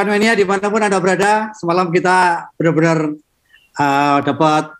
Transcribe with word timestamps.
Ewan 0.00 0.16
Mania 0.16 0.32
di 0.32 0.48
mana 0.48 0.72
pun 0.72 0.80
Anda 0.80 0.96
berada, 0.96 1.52
semalam 1.52 1.92
kita 1.92 2.48
benar-benar 2.56 3.20
uh, 3.76 4.18
dapat 4.24 4.72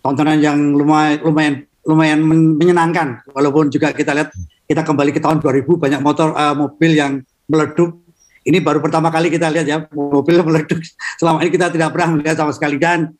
tontonan 0.00 0.40
yang 0.40 0.56
lumayan, 0.72 1.20
lumayan 1.20 1.54
lumayan 1.84 2.24
menyenangkan. 2.56 3.20
Walaupun 3.36 3.68
juga 3.68 3.92
kita 3.92 4.16
lihat 4.16 4.32
kita 4.64 4.80
kembali 4.80 5.12
ke 5.12 5.20
tahun 5.20 5.44
2000 5.44 5.60
banyak 5.60 6.00
motor 6.00 6.32
uh, 6.32 6.56
mobil 6.56 6.96
yang 6.96 7.20
meleduk. 7.52 8.00
Ini 8.48 8.64
baru 8.64 8.80
pertama 8.80 9.12
kali 9.12 9.28
kita 9.28 9.52
lihat 9.52 9.68
ya 9.68 9.84
mobil 9.92 10.40
meleduk. 10.48 10.80
Selama 11.20 11.44
ini 11.44 11.52
kita 11.52 11.68
tidak 11.68 11.92
pernah 11.92 12.16
melihat 12.16 12.40
sama 12.40 12.56
sekali 12.56 12.80
dan 12.80 13.12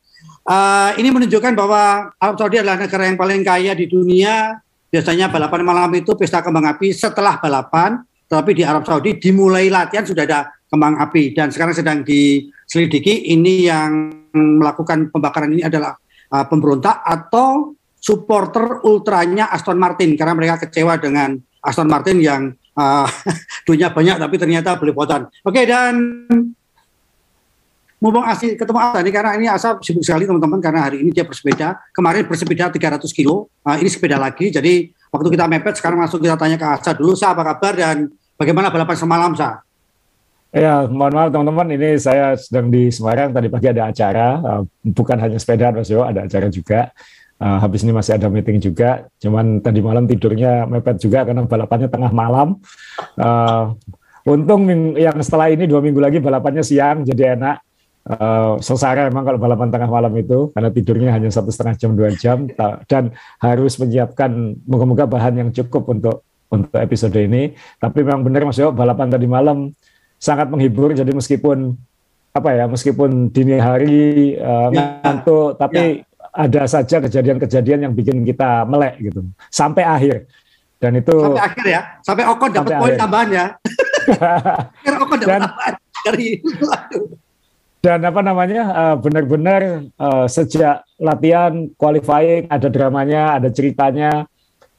uh, 0.49 0.97
ini 0.97 1.13
menunjukkan 1.13 1.53
bahwa 1.53 2.09
Arab 2.17 2.33
Saudi 2.41 2.65
adalah 2.65 2.81
negara 2.81 3.05
yang 3.05 3.17
paling 3.21 3.45
kaya 3.45 3.77
di 3.77 3.85
dunia. 3.85 4.57
Biasanya 4.89 5.29
balapan 5.29 5.61
malam 5.61 5.93
itu 5.93 6.17
pesta 6.17 6.41
kembang 6.41 6.65
api 6.65 6.97
setelah 6.97 7.37
balapan, 7.37 8.01
tetapi 8.25 8.57
di 8.57 8.65
Arab 8.65 8.89
Saudi 8.89 9.21
dimulai 9.21 9.69
latihan 9.69 10.01
sudah 10.01 10.25
ada 10.25 10.49
kembang 10.69 11.01
api 11.01 11.33
dan 11.33 11.49
sekarang 11.49 11.73
sedang 11.73 12.05
diselidiki 12.05 13.33
ini 13.33 13.65
yang 13.65 14.13
melakukan 14.33 15.09
pembakaran 15.09 15.49
ini 15.49 15.65
adalah 15.65 15.97
uh, 16.29 16.45
pemberontak 16.45 17.01
atau 17.01 17.73
supporter 17.99 18.85
ultranya 18.85 19.51
Aston 19.51 19.75
Martin 19.75 20.15
karena 20.15 20.37
mereka 20.37 20.61
kecewa 20.63 20.95
dengan 21.01 21.35
Aston 21.59 21.89
Martin 21.89 22.21
yang 22.23 22.53
uh, 22.77 23.09
dunia 23.67 23.91
banyak 23.91 24.15
tapi 24.21 24.35
ternyata 24.39 24.79
belepotan. 24.79 25.27
Oke 25.43 25.65
dan 25.67 26.25
mumpung 27.99 28.23
asli 28.23 28.55
ketemu 28.55 28.79
Asa 28.79 29.03
ini 29.03 29.11
karena 29.11 29.31
ini 29.35 29.45
Asa 29.51 29.75
sibuk 29.83 30.05
sekali 30.05 30.23
teman-teman 30.23 30.63
karena 30.63 30.87
hari 30.87 31.03
ini 31.03 31.11
dia 31.11 31.27
bersepeda. 31.27 31.75
Kemarin 31.91 32.23
bersepeda 32.29 32.71
300 32.71 33.03
kilo, 33.11 33.51
uh, 33.67 33.75
ini 33.75 33.89
sepeda 33.91 34.15
lagi. 34.15 34.47
Jadi 34.53 34.87
waktu 35.11 35.27
kita 35.35 35.45
mepet 35.51 35.75
sekarang 35.81 35.99
langsung 35.99 36.23
kita 36.23 36.39
tanya 36.39 36.55
ke 36.55 36.67
Asa 36.79 36.95
dulu. 36.95 37.17
Sa 37.17 37.35
apa 37.35 37.43
kabar 37.43 37.75
dan 37.75 38.07
bagaimana 38.39 38.71
balapan 38.71 38.95
semalam 38.95 39.33
Sa? 39.35 39.59
Ya, 40.49 40.89
mohon 40.89 41.13
maaf 41.13 41.29
teman-teman, 41.29 41.77
ini 41.77 42.01
saya 42.01 42.33
sedang 42.33 42.73
di 42.73 42.89
Semarang, 42.89 43.29
tadi 43.29 43.53
pagi 43.53 43.69
ada 43.69 43.85
acara, 43.85 44.27
uh, 44.41 44.61
bukan 44.81 45.21
hanya 45.21 45.37
sepeda 45.37 45.69
Mas 45.69 45.93
Yo, 45.93 46.01
ada 46.01 46.25
acara 46.25 46.49
juga. 46.49 46.89
Uh, 47.37 47.61
habis 47.61 47.85
ini 47.85 47.93
masih 47.93 48.17
ada 48.17 48.33
meeting 48.33 48.57
juga, 48.57 49.05
cuman 49.21 49.61
tadi 49.61 49.77
malam 49.77 50.09
tidurnya 50.09 50.65
mepet 50.65 50.97
juga 50.97 51.21
karena 51.21 51.45
balapannya 51.45 51.85
tengah 51.85 52.09
malam. 52.09 52.57
Uh, 53.13 53.77
untung 54.25 54.65
yang 54.97 55.21
setelah 55.21 55.53
ini 55.53 55.69
dua 55.69 55.85
minggu 55.85 56.01
lagi 56.01 56.17
balapannya 56.17 56.65
siang, 56.65 57.05
jadi 57.05 57.37
enak. 57.37 57.61
Uh, 58.09 58.57
sengsara 58.57 59.05
emang 59.05 59.21
kalau 59.21 59.37
balapan 59.37 59.69
tengah 59.69 59.85
malam 59.85 60.09
itu 60.17 60.49
karena 60.57 60.73
tidurnya 60.73 61.09
hanya 61.13 61.29
satu 61.29 61.53
setengah 61.53 61.77
jam 61.77 61.91
dua 61.93 62.09
jam 62.17 62.49
dan 62.89 63.13
harus 63.37 63.77
menyiapkan 63.77 64.57
moga-moga 64.65 65.05
bahan 65.05 65.45
yang 65.45 65.49
cukup 65.53 65.93
untuk 65.93 66.25
untuk 66.49 66.73
episode 66.81 67.13
ini. 67.21 67.53
Tapi 67.77 68.01
memang 68.01 68.25
benar 68.25 68.49
Mas 68.49 68.57
Yo, 68.57 68.73
balapan 68.73 69.13
tadi 69.13 69.29
malam 69.29 69.69
sangat 70.19 70.51
menghibur. 70.51 70.91
Jadi 70.91 71.15
meskipun 71.15 71.73
apa 72.35 72.49
ya, 72.53 72.65
meskipun 72.69 73.33
dini 73.33 73.57
hari 73.57 74.37
uh, 74.37 74.69
ya. 74.69 75.01
ngantuk, 75.01 75.57
tapi 75.57 76.05
ya. 76.05 76.29
ada 76.35 76.61
saja 76.69 77.01
kejadian-kejadian 77.01 77.89
yang 77.89 77.93
bikin 77.95 78.21
kita 78.27 78.67
melek 78.67 78.99
gitu 79.01 79.25
sampai 79.49 79.87
akhir. 79.87 80.29
Dan 80.79 80.99
itu 80.99 81.15
sampai 81.15 81.43
akhir 81.43 81.65
ya, 81.65 81.81
sampai 82.05 82.23
Okon 82.29 82.51
dapat 82.53 82.71
poin 82.77 82.93
tambahan 82.99 83.29
ya. 83.33 83.45
Okon 85.03 85.17
dapat 85.23 85.39
tambahan 85.47 85.73
dari 86.05 86.27
dan 87.79 88.03
apa 88.03 88.19
namanya 88.19 88.63
uh, 88.75 88.95
benar-benar 88.99 89.87
uh, 89.95 90.27
sejak 90.27 90.83
latihan 90.99 91.71
qualifying 91.79 92.43
ada 92.51 92.67
dramanya, 92.67 93.39
ada 93.39 93.47
ceritanya 93.47 94.27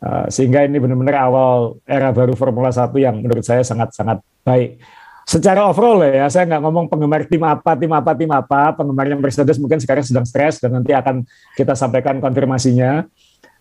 uh, 0.05 0.29
sehingga 0.29 0.69
ini 0.69 0.77
benar-benar 0.77 1.17
awal 1.17 1.81
era 1.89 2.13
baru 2.13 2.37
Formula 2.37 2.69
1 2.69 2.93
yang 3.01 3.25
menurut 3.25 3.41
saya 3.41 3.65
sangat-sangat 3.65 4.21
baik. 4.45 4.77
Secara 5.31 5.71
overall 5.71 6.03
ya, 6.03 6.27
saya 6.27 6.43
nggak 6.43 6.59
ngomong 6.59 6.91
penggemar 6.91 7.23
tim 7.23 7.39
apa, 7.47 7.79
tim 7.79 7.93
apa, 7.95 8.11
tim 8.19 8.31
apa, 8.35 8.75
penggemarnya 8.75 9.15
Mercedes 9.15 9.63
mungkin 9.63 9.79
sekarang 9.79 10.03
sedang 10.03 10.27
stres 10.27 10.59
dan 10.59 10.75
nanti 10.75 10.91
akan 10.91 11.23
kita 11.55 11.79
sampaikan 11.79 12.19
konfirmasinya. 12.19 13.07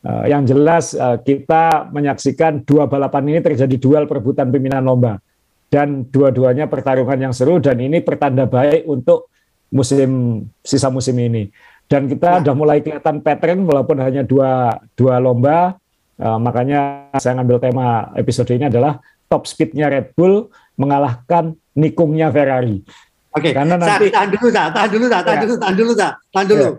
Uh, 0.01 0.25
yang 0.25 0.47
jelas 0.49 0.97
uh, 0.97 1.21
kita 1.21 1.91
menyaksikan 1.93 2.65
dua 2.65 2.89
balapan 2.89 3.35
ini 3.35 3.43
terjadi 3.43 3.75
duel 3.75 4.07
perebutan 4.07 4.47
pimpinan 4.47 4.79
lomba 4.81 5.19
dan 5.67 6.07
dua-duanya 6.07 6.71
pertarungan 6.71 7.29
yang 7.29 7.33
seru 7.35 7.59
dan 7.59 7.77
ini 7.83 7.99
pertanda 7.99 8.47
baik 8.47 8.87
untuk 8.89 9.29
musim 9.69 10.41
sisa 10.65 10.89
musim 10.89 11.19
ini. 11.21 11.53
Dan 11.85 12.09
kita 12.09 12.41
sudah 12.41 12.55
mulai 12.57 12.81
kelihatan 12.81 13.21
pattern 13.21 13.67
walaupun 13.67 14.01
hanya 14.01 14.25
dua 14.25 14.81
dua 14.97 15.21
lomba, 15.21 15.77
uh, 16.17 16.39
makanya 16.41 17.13
saya 17.21 17.37
ngambil 17.37 17.61
tema 17.61 18.09
episode 18.17 18.49
ini 18.57 18.65
adalah 18.71 18.97
top 19.29 19.45
speednya 19.45 19.91
Red 19.91 20.17
Bull 20.17 20.49
mengalahkan 20.79 21.58
nikungnya 21.79 22.27
Ferrari. 22.27 22.83
Oke, 23.29 23.49
okay. 23.49 23.51
karena 23.55 23.79
nanti 23.79 24.11
tahan 24.11 24.29
dulu, 24.33 24.47
tahan, 24.51 24.71
tahan 24.73 24.89
dulu, 24.89 25.05
tahan, 25.07 25.23
ya. 25.23 25.39
dulu, 25.39 25.55
tahan 25.55 25.75
dulu, 25.77 25.91
tahan, 25.93 26.13
tahan 26.33 26.47
dulu. 26.49 26.65
Ya. 26.65 26.71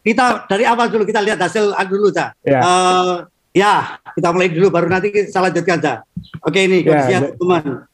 Kita 0.00 0.24
dari 0.48 0.64
awal 0.64 0.86
dulu 0.88 1.02
kita 1.04 1.20
lihat 1.20 1.38
hasil 1.42 1.76
dulu. 1.76 2.08
Ya. 2.14 2.60
Uh, 2.62 3.14
ya, 3.52 4.00
kita 4.16 4.28
mulai 4.32 4.48
dulu, 4.48 4.72
baru 4.72 4.86
nanti 4.88 5.12
kita 5.12 5.42
lanjutkan, 5.42 5.78
tahan. 5.82 6.00
Oke, 6.46 6.64
ini 6.64 6.86
ya, 6.86 7.28
teman. 7.36 7.90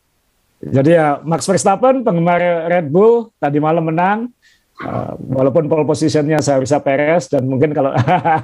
Jadi 0.66 0.90
ya 0.96 1.20
Max 1.20 1.44
Verstappen 1.44 2.00
penggemar 2.00 2.40
Red 2.72 2.88
Bull 2.88 3.28
tadi 3.36 3.60
malam 3.60 3.86
menang 3.86 4.32
uh, 4.82 5.12
walaupun 5.20 5.68
pole 5.68 5.84
positionnya 5.84 6.40
seharusnya 6.40 6.80
Perez 6.80 7.28
dan 7.28 7.44
mungkin 7.44 7.76
kalau 7.76 7.92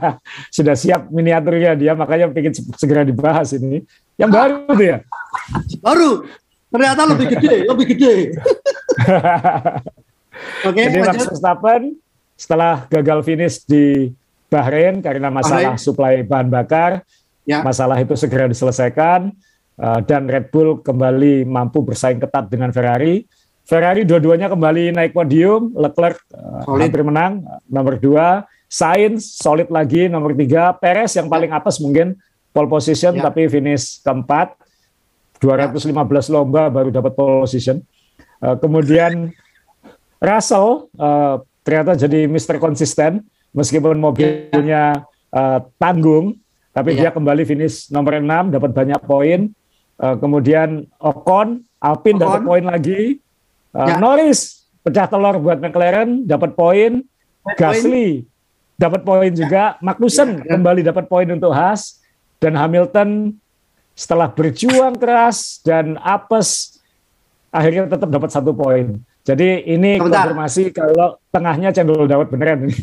sudah 0.56 0.76
siap 0.76 1.08
miniaturnya 1.08 1.72
dia 1.74 1.92
makanya 1.96 2.30
ingin 2.36 2.52
segera 2.76 3.02
dibahas 3.02 3.56
ini. 3.56 3.82
Yang 4.20 4.30
baru 4.30 4.56
tuh 4.68 4.84
ya. 4.84 4.98
Baru. 5.80 6.10
Ternyata 6.72 7.02
lebih 7.04 7.26
gede, 7.36 7.54
lebih 7.68 7.86
gede. 7.92 8.14
Oke, 10.68 10.80
Jadi 10.80 10.98
Max 11.04 11.28
Verstappen 11.28 11.82
setelah 12.34 12.88
gagal 12.88 13.20
finish 13.22 13.62
di 13.68 14.10
Bahrain 14.48 15.04
karena 15.04 15.28
masalah 15.28 15.76
Bahrain. 15.76 15.80
suplai 15.80 16.24
bahan 16.24 16.48
bakar, 16.48 17.04
ya. 17.44 17.60
masalah 17.60 18.00
itu 18.00 18.16
segera 18.16 18.48
diselesaikan 18.48 19.30
Eh, 19.82 20.00
dan 20.04 20.28
Red 20.28 20.52
Bull 20.52 20.84
kembali 20.84 21.48
mampu 21.48 21.80
bersaing 21.80 22.20
ketat 22.20 22.52
dengan 22.52 22.68
Ferrari. 22.70 23.24
Ferrari 23.64 24.06
dua-duanya 24.06 24.46
kembali 24.52 24.92
naik 24.92 25.14
podium, 25.14 25.70
Leclerc 25.78 26.18
uh, 26.34 26.66
hampir 26.66 27.06
menang 27.06 27.46
nomor 27.70 27.94
dua, 27.94 28.42
Sainz 28.66 29.38
solid 29.38 29.70
lagi 29.70 30.10
nomor 30.10 30.34
tiga, 30.34 30.74
Perez 30.74 31.14
yang 31.14 31.30
paling 31.30 31.54
atas 31.54 31.78
mungkin 31.78 32.18
pole 32.50 32.66
position 32.66 33.14
ya. 33.14 33.30
tapi 33.30 33.46
finish 33.46 34.02
keempat, 34.02 34.58
215 35.42 35.90
ya. 35.90 36.30
lomba 36.30 36.70
baru 36.70 36.94
dapat 36.94 37.12
pole 37.18 37.42
position. 37.42 37.82
Uh, 38.38 38.54
kemudian 38.62 39.34
Russell 40.22 40.86
uh, 40.94 41.42
ternyata 41.66 41.98
jadi 41.98 42.30
Mister 42.30 42.62
konsisten 42.62 43.26
meskipun 43.50 43.98
mobilnya 43.98 45.02
uh, 45.34 45.58
tanggung, 45.82 46.38
tapi 46.70 46.94
ya. 46.94 47.06
dia 47.06 47.10
kembali 47.10 47.42
finish 47.42 47.90
nomor 47.90 48.22
6 48.22 48.54
dapat 48.54 48.70
banyak 48.70 49.00
poin. 49.02 49.50
Uh, 49.98 50.14
kemudian 50.18 50.86
Ocon, 51.02 51.66
Alpine 51.82 52.18
dapat 52.22 52.40
poin 52.46 52.64
lagi. 52.64 53.18
Uh, 53.74 53.86
ya. 53.90 53.98
Norris 53.98 54.70
pecah 54.86 55.10
telur 55.10 55.42
buat 55.42 55.58
McLaren, 55.58 56.22
dapat 56.22 56.54
poin. 56.54 57.02
Gasly 57.58 58.30
dapat 58.82 59.00
poin 59.06 59.30
juga. 59.30 59.78
Magnussen 59.78 60.42
ya, 60.42 60.42
ya. 60.42 60.50
kembali 60.58 60.80
dapat 60.82 61.04
poin 61.06 61.28
untuk 61.30 61.54
Haas 61.54 62.02
dan 62.42 62.58
Hamilton 62.58 63.38
setelah 63.92 64.28
berjuang 64.32 64.96
keras 64.96 65.60
dan 65.60 66.00
apes 66.00 66.80
akhirnya 67.52 67.86
tetap 67.86 68.08
dapat 68.08 68.30
satu 68.32 68.56
poin. 68.56 68.96
Jadi 69.22 69.70
ini 69.70 70.00
Sebentar. 70.00 70.26
konfirmasi 70.26 70.74
kalau 70.74 71.20
tengahnya 71.30 71.70
cendol 71.70 72.10
dawet 72.10 72.26
beneran 72.32 72.66
ini. 72.66 72.76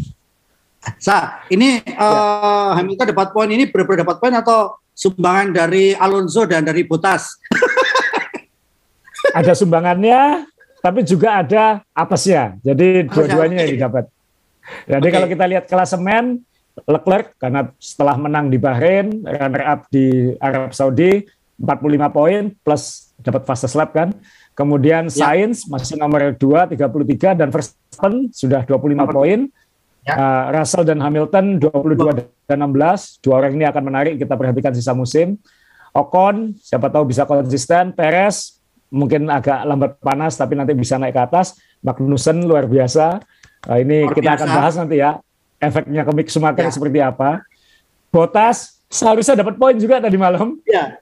Sa, 0.95 1.43
ini 1.51 1.83
ya. 1.83 1.99
uh, 1.99 2.71
Hamilton 2.79 3.11
dapat 3.11 3.35
poin 3.35 3.51
ini 3.51 3.67
benar-benar 3.67 4.07
dapat 4.07 4.15
poin 4.23 4.31
atau 4.31 4.79
sumbangan 4.95 5.51
dari 5.51 5.91
Alonso 5.91 6.47
dan 6.47 6.63
dari 6.63 6.87
Botas. 6.87 7.35
ada 9.39 9.51
sumbangannya, 9.51 10.47
tapi 10.79 11.03
juga 11.03 11.43
ada 11.43 11.83
apesnya. 11.91 12.55
Jadi 12.63 13.11
dua-duanya 13.11 13.67
yang 13.67 13.71
didapat. 13.75 14.07
Jadi 14.87 15.07
okay. 15.09 15.11
kalau 15.11 15.27
kita 15.27 15.45
lihat 15.51 15.65
klasemen, 15.67 16.39
Leclerc 16.87 17.35
karena 17.41 17.71
setelah 17.81 18.15
menang 18.15 18.47
di 18.47 18.57
Bahrain, 18.61 19.23
runner 19.25 19.63
up 19.65 19.89
di 19.91 20.35
Arab 20.39 20.71
Saudi, 20.71 21.25
45 21.59 22.15
poin 22.15 22.43
plus 22.63 23.11
dapat 23.19 23.43
fastest 23.43 23.75
lap 23.75 23.91
kan. 23.91 24.15
Kemudian 24.55 25.07
ya. 25.11 25.31
Sainz 25.31 25.67
masih 25.67 25.95
nomor 25.99 26.35
2 26.35 26.75
33 26.75 27.35
dan 27.35 27.47
Verstappen 27.51 28.31
sudah 28.31 28.63
25 28.63 29.15
poin. 29.15 29.39
Ya. 30.07 30.15
Uh, 30.15 30.43
Russell 30.55 30.87
dan 30.87 30.99
Hamilton 31.03 31.59
22 31.59 32.47
dan 32.47 32.59
16. 32.67 33.23
Dua 33.23 33.33
orang 33.43 33.55
ini 33.55 33.65
akan 33.67 33.83
menarik 33.83 34.13
kita 34.19 34.35
perhatikan 34.35 34.71
sisa 34.71 34.95
musim. 34.95 35.39
Ocon 35.95 36.55
siapa 36.59 36.87
tahu 36.91 37.11
bisa 37.11 37.27
konsisten. 37.27 37.91
Perez 37.95 38.59
mungkin 38.89 39.29
agak 39.29 39.63
lambat 39.67 39.91
panas 40.01 40.33
tapi 40.39 40.55
nanti 40.55 40.75
bisa 40.75 40.95
naik 40.99 41.15
ke 41.15 41.21
atas. 41.23 41.59
Magnussen 41.83 42.43
luar 42.43 42.67
biasa. 42.67 43.19
Uh, 43.67 43.79
ini 43.79 44.07
luar 44.07 44.15
kita 44.15 44.31
biasa. 44.31 44.39
akan 44.39 44.49
bahas 44.55 44.73
nanti 44.79 44.95
ya 44.99 45.19
efeknya 45.59 46.01
ke 46.07 46.11
Mick 46.15 46.31
Schumacher 46.31 46.65
ya. 46.67 46.73
seperti 46.73 46.99
apa. 47.03 47.43
Botas 48.09 48.79
seharusnya 48.89 49.37
dapat 49.45 49.59
poin 49.59 49.75
juga 49.77 50.01
tadi 50.01 50.17
malam. 50.17 50.57
Ya. 50.65 50.97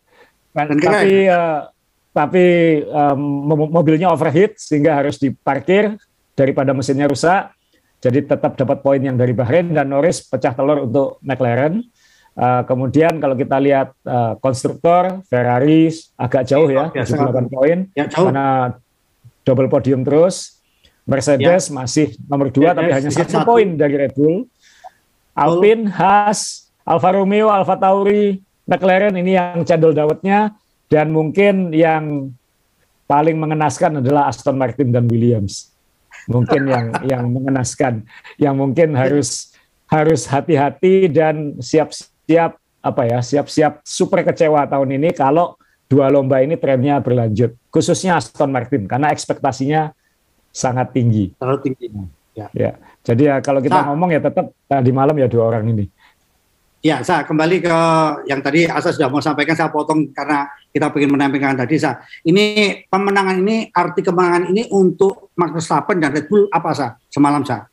Dan 0.51 0.81
tapi 0.81 1.29
uh, 1.29 1.69
tapi 2.11 2.45
um, 2.89 3.45
mobilnya 3.69 4.09
overheat 4.09 4.57
sehingga 4.57 4.97
harus 4.97 5.21
diparkir 5.21 5.95
daripada 6.33 6.73
mesinnya 6.73 7.05
rusak. 7.05 7.53
Jadi 7.97 8.29
tetap 8.29 8.53
dapat 8.57 8.81
poin 8.85 9.01
yang 9.01 9.17
dari 9.17 9.33
Bahrain 9.33 9.73
dan 9.73 9.89
Norris 9.89 10.25
pecah 10.25 10.53
telur 10.53 10.85
untuk 10.85 11.17
McLaren. 11.21 11.81
Uh, 12.37 12.61
kemudian 12.69 13.17
kalau 13.17 13.33
kita 13.33 13.57
lihat 13.57 13.97
uh, 14.05 14.37
konstruktor 14.37 15.25
Ferrari 15.25 15.89
agak 16.13 16.45
jauh 16.45 16.69
ya, 16.69 16.93
78 16.93 17.49
poin, 17.49 17.89
ya, 17.97 18.05
karena 18.05 18.77
double 19.41 19.65
podium 19.65 20.05
terus. 20.05 20.56
Mercedes 21.07 21.71
ya. 21.71 21.73
masih 21.73 22.19
nomor 22.27 22.51
dua, 22.51 22.71
ya, 22.71 22.73
tapi 22.75 22.91
ya, 22.91 22.95
hanya 22.99 23.09
satu 23.15 23.47
poin 23.47 23.79
dari 23.79 23.95
Red 23.95 24.13
Bull. 24.13 24.43
Alpine, 25.37 25.87
Haas, 25.87 26.67
Alfa 26.83 27.15
Romeo, 27.15 27.47
Alfa 27.47 27.79
Tauri, 27.79 28.41
McLaren 28.67 29.15
ini 29.15 29.39
yang 29.39 29.63
cendol 29.63 29.95
dawetnya, 29.95 30.57
dan 30.91 31.13
mungkin 31.13 31.71
yang 31.71 32.33
paling 33.07 33.39
mengenaskan 33.39 34.03
adalah 34.03 34.27
Aston 34.27 34.59
Martin 34.59 34.91
dan 34.91 35.07
Williams. 35.07 35.71
Mungkin 36.27 36.67
yang 36.67 36.85
yang 37.15 37.23
mengenaskan, 37.31 38.03
yang 38.35 38.59
mungkin 38.59 38.91
harus 38.97 39.55
harus 39.87 40.27
hati-hati 40.27 41.07
dan 41.07 41.55
siap-siap 41.63 42.17
siap 42.27 42.59
apa 42.83 43.07
ya 43.07 43.19
siap-siap 43.23 43.81
super 43.87 44.19
kecewa 44.19 44.67
tahun 44.67 44.99
ini 44.99 45.15
kalau 45.15 45.55
dua 45.87 46.11
lomba 46.11 46.43
ini 46.43 46.59
trennya 46.59 46.99
berlanjut 46.99 47.55
khususnya 47.71 48.19
Aston 48.19 48.51
Martin 48.51 48.83
karena 48.83 49.15
ekspektasinya 49.15 49.95
sangat 50.57 50.89
tinggi. 50.89 51.37
Terlalu 51.37 51.59
tinggi. 51.61 51.85
Ya. 52.33 52.49
ya. 52.53 52.71
Jadi 53.05 53.29
ya 53.29 53.37
kalau 53.45 53.61
kita 53.61 53.85
nah, 53.85 53.93
ngomong 53.93 54.09
ya 54.09 54.21
tetap 54.21 54.49
nah, 54.65 54.81
di 54.81 54.89
malam 54.89 55.13
ya 55.21 55.29
dua 55.29 55.53
orang 55.53 55.69
ini. 55.69 55.85
Ya, 56.85 57.01
saya 57.01 57.25
kembali 57.25 57.57
ke 57.65 57.77
yang 58.29 58.39
tadi 58.39 58.69
Asa 58.69 58.93
sudah 58.93 59.09
mau 59.09 59.17
sampaikan, 59.17 59.57
saya 59.57 59.73
potong 59.73 60.13
karena 60.13 60.45
kita 60.69 60.93
ingin 60.93 61.09
menampilkan 61.09 61.57
tadi. 61.57 61.75
Sa. 61.81 61.97
Ini 62.21 62.79
pemenangan 62.85 63.41
ini, 63.41 63.73
arti 63.73 64.05
kemenangan 64.05 64.53
ini 64.53 64.69
untuk 64.69 65.33
Max 65.33 65.57
Verstappen 65.57 65.97
dan 65.97 66.13
Red 66.13 66.29
Bull 66.29 66.45
apa 66.53 66.71
sa 66.77 66.87
semalam 67.09 67.41
sa? 67.41 67.65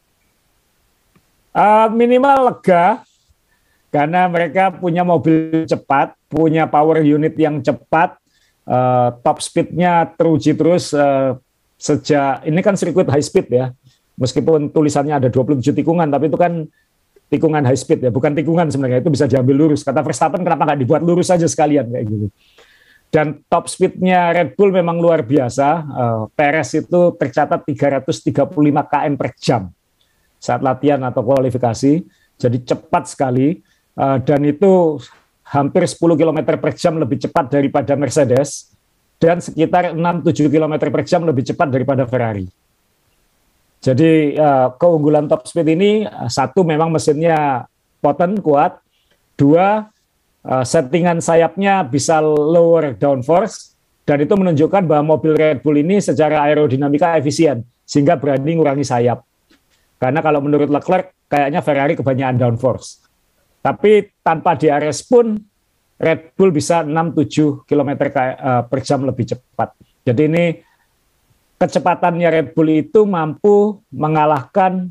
Uh, 1.55 1.87
minimal 1.93 2.51
lega 2.51 3.05
karena 3.93 4.27
mereka 4.27 4.73
punya 4.73 5.07
mobil 5.07 5.69
cepat, 5.69 6.17
punya 6.27 6.67
power 6.67 7.05
unit 7.05 7.37
yang 7.39 7.61
cepat, 7.61 8.19
uh, 8.67 9.15
top 9.21 9.39
speednya 9.39 10.09
teruji 10.17 10.57
terus 10.57 10.91
uh, 10.97 11.39
sejak 11.85 12.49
ini 12.49 12.61
kan 12.65 12.81
sirkuit 12.81 13.05
high 13.13 13.21
speed 13.21 13.53
ya, 13.53 13.77
meskipun 14.17 14.73
tulisannya 14.73 15.21
ada 15.21 15.29
27 15.29 15.61
tikungan, 15.77 16.09
tapi 16.09 16.33
itu 16.33 16.41
kan 16.41 16.65
tikungan 17.29 17.61
high 17.61 17.77
speed 17.77 18.09
ya, 18.09 18.09
bukan 18.09 18.33
tikungan 18.33 18.73
sebenarnya 18.73 19.05
itu 19.05 19.13
bisa 19.13 19.29
diambil 19.29 19.69
lurus. 19.69 19.85
Kata 19.85 20.01
Verstappen 20.01 20.41
kenapa 20.41 20.65
nggak 20.73 20.81
dibuat 20.81 21.05
lurus 21.05 21.29
saja 21.29 21.45
sekalian 21.45 21.93
kayak 21.93 22.05
gitu. 22.09 22.27
Dan 23.13 23.47
top 23.47 23.71
speednya 23.71 24.35
Red 24.35 24.59
Bull 24.59 24.75
memang 24.75 24.99
luar 24.99 25.23
biasa. 25.23 25.69
Uh, 25.87 26.23
Perez 26.35 26.75
itu 26.75 27.15
tercatat 27.15 27.63
335 27.63 28.27
km 28.51 29.15
per 29.15 29.31
jam 29.39 29.71
saat 30.43 30.59
latihan 30.59 30.99
atau 31.07 31.23
kualifikasi. 31.23 32.03
Jadi 32.35 32.59
cepat 32.67 33.07
sekali. 33.07 33.63
Uh, 33.95 34.19
dan 34.19 34.43
itu 34.43 34.99
hampir 35.47 35.87
10 35.87 35.95
km 36.19 36.59
per 36.59 36.75
jam 36.75 36.99
lebih 36.99 37.23
cepat 37.23 37.55
daripada 37.55 37.95
Mercedes 37.95 38.74
dan 39.25 39.41
sekitar 39.41 39.97
6-7 39.97 40.53
km 40.53 40.75
per 40.93 41.03
jam 41.09 41.25
lebih 41.25 41.49
cepat 41.49 41.73
daripada 41.73 42.05
Ferrari. 42.05 42.45
Jadi 43.81 44.37
uh, 44.37 44.77
keunggulan 44.77 45.25
top 45.33 45.49
speed 45.49 45.73
ini 45.73 46.05
uh, 46.05 46.29
satu 46.29 46.61
memang 46.61 46.93
mesinnya 46.93 47.65
potent 48.05 48.37
kuat, 48.45 48.85
dua 49.41 49.89
uh, 50.45 50.65
settingan 50.65 51.25
sayapnya 51.25 51.89
bisa 51.89 52.21
lower 52.21 52.93
downforce 53.01 53.73
dan 54.05 54.21
itu 54.21 54.37
menunjukkan 54.37 54.85
bahwa 54.85 55.17
mobil 55.17 55.33
Red 55.33 55.65
Bull 55.65 55.81
ini 55.81 56.05
secara 56.05 56.45
aerodinamika 56.45 57.17
efisien 57.17 57.65
sehingga 57.89 58.21
berani 58.21 58.61
ngurangi 58.61 58.85
sayap. 58.85 59.25
Karena 59.97 60.21
kalau 60.21 60.45
menurut 60.45 60.69
Leclerc 60.69 61.17
kayaknya 61.33 61.65
Ferrari 61.65 61.97
kebanyakan 61.97 62.37
downforce. 62.37 63.01
Tapi 63.65 64.13
tanpa 64.21 64.53
DRS 64.61 65.09
pun 65.09 65.41
Red 65.95 66.35
Bull 66.35 66.51
bisa 66.51 66.83
6-7 66.83 67.65
km 67.65 67.91
eh, 67.95 68.63
per 68.67 68.79
jam 68.83 69.07
lebih 69.07 69.25
cepat. 69.31 69.79
Jadi 70.05 70.23
ini 70.27 70.45
kecepatannya 71.59 72.29
Red 72.29 72.49
Bull 72.53 72.83
itu 72.83 73.07
mampu 73.07 73.79
mengalahkan 73.95 74.91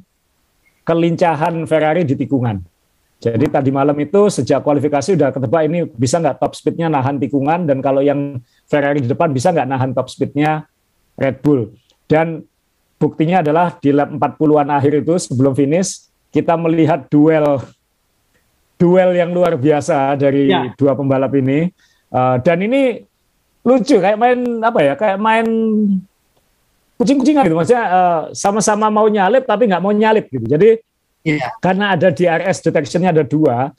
kelincahan 0.87 1.63
Ferrari 1.67 2.07
di 2.07 2.15
tikungan. 2.15 2.59
Jadi 3.23 3.47
tadi 3.47 3.71
malam 3.71 3.95
itu 4.03 4.27
sejak 4.27 4.59
kualifikasi 4.67 5.15
udah 5.15 5.31
ketebak 5.31 5.63
ini 5.63 5.87
bisa 5.87 6.19
nggak 6.19 6.43
top 6.43 6.59
speednya 6.59 6.91
nahan 6.91 7.15
tikungan 7.23 7.63
dan 7.63 7.79
kalau 7.79 8.03
yang 8.03 8.43
Ferrari 8.67 8.99
di 8.99 9.07
depan 9.07 9.31
bisa 9.31 9.55
nggak 9.55 9.63
nahan 9.63 9.95
top 9.95 10.11
speednya 10.11 10.67
Red 11.15 11.39
Bull. 11.39 11.71
Dan 12.03 12.43
buktinya 12.99 13.39
adalah 13.39 13.79
di 13.79 13.95
lap 13.95 14.11
40-an 14.11 14.75
akhir 14.75 15.07
itu 15.07 15.15
sebelum 15.15 15.55
finish 15.55 16.11
kita 16.35 16.59
melihat 16.59 17.07
duel 17.07 17.63
duel 18.77 19.15
yang 19.15 19.31
luar 19.31 19.55
biasa 19.55 20.17
dari 20.19 20.49
ya. 20.49 20.73
dua 20.75 20.93
pembalap 20.97 21.33
ini. 21.37 21.71
Uh, 22.13 22.37
dan 22.41 22.61
ini 22.61 23.01
lucu 23.65 23.97
kayak 23.97 24.17
main 24.19 24.39
apa 24.61 24.79
ya? 24.83 24.93
Kayak 24.93 25.17
main 25.21 25.45
kucing-kucingan 26.99 27.43
gitu. 27.47 27.57
Maksudnya 27.57 27.85
uh, 27.89 28.21
sama-sama 28.35 28.87
mau 28.93 29.07
nyalip 29.09 29.43
tapi 29.43 29.67
nggak 29.67 29.83
mau 29.83 29.93
nyalip 29.93 30.29
gitu. 30.29 30.45
Jadi 30.45 30.69
ya. 31.25 31.51
karena 31.59 31.95
ada 31.95 32.11
DRS 32.13 32.61
detectionnya 32.63 33.11
ada 33.11 33.23
dua. 33.25 33.71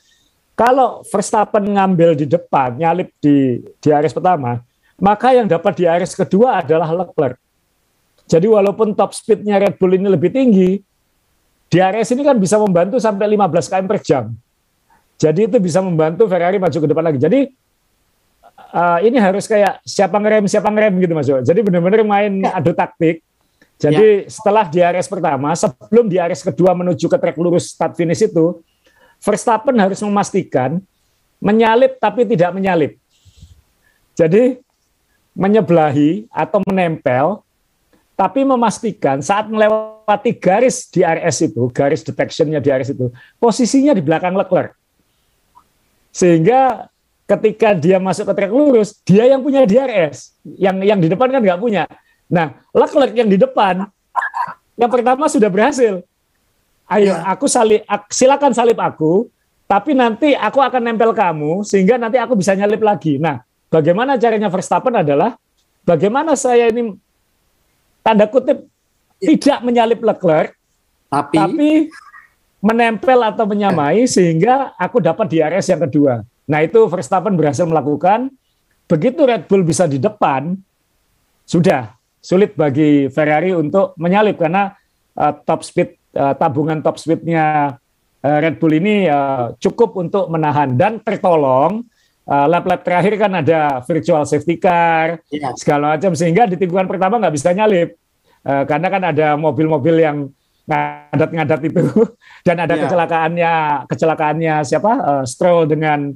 Kalau 0.54 1.02
Verstappen 1.10 1.66
ngambil 1.66 2.14
di 2.14 2.30
depan, 2.30 2.78
nyalip 2.78 3.10
di 3.18 3.58
DRS 3.82 4.14
pertama, 4.14 4.62
maka 4.94 5.34
yang 5.34 5.50
dapat 5.50 5.74
DRS 5.74 6.14
kedua 6.14 6.62
adalah 6.62 6.86
Leclerc. 6.94 7.42
Jadi 8.24 8.46
walaupun 8.46 8.94
top 8.94 9.12
speednya 9.12 9.58
Red 9.58 9.76
Bull 9.76 9.98
ini 9.98 10.06
lebih 10.06 10.30
tinggi, 10.30 10.78
DRS 11.68 12.14
ini 12.14 12.22
kan 12.22 12.38
bisa 12.38 12.56
membantu 12.56 13.02
sampai 13.02 13.34
15 13.34 13.66
km 13.66 13.84
per 13.90 13.98
jam. 14.00 14.24
Jadi 15.24 15.48
itu 15.48 15.56
bisa 15.56 15.80
membantu 15.80 16.28
Ferrari 16.28 16.60
maju 16.60 16.76
ke 16.76 16.88
depan 16.88 17.04
lagi. 17.08 17.16
Jadi 17.16 17.40
uh, 18.76 18.98
ini 19.00 19.16
harus 19.16 19.48
kayak 19.48 19.80
siapa 19.80 20.20
ngerem 20.20 20.44
siapa 20.44 20.68
ngerem 20.68 20.92
gitu 21.00 21.12
Mas 21.16 21.24
Jo. 21.24 21.40
Jadi 21.40 21.64
benar-benar 21.64 22.04
main 22.04 22.44
ya. 22.44 22.60
adu 22.60 22.76
taktik. 22.76 23.24
Jadi 23.80 24.28
ya. 24.28 24.30
setelah 24.30 24.68
di 24.68 24.84
RS 24.84 25.08
pertama, 25.08 25.56
sebelum 25.56 26.06
di 26.12 26.20
RS 26.20 26.44
kedua 26.52 26.76
menuju 26.76 27.08
ke 27.08 27.16
trek 27.16 27.40
lurus 27.40 27.72
start 27.72 27.96
finish 27.96 28.20
itu, 28.20 28.60
Verstappen 29.24 29.74
harus 29.80 29.98
memastikan 30.04 30.78
menyalip 31.40 31.96
tapi 31.96 32.28
tidak 32.28 32.52
menyalip. 32.52 33.00
Jadi 34.14 34.60
menyebelahi 35.34 36.30
atau 36.30 36.62
menempel 36.62 37.42
tapi 38.14 38.46
memastikan 38.46 39.18
saat 39.18 39.50
melewati 39.50 40.30
garis 40.38 40.86
di 40.86 41.02
RS 41.02 41.50
itu, 41.50 41.66
garis 41.74 42.06
detectionnya 42.06 42.62
di 42.62 42.70
RS 42.70 42.94
itu, 42.94 43.10
posisinya 43.42 43.90
di 43.90 44.02
belakang 44.04 44.38
Leclerc. 44.38 44.83
Sehingga 46.14 46.86
ketika 47.26 47.74
dia 47.74 47.98
masuk 47.98 48.30
ke 48.30 48.32
trek 48.38 48.52
lurus, 48.54 49.02
dia 49.02 49.26
yang 49.26 49.42
punya 49.42 49.66
DRS, 49.66 50.38
yang 50.46 50.78
yang 50.86 51.02
di 51.02 51.10
depan 51.10 51.26
kan 51.26 51.42
nggak 51.42 51.58
punya. 51.58 51.90
Nah, 52.30 52.54
Leclerc 52.70 53.12
yang 53.18 53.26
di 53.26 53.34
depan, 53.34 53.90
yang 54.78 54.90
pertama 54.94 55.26
sudah 55.26 55.50
berhasil. 55.50 56.06
Ayo, 56.86 57.16
ya. 57.16 57.26
aku 57.26 57.50
salib, 57.50 57.82
silakan 58.12 58.52
salib 58.54 58.78
aku, 58.78 59.26
tapi 59.64 59.96
nanti 59.96 60.36
aku 60.36 60.60
akan 60.60 60.84
nempel 60.84 61.16
kamu 61.16 61.64
sehingga 61.64 61.96
nanti 61.96 62.20
aku 62.20 62.36
bisa 62.36 62.52
nyalip 62.54 62.84
lagi. 62.84 63.16
Nah, 63.16 63.40
bagaimana 63.72 64.20
caranya 64.20 64.52
Verstappen 64.52 65.02
adalah 65.02 65.34
bagaimana 65.82 66.36
saya 66.36 66.68
ini 66.68 66.94
tanda 68.04 68.28
kutip 68.28 68.68
tidak 69.16 69.58
menyalip 69.64 69.98
Leclerc, 70.04 70.52
tapi, 71.08 71.36
tapi 71.40 71.70
menempel 72.64 73.20
atau 73.20 73.44
menyamai 73.44 74.08
sehingga 74.08 74.72
aku 74.80 75.04
dapat 75.04 75.28
di 75.28 75.44
RS 75.44 75.76
yang 75.76 75.84
kedua. 75.84 76.24
Nah 76.48 76.64
itu 76.64 76.88
Verstappen 76.88 77.36
berhasil 77.36 77.68
melakukan. 77.68 78.32
Begitu 78.88 79.20
Red 79.28 79.44
Bull 79.48 79.64
bisa 79.64 79.84
di 79.84 80.00
depan, 80.00 80.56
sudah 81.44 81.92
sulit 82.24 82.56
bagi 82.56 83.12
Ferrari 83.12 83.52
untuk 83.52 83.92
menyalip 84.00 84.40
karena 84.40 84.72
uh, 85.12 85.32
top 85.44 85.60
speed 85.60 86.00
uh, 86.16 86.32
tabungan 86.32 86.80
top 86.80 86.96
speednya 86.96 87.76
uh, 88.24 88.38
Red 88.40 88.56
Bull 88.56 88.80
ini 88.80 89.08
uh, 89.12 89.52
cukup 89.60 90.00
untuk 90.00 90.32
menahan 90.32 90.72
dan 90.72 91.00
tertolong 91.04 91.84
uh, 92.24 92.46
lap-lap 92.48 92.80
terakhir 92.80 93.20
kan 93.20 93.44
ada 93.44 93.84
virtual 93.84 94.24
safety 94.24 94.56
car 94.56 95.20
ya. 95.28 95.52
segala 95.56 95.96
macam 95.96 96.16
sehingga 96.16 96.48
di 96.48 96.56
tikungan 96.56 96.88
pertama 96.88 97.20
nggak 97.20 97.34
bisa 97.36 97.52
nyalip 97.52 97.96
uh, 98.48 98.64
karena 98.64 98.88
kan 98.88 99.02
ada 99.12 99.36
mobil-mobil 99.36 99.96
yang 100.00 100.32
ngadat-ngadat 100.64 101.60
itu 101.68 101.82
dan 102.46 102.56
ada 102.64 102.74
yeah. 102.74 102.82
kecelakaannya 102.88 103.52
kecelakaannya 103.88 104.54
siapa 104.64 104.92
uh, 105.00 105.24
Stroll 105.28 105.68
dengan 105.68 106.12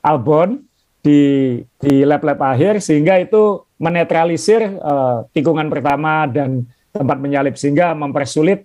Albon 0.00 0.64
di 1.04 1.60
di 1.80 2.04
lap-lap 2.04 2.40
akhir 2.40 2.80
sehingga 2.80 3.20
itu 3.20 3.60
menetralisir 3.76 4.64
uh, 4.80 5.28
tikungan 5.36 5.68
pertama 5.68 6.24
dan 6.24 6.64
tempat 6.96 7.20
menyalip 7.20 7.60
sehingga 7.60 7.92
mempersulit 7.92 8.64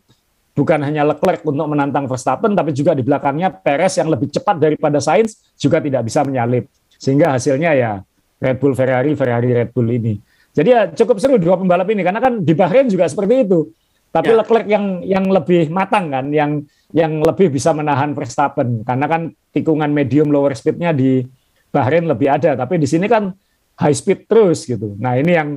bukan 0.56 0.80
hanya 0.84 1.04
Leclerc 1.04 1.44
untuk 1.44 1.68
menantang 1.68 2.08
Verstappen 2.08 2.56
tapi 2.56 2.72
juga 2.72 2.96
di 2.96 3.04
belakangnya 3.04 3.52
Perez 3.52 4.00
yang 4.00 4.08
lebih 4.08 4.32
cepat 4.32 4.56
daripada 4.56 5.04
Sainz 5.04 5.52
juga 5.60 5.84
tidak 5.84 6.08
bisa 6.08 6.24
menyalip 6.24 6.72
sehingga 6.96 7.36
hasilnya 7.36 7.72
ya 7.76 7.92
Red 8.40 8.58
Bull 8.60 8.76
Ferrari, 8.76 9.12
Ferrari 9.20 9.52
Red 9.52 9.76
Bull 9.76 9.92
ini. 9.92 10.16
Jadi 10.56 10.70
ya 10.72 10.88
cukup 10.92 11.20
seru 11.20 11.36
dua 11.38 11.60
pembalap 11.60 11.88
ini 11.92 12.02
karena 12.02 12.20
kan 12.24 12.40
di 12.42 12.56
Bahrain 12.56 12.88
juga 12.88 13.06
seperti 13.06 13.46
itu. 13.46 13.70
Tapi 14.10 14.34
ya. 14.34 14.38
Leclerc 14.42 14.66
yang 14.66 14.86
yang 15.06 15.26
lebih 15.30 15.70
matang 15.70 16.10
kan, 16.10 16.26
yang 16.34 16.66
yang 16.90 17.22
lebih 17.22 17.54
bisa 17.54 17.70
menahan 17.78 18.18
Verstappen 18.18 18.82
karena 18.82 19.06
kan 19.06 19.22
tikungan 19.54 19.94
medium 19.94 20.34
lower 20.34 20.58
speednya 20.58 20.90
di 20.90 21.22
Bahrain 21.70 22.10
lebih 22.10 22.26
ada, 22.26 22.58
tapi 22.58 22.82
di 22.82 22.90
sini 22.90 23.06
kan 23.06 23.30
high 23.78 23.94
speed 23.94 24.26
terus 24.26 24.66
gitu. 24.66 24.98
Nah 24.98 25.14
ini 25.14 25.38
yang 25.38 25.50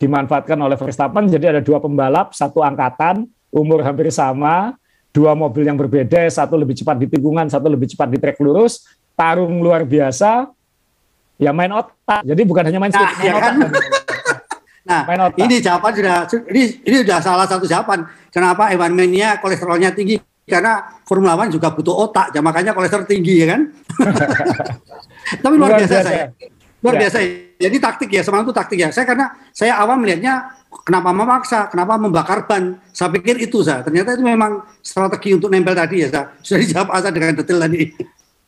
dimanfaatkan 0.00 0.56
oleh 0.56 0.80
Verstappen. 0.80 1.28
Jadi 1.28 1.44
ada 1.52 1.60
dua 1.60 1.76
pembalap, 1.76 2.32
satu 2.32 2.64
angkatan, 2.64 3.28
umur 3.52 3.84
hampir 3.84 4.08
sama, 4.08 4.72
dua 5.12 5.36
mobil 5.36 5.68
yang 5.68 5.76
berbeda, 5.76 6.24
satu 6.32 6.56
lebih 6.56 6.80
cepat 6.80 6.96
di 6.96 7.06
tikungan, 7.12 7.52
satu 7.52 7.68
lebih 7.68 7.92
cepat 7.92 8.08
di 8.08 8.16
trek 8.16 8.40
lurus, 8.40 8.88
tarung 9.12 9.60
luar 9.60 9.84
biasa, 9.84 10.48
ya 11.36 11.52
main 11.52 11.68
otak. 11.76 12.24
Jadi 12.24 12.42
bukan 12.48 12.64
hanya 12.64 12.80
main 12.80 12.92
speed, 12.96 13.04
nah, 13.04 13.12
main 13.20 13.28
ya 13.28 13.34
otak. 13.36 13.99
Nah, 14.80 15.04
ini 15.36 15.60
jawaban 15.60 15.92
sudah 15.92 16.24
ini 16.48 16.62
ini 16.88 16.96
sudah 17.04 17.18
salah 17.20 17.44
satu 17.44 17.68
jawaban. 17.68 18.08
Kenapa 18.32 18.72
Evan 18.72 18.96
Mania 18.96 19.36
kolesterolnya 19.36 19.92
tinggi? 19.92 20.16
Karena 20.48 20.82
Formula 21.06 21.38
One 21.38 21.52
juga 21.52 21.70
butuh 21.70 21.94
otak, 22.10 22.34
ya 22.34 22.40
makanya 22.42 22.74
kolesterol 22.74 23.06
tinggi 23.06 23.44
ya 23.44 23.54
kan. 23.54 23.60
Tapi 25.44 25.54
luar, 25.54 25.76
luar 25.76 25.80
biasa, 25.84 25.94
biasa 25.94 26.08
saya. 26.08 26.26
Luar 26.80 26.94
ya. 26.96 27.00
biasa. 27.06 27.18
Jadi 27.60 27.76
taktik 27.76 28.10
ya, 28.10 28.22
semalam 28.24 28.48
itu 28.48 28.56
taktik 28.56 28.78
ya. 28.80 28.88
Saya 28.88 29.04
karena 29.04 29.26
saya 29.52 29.76
awam 29.78 30.00
melihatnya 30.00 30.48
kenapa 30.82 31.12
memaksa, 31.12 31.68
kenapa 31.68 32.00
membakar 32.00 32.48
ban. 32.48 32.80
Saya 32.90 33.12
pikir 33.12 33.36
itu 33.36 33.60
saya. 33.60 33.84
Ternyata 33.84 34.16
itu 34.16 34.24
memang 34.24 34.64
strategi 34.80 35.36
untuk 35.36 35.52
nempel 35.52 35.76
tadi 35.76 36.02
ya. 36.02 36.08
Saya. 36.08 36.24
Sudah 36.40 36.60
dijawab 36.64 36.88
Asa 36.88 37.08
dengan 37.12 37.36
detail 37.36 37.60
tadi. 37.62 37.82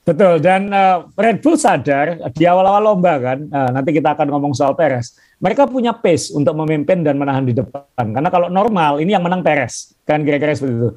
Betul 0.02 0.42
dan 0.42 0.66
uh, 0.74 1.06
Red 1.14 1.38
Bull 1.46 1.54
sadar 1.54 2.18
di 2.34 2.42
awal-awal 2.42 2.90
lomba 2.90 3.22
kan 3.22 3.38
uh, 3.46 3.70
nanti 3.70 3.94
kita 3.94 4.18
akan 4.18 4.34
ngomong 4.34 4.50
soal 4.50 4.74
Perez. 4.74 5.14
Mereka 5.42 5.66
punya 5.66 5.90
pace 5.90 6.30
untuk 6.30 6.54
memimpin 6.54 7.02
dan 7.02 7.18
menahan 7.18 7.42
di 7.42 7.50
depan. 7.50 7.82
Karena 7.98 8.30
kalau 8.30 8.46
normal 8.46 9.02
ini 9.02 9.10
yang 9.10 9.26
menang 9.26 9.42
Perez 9.42 9.90
kan 10.06 10.22
kira-kira 10.22 10.54
seperti 10.54 10.74
itu. 10.78 10.90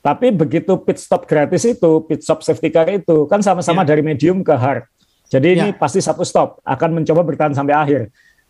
Tapi 0.00 0.26
begitu 0.32 0.72
pit 0.80 0.96
stop 0.96 1.26
gratis 1.26 1.66
itu, 1.66 1.90
pit 2.06 2.22
stop 2.22 2.40
safety 2.40 2.70
car 2.70 2.88
itu 2.88 3.26
kan 3.26 3.42
sama-sama 3.42 3.82
ya. 3.82 3.92
dari 3.92 4.02
medium 4.06 4.46
ke 4.46 4.54
hard. 4.54 4.86
Jadi 5.28 5.58
ya. 5.58 5.66
ini 5.66 5.70
pasti 5.74 5.98
satu 5.98 6.22
stop 6.22 6.62
akan 6.62 7.02
mencoba 7.02 7.20
bertahan 7.26 7.52
sampai 7.52 7.74
akhir. 7.74 8.00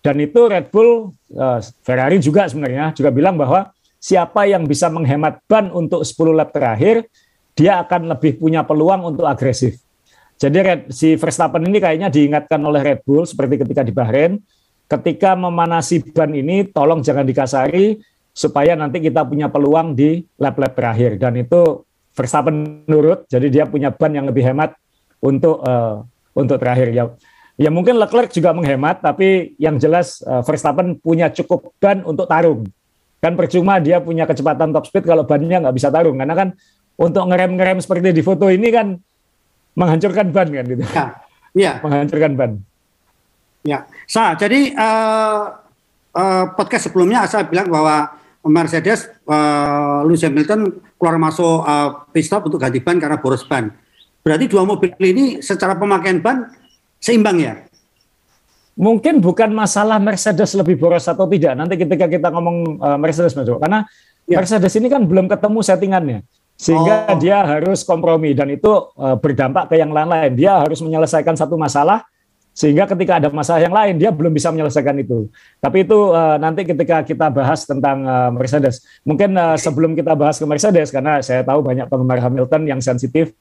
Dan 0.00 0.20
itu 0.20 0.40
Red 0.48 0.68
Bull, 0.72 1.12
uh, 1.36 1.60
Ferrari 1.84 2.20
juga 2.20 2.48
sebenarnya 2.48 2.92
juga 2.96 3.08
bilang 3.12 3.36
bahwa 3.36 3.72
siapa 4.00 4.48
yang 4.48 4.64
bisa 4.64 4.88
menghemat 4.88 5.44
ban 5.44 5.68
untuk 5.72 6.04
10 6.04 6.32
lap 6.32 6.52
terakhir, 6.52 7.04
dia 7.52 7.80
akan 7.84 8.12
lebih 8.16 8.40
punya 8.40 8.64
peluang 8.64 9.12
untuk 9.12 9.28
agresif. 9.28 9.76
Jadi 10.40 10.56
Red, 10.56 10.80
si 10.88 11.20
Verstappen 11.20 11.60
ini 11.68 11.76
kayaknya 11.76 12.08
diingatkan 12.08 12.60
oleh 12.64 12.80
Red 12.80 13.00
Bull 13.04 13.28
seperti 13.28 13.60
ketika 13.60 13.84
di 13.84 13.92
Bahrain, 13.92 14.40
ketika 14.90 15.38
memanasi 15.38 16.02
ban 16.10 16.34
ini 16.34 16.66
tolong 16.66 16.98
jangan 16.98 17.22
dikasari 17.22 18.02
supaya 18.34 18.74
nanti 18.74 18.98
kita 18.98 19.22
punya 19.22 19.46
peluang 19.46 19.94
di 19.94 20.26
lap-lap 20.34 20.74
terakhir 20.74 21.14
dan 21.22 21.38
itu 21.38 21.86
Verstappen 22.10 22.82
nurut, 22.90 23.22
jadi 23.30 23.46
dia 23.46 23.64
punya 23.70 23.94
ban 23.94 24.10
yang 24.10 24.26
lebih 24.26 24.42
hemat 24.42 24.74
untuk 25.22 25.62
uh, 25.62 26.02
untuk 26.34 26.58
terakhir 26.58 26.90
ya. 26.90 27.06
Ya 27.54 27.70
mungkin 27.70 28.02
Leclerc 28.02 28.34
juga 28.34 28.50
menghemat, 28.50 28.98
tapi 28.98 29.54
yang 29.62 29.78
jelas 29.78 30.18
uh, 30.26 30.42
Verstappen 30.42 30.98
punya 30.98 31.30
cukup 31.30 31.70
ban 31.78 32.02
untuk 32.02 32.26
tarung. 32.26 32.66
Kan 33.22 33.38
percuma 33.38 33.78
dia 33.78 34.02
punya 34.02 34.26
kecepatan 34.26 34.74
top 34.74 34.90
speed 34.90 35.06
kalau 35.06 35.22
bannya 35.22 35.62
nggak 35.62 35.76
bisa 35.76 35.88
tarung, 35.92 36.18
karena 36.18 36.34
kan 36.34 36.48
untuk 36.98 37.22
ngerem-ngerem 37.30 37.78
seperti 37.78 38.10
di 38.10 38.22
foto 38.26 38.50
ini 38.50 38.68
kan 38.74 38.98
menghancurkan 39.78 40.34
ban 40.34 40.48
kan 40.50 40.64
gitu. 40.66 40.82
Ya, 40.90 41.06
ya. 41.54 41.72
menghancurkan 41.78 42.32
ban. 42.34 42.50
Ya, 43.60 43.84
sa 44.08 44.32
jadi 44.40 44.72
uh, 44.72 45.60
uh, 46.16 46.44
podcast 46.56 46.88
sebelumnya 46.88 47.28
saya 47.28 47.44
bilang 47.44 47.68
bahwa 47.68 48.16
Mercedes 48.48 49.04
uh, 49.28 50.00
Lewis 50.08 50.24
Hamilton 50.24 50.80
keluar 50.96 51.20
masuk 51.20 51.60
uh, 51.60 52.08
pit 52.08 52.24
stop 52.24 52.48
untuk 52.48 52.56
ganti 52.56 52.80
ban 52.80 52.96
karena 52.96 53.20
boros 53.20 53.44
ban. 53.44 53.68
Berarti 54.24 54.48
dua 54.48 54.64
mobil 54.64 54.96
ini 55.00 55.44
secara 55.44 55.76
pemakaian 55.76 56.24
ban 56.24 56.48
seimbang 56.96 57.36
ya? 57.36 57.54
Mungkin 58.80 59.20
bukan 59.20 59.52
masalah 59.52 60.00
Mercedes 60.00 60.56
lebih 60.56 60.80
boros 60.80 61.04
atau 61.04 61.28
tidak. 61.28 61.52
Nanti 61.52 61.76
ketika 61.76 62.08
kita 62.08 62.32
ngomong 62.32 62.80
uh, 62.80 62.96
Mercedes, 62.96 63.36
Mas 63.36 63.44
karena 63.44 63.84
ya. 64.24 64.40
Mercedes 64.40 64.72
ini 64.80 64.88
kan 64.88 65.04
belum 65.04 65.28
ketemu 65.28 65.60
settingannya 65.60 66.20
sehingga 66.60 67.08
oh. 67.12 67.16
dia 67.16 67.40
harus 67.40 67.84
kompromi 67.88 68.36
dan 68.36 68.52
itu 68.52 68.68
uh, 68.96 69.16
berdampak 69.20 69.72
ke 69.72 69.80
yang 69.80 69.92
lain-lain. 69.92 70.32
Dia 70.32 70.64
harus 70.64 70.80
menyelesaikan 70.80 71.36
satu 71.36 71.60
masalah 71.60 72.08
sehingga 72.60 72.84
ketika 72.84 73.16
ada 73.16 73.32
masalah 73.32 73.64
yang 73.64 73.72
lain 73.72 73.96
dia 73.96 74.12
belum 74.12 74.36
bisa 74.36 74.52
menyelesaikan 74.52 74.92
itu. 75.00 75.32
Tapi 75.64 75.88
itu 75.88 76.12
uh, 76.12 76.36
nanti 76.36 76.68
ketika 76.68 77.00
kita 77.00 77.32
bahas 77.32 77.64
tentang 77.64 78.04
uh, 78.04 78.28
Mercedes. 78.28 78.84
Mungkin 79.08 79.32
uh, 79.32 79.56
sebelum 79.56 79.96
kita 79.96 80.12
bahas 80.12 80.36
ke 80.36 80.44
Mercedes 80.44 80.92
karena 80.92 81.24
saya 81.24 81.40
tahu 81.40 81.64
banyak 81.64 81.88
penggemar 81.88 82.20
Hamilton 82.20 82.68
yang 82.68 82.84
sensitif. 82.84 83.32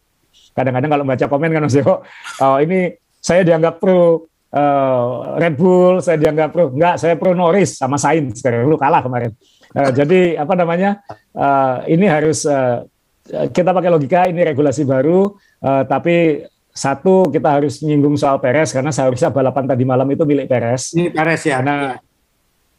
Kadang-kadang 0.55 0.87
kalau 0.87 1.03
baca 1.03 1.25
komen 1.27 1.51
kan 1.51 1.61
Mas 1.67 1.75
Joko, 1.75 1.99
oh, 2.39 2.57
ini 2.63 2.95
saya 3.19 3.43
dianggap 3.43 3.83
pro 3.83 4.23
uh, 4.55 5.35
Red 5.35 5.59
Bull, 5.59 5.99
saya 5.99 6.15
dianggap 6.15 6.55
pro 6.55 6.71
enggak, 6.71 6.95
saya 6.95 7.19
pro 7.19 7.35
Norris 7.35 7.75
sama 7.75 7.99
Sainz 7.99 8.39
sekarang 8.39 8.71
lu 8.71 8.79
kalah 8.79 9.03
kemarin. 9.03 9.35
Uh, 9.75 9.91
jadi 9.91 10.39
apa 10.39 10.55
namanya? 10.55 11.03
Uh, 11.35 11.83
ini 11.91 12.07
harus 12.07 12.47
uh, 12.47 12.87
kita 13.27 13.75
pakai 13.75 13.91
logika 13.91 14.31
ini 14.31 14.47
regulasi 14.47 14.87
baru, 14.87 15.35
uh, 15.59 15.83
tapi 15.85 16.47
satu 16.73 17.27
kita 17.27 17.49
harus 17.59 17.81
nyinggung 17.81 18.15
soal 18.15 18.37
Perez 18.39 18.71
karena 18.71 18.93
seharusnya 18.93 19.33
balapan 19.33 19.65
tadi 19.67 19.83
malam 19.83 20.07
itu 20.09 20.23
milik 20.23 20.47
Perez. 20.47 20.95
Ini 20.95 21.11
Perez 21.11 21.41
ya. 21.43 21.59
Karena 21.59 21.75
ya. 21.77 21.95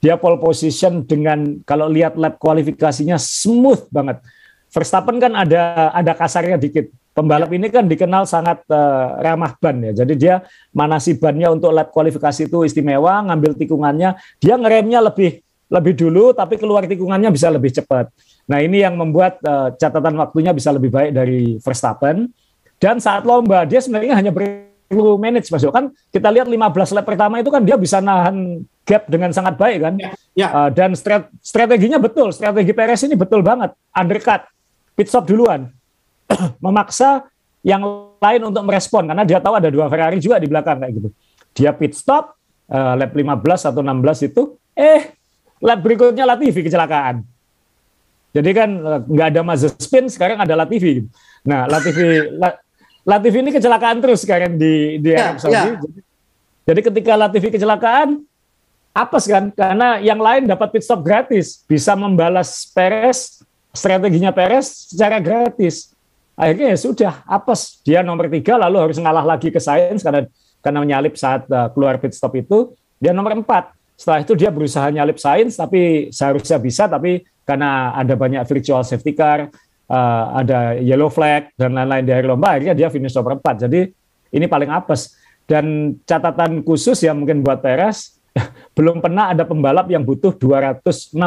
dia 0.00 0.14
pole 0.16 0.40
position 0.40 1.04
dengan 1.04 1.60
kalau 1.68 1.90
lihat 1.90 2.16
lap 2.16 2.40
kualifikasinya 2.40 3.20
smooth 3.20 3.90
banget. 3.92 4.22
Verstappen 4.70 5.18
kan 5.18 5.34
ada 5.34 5.90
ada 5.90 6.12
kasarnya 6.14 6.56
dikit. 6.56 6.88
Pembalap 7.10 7.50
ini 7.50 7.66
kan 7.74 7.90
dikenal 7.90 8.22
sangat 8.22 8.62
uh, 8.70 9.18
ramah 9.18 9.58
ban 9.58 9.82
ya. 9.82 9.92
Jadi 10.06 10.14
dia 10.14 10.46
manasi 10.70 11.18
bannya 11.18 11.50
untuk 11.50 11.74
lap 11.74 11.90
kualifikasi 11.90 12.46
itu 12.46 12.62
istimewa, 12.62 13.18
ngambil 13.26 13.58
tikungannya, 13.58 14.14
dia 14.38 14.54
ngeremnya 14.54 15.02
lebih 15.02 15.42
lebih 15.70 15.94
dulu 15.94 16.34
tapi 16.34 16.58
keluar 16.58 16.86
tikungannya 16.86 17.30
bisa 17.30 17.50
lebih 17.50 17.70
cepat. 17.74 18.10
Nah 18.50 18.58
ini 18.58 18.82
yang 18.82 18.98
membuat 18.98 19.38
uh, 19.42 19.74
catatan 19.74 20.18
waktunya 20.18 20.50
bisa 20.50 20.74
lebih 20.74 20.90
baik 20.90 21.10
dari 21.14 21.58
Verstappen. 21.62 22.30
Dan 22.80 22.96
saat 22.96 23.28
lomba 23.28 23.68
dia 23.68 23.78
sebenarnya 23.78 24.16
hanya 24.16 24.32
perlu 24.32 25.20
manage 25.20 25.52
Mas 25.52 25.60
Kan 25.68 25.92
kita 26.08 26.32
lihat 26.32 26.48
15 26.48 26.96
lap 26.96 27.04
pertama 27.04 27.36
itu 27.38 27.52
kan 27.52 27.60
dia 27.60 27.76
bisa 27.76 28.00
nahan 28.00 28.64
gap 28.88 29.04
dengan 29.06 29.30
sangat 29.36 29.60
baik 29.60 29.78
kan. 29.84 29.94
Ya, 30.00 30.10
ya. 30.32 30.48
Uh, 30.48 30.70
dan 30.72 30.96
strat 30.96 31.28
strateginya 31.44 32.00
betul, 32.00 32.32
strategi 32.32 32.72
Perez 32.72 33.04
ini 33.04 33.14
betul 33.14 33.44
banget. 33.44 33.76
Undercut, 33.92 34.48
pit 34.96 35.12
stop 35.12 35.28
duluan. 35.28 35.68
Memaksa 36.64 37.28
yang 37.60 37.84
lain 38.16 38.42
untuk 38.48 38.64
merespon 38.64 39.04
karena 39.04 39.28
dia 39.28 39.36
tahu 39.36 39.60
ada 39.60 39.68
dua 39.68 39.92
Ferrari 39.92 40.16
juga 40.16 40.40
di 40.40 40.48
belakang 40.48 40.80
kayak 40.80 40.92
gitu. 40.96 41.08
Dia 41.52 41.76
pit 41.76 41.92
stop 41.92 42.32
uh, 42.72 42.96
lap 42.96 43.12
15 43.12 43.68
atau 43.68 43.80
16 43.84 44.28
itu 44.32 44.42
eh 44.72 45.12
lap 45.60 45.84
berikutnya 45.84 46.24
Latifi 46.24 46.64
kecelakaan 46.64 47.20
jadi 48.30 48.50
kan 48.54 48.70
eh, 48.78 49.00
nggak 49.02 49.28
ada 49.34 49.40
Mazepin, 49.42 50.06
sekarang 50.06 50.38
ada 50.38 50.54
Latifi. 50.54 51.02
Nah, 51.46 51.66
Latifi 51.66 52.06
La, 52.40 52.54
Latifi 53.04 53.38
ini 53.40 53.50
kecelakaan 53.50 53.98
terus 54.04 54.22
sekarang 54.22 54.60
di 54.60 55.00
di 55.00 55.10
ya, 55.16 55.32
Arab 55.32 55.38
Saudi. 55.40 55.56
Ya. 55.56 55.64
Jadi, 55.80 56.00
jadi 56.68 56.80
ketika 56.92 57.12
Latifi 57.16 57.48
kecelakaan, 57.48 58.08
apes 58.92 59.24
kan? 59.24 59.44
Karena 59.56 59.98
yang 59.98 60.20
lain 60.20 60.44
dapat 60.46 60.68
pit 60.76 60.84
stop 60.84 61.00
gratis, 61.00 61.64
bisa 61.64 61.96
membalas 61.96 62.68
Perez, 62.70 63.40
strateginya 63.72 64.30
Perez 64.30 64.92
secara 64.92 65.16
gratis. 65.18 65.96
Akhirnya 66.36 66.72
ya 66.72 66.78
sudah, 66.78 67.14
apes. 67.28 67.80
Dia 67.84 68.00
nomor 68.00 68.28
tiga, 68.28 68.56
lalu 68.56 68.88
harus 68.88 68.96
ngalah 69.00 69.24
lagi 69.24 69.52
ke 69.52 69.60
Sainz 69.60 70.00
karena 70.04 70.24
karena 70.60 70.78
menyalip 70.84 71.16
saat 71.16 71.48
uh, 71.48 71.68
keluar 71.72 71.96
pit 72.00 72.12
stop 72.12 72.36
itu. 72.36 72.76
Dia 73.00 73.16
nomor 73.16 73.32
empat. 73.32 73.72
Setelah 73.96 74.24
itu 74.24 74.32
dia 74.36 74.48
berusaha 74.48 74.88
nyalip 74.88 75.20
Sainz, 75.20 75.56
tapi 75.56 76.08
seharusnya 76.12 76.56
bisa, 76.56 76.88
tapi 76.88 77.24
karena 77.44 77.92
ada 77.92 78.16
banyak 78.16 78.40
virtual 78.48 78.80
safety 78.80 79.12
car, 79.12 79.52
uh, 79.90 80.38
ada 80.38 80.78
yellow 80.78 81.10
flag 81.10 81.50
dan 81.58 81.74
lain-lain 81.74 82.06
di 82.06 82.12
akhir 82.14 82.26
lomba 82.30 82.54
akhirnya 82.54 82.74
dia 82.78 82.88
finish 82.88 83.12
nomor 83.18 83.42
4. 83.42 83.66
Jadi 83.66 83.90
ini 84.30 84.46
paling 84.46 84.70
apes. 84.70 85.18
Dan 85.50 85.98
catatan 86.06 86.62
khusus 86.62 87.02
yang 87.02 87.18
mungkin 87.18 87.42
buat 87.42 87.58
Perez 87.58 88.22
belum 88.78 89.02
pernah 89.02 89.34
ada 89.34 89.42
pembalap 89.42 89.90
yang 89.90 90.06
butuh 90.06 90.30
216 90.38 91.18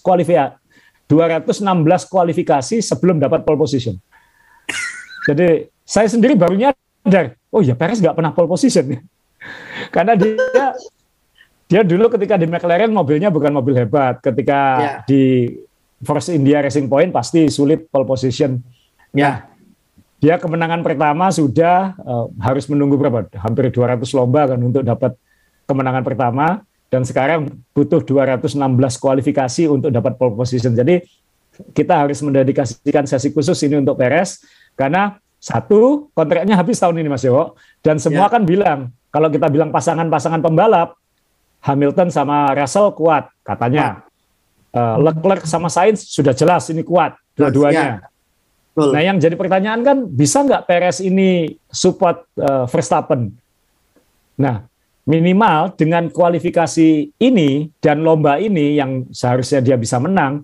kualifikasi 0.00 0.56
216 1.12 2.08
kualifikasi 2.08 2.80
sebelum 2.80 3.20
dapat 3.20 3.44
pole 3.44 3.60
position. 3.60 4.00
Jadi 5.28 5.68
saya 5.84 6.08
sendiri 6.08 6.32
baru 6.32 6.56
nyadar, 6.56 7.36
oh 7.52 7.60
ya 7.60 7.76
Perez 7.76 8.00
nggak 8.00 8.16
pernah 8.16 8.32
pole 8.32 8.48
position. 8.48 8.96
Karena 9.94 10.16
dia 10.16 10.72
dia 11.68 11.82
dulu 11.84 12.08
ketika 12.12 12.40
di 12.40 12.48
McLaren 12.48 12.88
mobilnya 12.88 13.28
bukan 13.28 13.52
mobil 13.52 13.76
hebat. 13.76 14.24
Ketika 14.24 14.60
yeah. 14.80 14.96
di 15.04 15.24
Force 16.02 16.34
India 16.34 16.58
Racing 16.62 16.90
Point 16.90 17.14
pasti 17.14 17.46
sulit 17.46 17.86
pole 17.88 18.06
position. 18.06 18.58
Ya. 19.14 19.46
Dia 20.22 20.38
kemenangan 20.38 20.86
pertama 20.86 21.30
sudah 21.34 21.98
uh, 21.98 22.30
harus 22.38 22.70
menunggu 22.70 22.94
berapa? 22.94 23.26
Hampir 23.42 23.74
200 23.74 24.06
lomba 24.14 24.54
kan 24.54 24.58
untuk 24.62 24.86
dapat 24.86 25.18
kemenangan 25.66 26.02
pertama 26.06 26.62
dan 26.92 27.02
sekarang 27.02 27.50
butuh 27.74 28.04
216 28.06 28.54
kualifikasi 29.02 29.66
untuk 29.66 29.90
dapat 29.90 30.14
pole 30.14 30.38
position. 30.38 30.78
Jadi 30.78 31.02
kita 31.74 32.06
harus 32.06 32.22
mendedikasikan 32.22 33.08
sesi 33.08 33.34
khusus 33.34 33.58
ini 33.66 33.82
untuk 33.82 33.98
Perez 33.98 34.42
karena 34.78 35.18
satu 35.42 36.06
kontraknya 36.14 36.54
habis 36.54 36.78
tahun 36.78 37.02
ini 37.02 37.08
Mas 37.10 37.26
Yowo 37.26 37.58
dan 37.82 37.98
semua 37.98 38.30
ya. 38.30 38.32
kan 38.38 38.42
bilang 38.46 38.94
kalau 39.10 39.26
kita 39.26 39.50
bilang 39.50 39.74
pasangan-pasangan 39.74 40.38
pembalap 40.38 40.94
Hamilton 41.66 42.14
sama 42.14 42.54
Russell 42.54 42.94
kuat 42.94 43.26
katanya. 43.42 44.06
Uh, 44.72 44.96
Leclerc 45.04 45.44
sama 45.44 45.68
Sainz 45.68 46.08
sudah 46.08 46.32
jelas 46.32 46.64
ini 46.72 46.80
kuat 46.80 47.12
dua-duanya. 47.36 48.08
Ya. 48.72 48.88
Nah 48.88 49.04
yang 49.04 49.20
jadi 49.20 49.36
pertanyaan 49.36 49.84
kan 49.84 50.08
bisa 50.08 50.40
nggak 50.40 50.64
Perez 50.64 51.04
ini 51.04 51.60
support 51.68 52.24
uh, 52.40 52.64
Verstappen? 52.64 53.36
Nah 54.40 54.64
minimal 55.04 55.76
dengan 55.76 56.08
kualifikasi 56.08 57.12
ini 57.20 57.68
dan 57.84 58.00
lomba 58.00 58.40
ini 58.40 58.80
yang 58.80 59.04
seharusnya 59.12 59.60
dia 59.60 59.76
bisa 59.76 60.00
menang, 60.00 60.40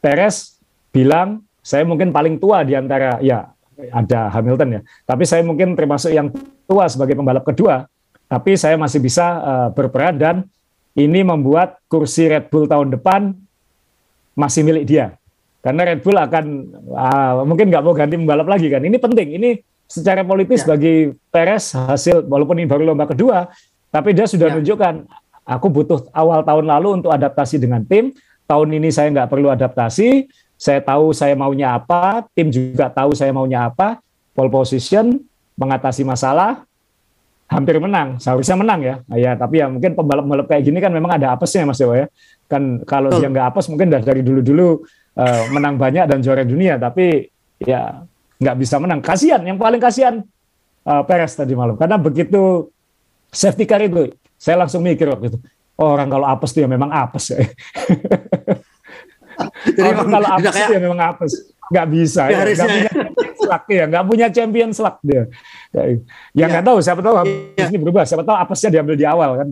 Perez 0.00 0.56
bilang 0.88 1.44
saya 1.60 1.84
mungkin 1.84 2.16
paling 2.16 2.40
tua 2.40 2.64
di 2.64 2.72
antara 2.72 3.20
ya 3.20 3.52
ada 3.92 4.32
Hamilton 4.32 4.80
ya, 4.80 4.80
tapi 5.04 5.28
saya 5.28 5.44
mungkin 5.44 5.76
termasuk 5.76 6.08
yang 6.08 6.32
tua 6.64 6.88
sebagai 6.88 7.12
pembalap 7.12 7.44
kedua, 7.44 7.84
tapi 8.32 8.56
saya 8.56 8.80
masih 8.80 8.96
bisa 8.96 9.26
uh, 9.44 9.68
berperan 9.76 10.16
dan 10.16 10.36
ini 10.96 11.20
membuat 11.20 11.78
kursi 11.92 12.26
Red 12.26 12.48
Bull 12.48 12.64
tahun 12.64 12.96
depan 12.96 13.36
masih 14.32 14.64
milik 14.64 14.84
dia. 14.88 15.16
Karena 15.60 15.82
Red 15.92 16.00
Bull 16.00 16.16
akan 16.16 16.44
uh, 16.94 17.32
mungkin 17.44 17.68
nggak 17.68 17.82
mau 17.84 17.92
ganti 17.92 18.16
pembalap 18.16 18.48
lagi 18.48 18.72
kan. 18.72 18.80
Ini 18.80 18.96
penting. 18.96 19.36
Ini 19.36 19.60
secara 19.86 20.24
politis 20.26 20.64
ya. 20.64 20.74
bagi 20.74 21.12
Perez 21.28 21.74
hasil 21.74 22.24
walaupun 22.26 22.58
ini 22.58 22.66
baru 22.66 22.86
lomba 22.86 23.06
kedua, 23.06 23.50
tapi 23.92 24.16
dia 24.16 24.26
sudah 24.26 24.50
ya. 24.50 24.52
menunjukkan 24.56 25.06
aku 25.46 25.66
butuh 25.70 26.06
awal 26.10 26.42
tahun 26.42 26.66
lalu 26.66 27.02
untuk 27.02 27.10
adaptasi 27.14 27.62
dengan 27.62 27.84
tim. 27.86 28.14
Tahun 28.46 28.68
ini 28.70 28.94
saya 28.94 29.10
nggak 29.10 29.30
perlu 29.30 29.50
adaptasi. 29.50 30.30
Saya 30.56 30.80
tahu 30.80 31.12
saya 31.12 31.36
maunya 31.36 31.76
apa, 31.76 32.24
tim 32.32 32.48
juga 32.48 32.88
tahu 32.88 33.12
saya 33.12 33.34
maunya 33.34 33.66
apa. 33.68 34.00
Pole 34.32 34.52
position, 34.52 35.18
mengatasi 35.56 36.04
masalah, 36.04 36.65
hampir 37.46 37.78
menang. 37.78 38.18
Seharusnya 38.18 38.58
menang 38.58 38.80
ya. 38.82 38.94
Ya, 39.14 39.32
tapi 39.38 39.62
ya 39.62 39.66
mungkin 39.70 39.94
pembalap-pembalap 39.94 40.46
kayak 40.50 40.62
gini 40.66 40.78
kan 40.82 40.90
memang 40.90 41.18
ada 41.18 41.34
apesnya 41.34 41.66
Mas 41.66 41.78
Dewa 41.78 41.94
ya. 41.94 42.06
Kan 42.46 42.82
kalau 42.86 43.10
dia 43.10 43.26
nggak 43.26 43.54
apes 43.54 43.66
mungkin 43.70 43.90
dari 43.90 44.22
dulu-dulu 44.22 44.86
uh, 45.18 45.42
menang 45.50 45.78
banyak 45.78 46.06
dan 46.06 46.18
juara 46.22 46.46
dunia, 46.46 46.78
tapi 46.78 47.30
ya 47.62 48.02
nggak 48.38 48.56
bisa 48.58 48.76
menang. 48.82 49.00
Kasihan, 49.02 49.42
yang 49.42 49.58
paling 49.58 49.80
kasihan 49.82 50.22
uh, 50.86 51.02
Perez 51.06 51.34
tadi 51.34 51.54
malam. 51.54 51.74
Karena 51.74 51.98
begitu 51.98 52.70
safety 53.30 53.66
car 53.66 53.82
itu, 53.82 54.14
saya 54.38 54.62
langsung 54.62 54.86
mikir 54.86 55.10
waktu 55.10 55.34
itu, 55.34 55.38
oh, 55.78 55.90
orang 55.90 56.10
kalau 56.10 56.26
apes 56.26 56.54
dia 56.54 56.66
ya 56.66 56.68
memang 56.70 56.90
apes 56.94 57.34
ya. 57.34 57.38
Jadi 59.74 59.88
orang 59.96 60.08
kalau 60.10 60.28
apes 60.38 60.54
kayak, 60.54 60.68
ya 60.70 60.80
memang 60.82 61.00
apes. 61.02 61.32
Nggak 61.66 61.86
bisa, 61.90 62.22
ya, 62.30 62.46
nggak 62.46 62.70
punya 62.70 63.25
selak 63.46 63.64
ya, 63.70 63.84
nggak 63.86 64.04
punya 64.04 64.26
champion 64.34 64.74
selak 64.74 64.98
dia. 65.06 65.30
Ya 66.34 66.50
nggak 66.50 66.64
ya. 66.64 66.66
tahu, 66.66 66.78
siapa 66.82 67.00
tahu 67.00 67.14
ya. 67.54 67.70
ini 67.70 67.78
berubah, 67.78 68.02
siapa 68.02 68.26
tahu 68.26 68.34
apesnya 68.34 68.74
diambil 68.74 68.98
di 68.98 69.06
awal 69.06 69.38
kan. 69.38 69.46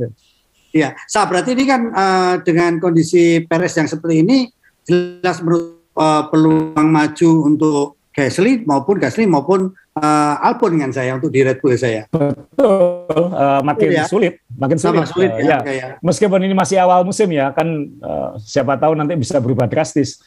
Iya, 0.75 0.99
sah 1.07 1.23
berarti 1.31 1.55
ini 1.55 1.65
kan 1.71 1.81
uh, 1.95 2.35
dengan 2.43 2.83
kondisi 2.83 3.47
Perez 3.47 3.79
yang 3.79 3.87
seperti 3.87 4.27
ini 4.27 4.51
jelas 4.83 5.39
menurut 5.39 5.87
uh, 5.95 6.27
peluang 6.27 6.89
maju 6.91 7.31
untuk 7.47 7.87
Gasly 8.15 8.63
maupun 8.67 8.99
Gasly 8.99 9.27
maupun 9.27 9.75
uh, 9.99 10.35
Albon 10.39 10.79
dengan 10.79 10.91
saya 10.95 11.15
untuk 11.19 11.35
di 11.35 11.43
Red 11.43 11.59
Bull 11.59 11.75
saya. 11.75 12.07
Betul, 12.11 13.31
uh, 13.31 13.59
makin 13.63 13.91
ya. 13.91 14.07
sulit, 14.07 14.39
makin 14.55 14.79
sulit. 14.79 15.07
sulit 15.11 15.31
uh, 15.35 15.43
ya. 15.43 15.59
ya. 15.67 15.87
Meskipun 15.99 16.43
ini 16.43 16.55
masih 16.55 16.79
awal 16.79 17.03
musim 17.03 17.27
ya, 17.31 17.51
kan 17.51 17.67
uh, 18.03 18.39
siapa 18.39 18.79
tahu 18.79 18.95
nanti 18.99 19.19
bisa 19.19 19.43
berubah 19.43 19.67
drastis. 19.67 20.23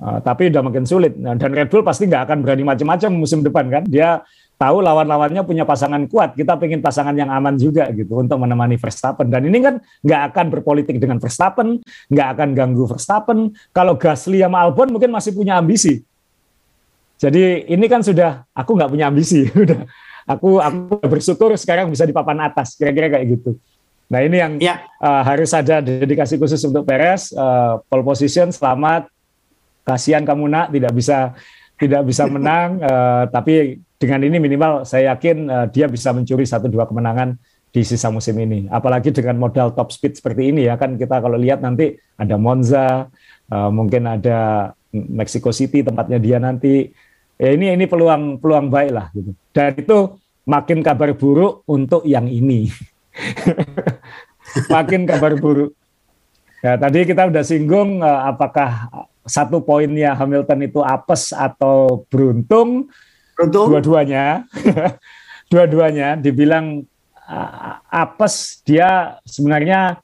Uh, 0.00 0.16
tapi 0.24 0.48
udah 0.48 0.64
makin 0.64 0.88
sulit. 0.88 1.12
Nah, 1.20 1.36
dan 1.36 1.52
Red 1.52 1.68
Bull 1.68 1.84
pasti 1.84 2.08
nggak 2.08 2.24
akan 2.24 2.38
berani 2.40 2.64
macam-macam 2.64 3.10
musim 3.12 3.44
depan 3.44 3.68
kan. 3.68 3.84
Dia 3.84 4.24
tahu 4.56 4.80
lawan-lawannya 4.80 5.44
punya 5.44 5.68
pasangan 5.68 6.08
kuat. 6.08 6.32
Kita 6.32 6.56
pengen 6.56 6.80
pasangan 6.80 7.12
yang 7.12 7.28
aman 7.28 7.60
juga 7.60 7.84
gitu 7.92 8.24
untuk 8.24 8.40
menemani 8.40 8.80
Verstappen. 8.80 9.28
Dan 9.28 9.52
ini 9.52 9.60
kan 9.60 9.76
nggak 10.00 10.20
akan 10.32 10.46
berpolitik 10.48 10.96
dengan 10.96 11.20
Verstappen, 11.20 11.84
nggak 12.08 12.28
akan 12.32 12.48
ganggu 12.56 12.88
Verstappen. 12.88 13.52
Kalau 13.76 14.00
Gasly 14.00 14.40
sama 14.40 14.64
Albon 14.64 14.88
mungkin 14.96 15.12
masih 15.12 15.36
punya 15.36 15.60
ambisi 15.60 16.00
jadi 17.20 17.68
ini 17.68 17.84
kan 17.84 18.00
sudah 18.00 18.48
aku 18.56 18.80
nggak 18.80 18.90
punya 18.96 19.12
ambisi, 19.12 19.44
udah 19.68 19.84
aku 20.24 20.56
aku 20.56 21.04
bersyukur 21.04 21.52
sekarang 21.60 21.92
bisa 21.92 22.08
di 22.08 22.16
papan 22.16 22.48
atas, 22.48 22.72
kira-kira 22.80 23.12
kayak 23.12 23.36
gitu. 23.36 23.60
Nah 24.10 24.24
ini 24.24 24.36
yang 24.40 24.52
ya. 24.58 24.80
uh, 24.98 25.22
harus 25.22 25.52
ada 25.52 25.84
dedikasi 25.84 26.40
khusus 26.40 26.58
untuk 26.64 26.88
Perez, 26.88 27.30
uh, 27.36 27.78
pole 27.92 28.02
position, 28.02 28.48
selamat. 28.48 29.06
Kasihan 29.90 30.22
kamu 30.22 30.46
nak 30.46 30.66
tidak 30.70 30.94
bisa 30.94 31.34
tidak 31.74 32.06
bisa 32.06 32.30
menang, 32.34 32.78
uh, 32.78 33.26
tapi 33.26 33.82
dengan 33.98 34.22
ini 34.22 34.38
minimal 34.38 34.86
saya 34.86 35.12
yakin 35.12 35.36
uh, 35.50 35.66
dia 35.66 35.90
bisa 35.90 36.14
mencuri 36.14 36.46
satu 36.46 36.70
dua 36.70 36.86
kemenangan 36.86 37.34
di 37.74 37.82
sisa 37.82 38.06
musim 38.14 38.38
ini. 38.38 38.70
Apalagi 38.70 39.10
dengan 39.10 39.34
modal 39.42 39.74
top 39.74 39.90
speed 39.90 40.22
seperti 40.22 40.54
ini 40.54 40.70
ya 40.70 40.78
kan 40.78 40.94
kita 40.94 41.18
kalau 41.18 41.34
lihat 41.34 41.58
nanti 41.58 41.98
ada 42.14 42.38
Monza, 42.38 43.10
uh, 43.50 43.70
mungkin 43.74 44.06
ada 44.06 44.70
Mexico 44.94 45.50
City 45.50 45.82
tempatnya 45.82 46.22
dia 46.22 46.38
nanti 46.38 46.90
ya 47.34 47.50
ini 47.50 47.74
ini 47.74 47.90
peluang 47.90 48.38
peluang 48.38 48.70
baik 48.70 48.90
lah 48.94 49.06
gitu. 49.10 49.34
Dan 49.50 49.74
itu 49.74 49.98
makin 50.46 50.82
kabar 50.86 51.10
buruk 51.18 51.66
untuk 51.66 52.06
yang 52.06 52.30
ini. 52.30 52.70
makin 54.74 55.06
kabar 55.06 55.34
buruk. 55.38 55.74
Ya, 56.60 56.76
tadi 56.76 57.08
kita 57.08 57.24
udah 57.30 57.40
singgung 57.40 58.04
uh, 58.04 58.28
apakah 58.28 58.92
satu 59.24 59.60
poinnya 59.60 60.16
Hamilton 60.16 60.60
itu 60.64 60.80
apes 60.80 61.32
atau 61.36 62.06
beruntung. 62.08 62.88
Beruntung. 63.36 63.66
Dua-duanya. 63.72 64.44
Dua-duanya 65.52 66.14
dibilang 66.16 66.86
uh, 67.30 67.74
apes 67.90 68.62
dia 68.62 69.18
sebenarnya 69.26 69.98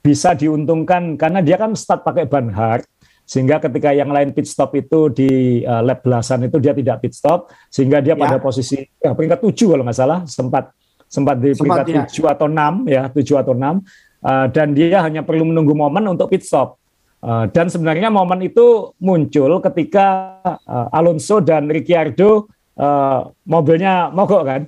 bisa 0.00 0.32
diuntungkan 0.32 1.14
karena 1.20 1.44
dia 1.44 1.60
kan 1.60 1.76
start 1.76 2.02
pakai 2.02 2.24
ban 2.24 2.48
hard 2.48 2.88
sehingga 3.30 3.62
ketika 3.62 3.94
yang 3.94 4.10
lain 4.10 4.34
pit 4.34 4.48
stop 4.48 4.74
itu 4.74 5.06
di 5.12 5.62
uh, 5.62 5.84
lap 5.86 6.02
belasan 6.02 6.50
itu 6.50 6.58
dia 6.58 6.74
tidak 6.74 6.98
pit 7.04 7.14
stop 7.14 7.46
sehingga 7.70 8.02
dia 8.02 8.16
ya. 8.16 8.18
pada 8.18 8.42
posisi 8.42 8.82
ya, 8.98 9.14
peringkat 9.14 9.38
tujuh 9.38 9.76
kalau 9.76 9.86
nggak 9.86 9.94
salah 9.94 10.26
sempat 10.26 10.74
sempat 11.06 11.38
di 11.38 11.54
sempat, 11.54 11.84
peringkat 11.84 11.86
ya. 11.86 11.94
tujuh 12.10 12.26
atau 12.26 12.46
enam 12.50 12.74
ya 12.90 13.06
tujuh 13.12 13.36
atau 13.38 13.52
enam 13.54 13.84
uh, 14.24 14.46
dan 14.50 14.74
dia 14.74 14.98
hanya 15.04 15.22
perlu 15.22 15.46
menunggu 15.46 15.76
momen 15.76 16.10
untuk 16.10 16.32
pit 16.32 16.42
stop 16.42 16.79
uh, 17.24 17.44
dan 17.48 17.66
sebenarnya 17.68 18.08
momen 18.12 18.44
itu 18.44 18.92
muncul 19.00 19.60
ketika 19.64 20.38
uh, 20.44 20.88
Alonso 20.92 21.40
dan 21.40 21.68
Ricciardo 21.68 22.48
uh, 22.76 23.30
mobilnya 23.46 24.12
mogok 24.12 24.42
kan 24.44 24.62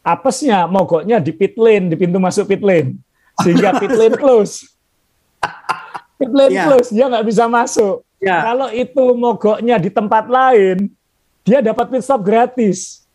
apesnya 0.00 0.64
mogoknya 0.70 1.20
di 1.20 1.32
pit 1.34 1.54
lane 1.60 1.92
di 1.92 1.96
pintu 1.98 2.16
masuk 2.16 2.48
pit 2.50 2.62
lane 2.64 2.96
sehingga 3.42 3.76
pit 3.82 3.92
lane 3.94 4.16
close 4.16 4.70
pit 6.20 6.28
lane 6.36 6.52
yeah. 6.52 6.68
close, 6.68 6.92
dia 6.92 7.08
nggak 7.08 7.24
bisa 7.24 7.48
masuk. 7.48 8.04
Yeah. 8.20 8.44
Kalau 8.44 8.68
itu 8.68 9.04
mogoknya 9.16 9.80
di 9.80 9.88
tempat 9.88 10.28
lain, 10.28 10.92
dia 11.40 11.64
dapat 11.64 11.88
pit 11.88 12.04
stop 12.04 12.20
gratis. 12.20 13.08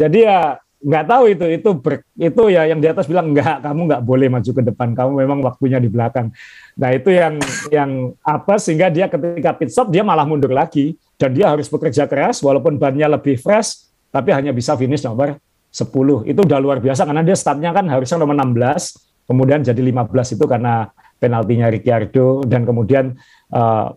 Jadi 0.00 0.24
ya 0.24 0.60
nggak 0.84 1.04
tahu 1.08 1.24
itu 1.32 1.46
itu 1.48 1.70
ber, 1.80 2.04
itu 2.12 2.42
ya 2.52 2.68
yang 2.68 2.76
di 2.76 2.88
atas 2.92 3.08
bilang 3.08 3.32
nggak 3.32 3.64
kamu 3.64 3.80
nggak 3.88 4.02
boleh 4.04 4.28
maju 4.28 4.50
ke 4.52 4.62
depan 4.62 4.88
kamu 4.92 5.10
memang 5.24 5.38
waktunya 5.40 5.80
di 5.80 5.88
belakang. 5.88 6.28
Nah 6.76 6.90
itu 6.92 7.08
yang 7.08 7.40
yang 7.72 7.90
apa 8.20 8.60
sehingga 8.60 8.92
dia 8.92 9.08
ketika 9.08 9.56
pit 9.56 9.72
stop 9.72 9.88
dia 9.88 10.04
malah 10.04 10.28
mundur 10.28 10.52
lagi. 10.52 10.96
Dan 11.14 11.30
dia 11.30 11.46
harus 11.46 11.70
bekerja 11.70 12.10
keras 12.10 12.42
walaupun 12.42 12.74
bannya 12.74 13.06
lebih 13.06 13.38
fresh 13.38 13.86
tapi 14.10 14.34
hanya 14.34 14.50
bisa 14.50 14.74
finish 14.74 15.06
nomor 15.06 15.38
10 15.70 16.26
itu 16.26 16.40
udah 16.42 16.58
luar 16.58 16.82
biasa 16.82 17.06
karena 17.06 17.22
dia 17.22 17.38
startnya 17.38 17.70
kan 17.70 17.86
harusnya 17.86 18.18
nomor 18.18 18.34
16 18.34 19.30
kemudian 19.30 19.62
jadi 19.62 19.78
15 19.78 20.10
itu 20.10 20.44
karena 20.44 20.90
penaltinya 21.22 21.70
Ricciardo 21.70 22.42
dan 22.44 22.66
kemudian 22.66 23.14
uh, 23.54 23.94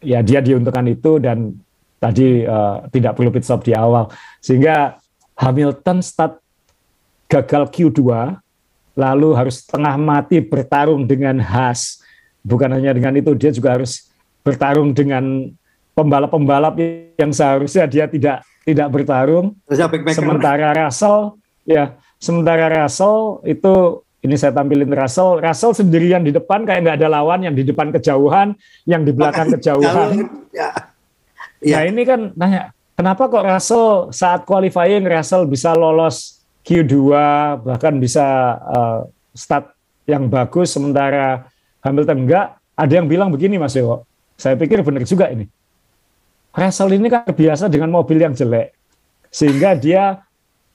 ya 0.00 0.22
dia 0.22 0.40
diuntungkan 0.40 0.86
itu 0.88 1.18
dan 1.18 1.52
tadi 2.00 2.44
uh, 2.44 2.86
tidak 2.92 3.16
perlu 3.16 3.32
pit 3.32 3.44
stop 3.44 3.64
di 3.64 3.72
awal. 3.72 4.08
Sehingga 4.40 4.96
Hamilton 5.36 6.00
start 6.00 6.40
gagal 7.30 7.68
Q2 7.70 8.00
lalu 8.96 9.28
harus 9.36 9.60
tengah 9.68 9.94
mati 10.00 10.40
bertarung 10.40 11.04
dengan 11.04 11.36
Haas 11.38 12.00
bukan 12.40 12.72
hanya 12.72 12.96
dengan 12.96 13.12
itu 13.14 13.36
dia 13.36 13.52
juga 13.52 13.76
harus 13.76 14.08
bertarung 14.40 14.96
dengan 14.96 15.52
pembalap-pembalap 15.92 16.80
yang 17.20 17.32
seharusnya 17.32 17.84
dia 17.84 18.08
tidak 18.08 18.40
tidak 18.64 18.88
bertarung 18.88 19.52
sementara 20.10 20.72
Russell 20.72 21.36
ya 21.68 21.98
sementara 22.16 22.72
Russell 22.72 23.44
itu 23.44 24.06
ini 24.26 24.34
saya 24.34 24.50
tampilin 24.50 24.90
Russell. 24.90 25.38
Russell 25.38 25.70
sendirian 25.70 26.26
di 26.26 26.34
depan 26.34 26.66
kayak 26.66 26.82
nggak 26.82 26.96
ada 26.98 27.08
lawan 27.20 27.46
yang 27.46 27.54
di 27.54 27.62
depan 27.62 27.94
kejauhan, 27.94 28.58
yang 28.82 29.06
di 29.06 29.14
belakang 29.14 29.46
kejauhan. 29.54 30.26
Ya. 30.50 30.74
Ya. 31.62 31.78
Nah 31.78 31.82
ini 31.86 32.02
kan 32.02 32.20
nanya, 32.34 32.74
kenapa 32.96 33.28
kok 33.28 33.44
Russell 33.44 34.10
saat 34.10 34.42
qualifying 34.48 35.04
Russell 35.04 35.44
bisa 35.46 35.76
lolos 35.76 36.42
Q2 36.66 36.96
bahkan 37.62 37.94
bisa 38.00 38.24
uh, 38.58 39.00
start 39.36 39.76
yang 40.08 40.26
bagus 40.26 40.74
sementara 40.74 41.46
Hamilton 41.84 42.26
enggak. 42.26 42.58
Ada 42.76 43.00
yang 43.00 43.06
bilang 43.08 43.32
begini 43.32 43.56
Mas 43.56 43.72
Dewo, 43.72 44.04
saya 44.36 44.52
pikir 44.52 44.84
benar 44.84 45.06
juga 45.08 45.32
ini. 45.32 45.48
Russell 46.52 46.92
ini 46.92 47.08
kan 47.08 47.24
terbiasa 47.24 47.72
dengan 47.72 47.88
mobil 47.88 48.20
yang 48.20 48.36
jelek, 48.36 48.76
sehingga 49.32 49.72
dia 49.76 50.20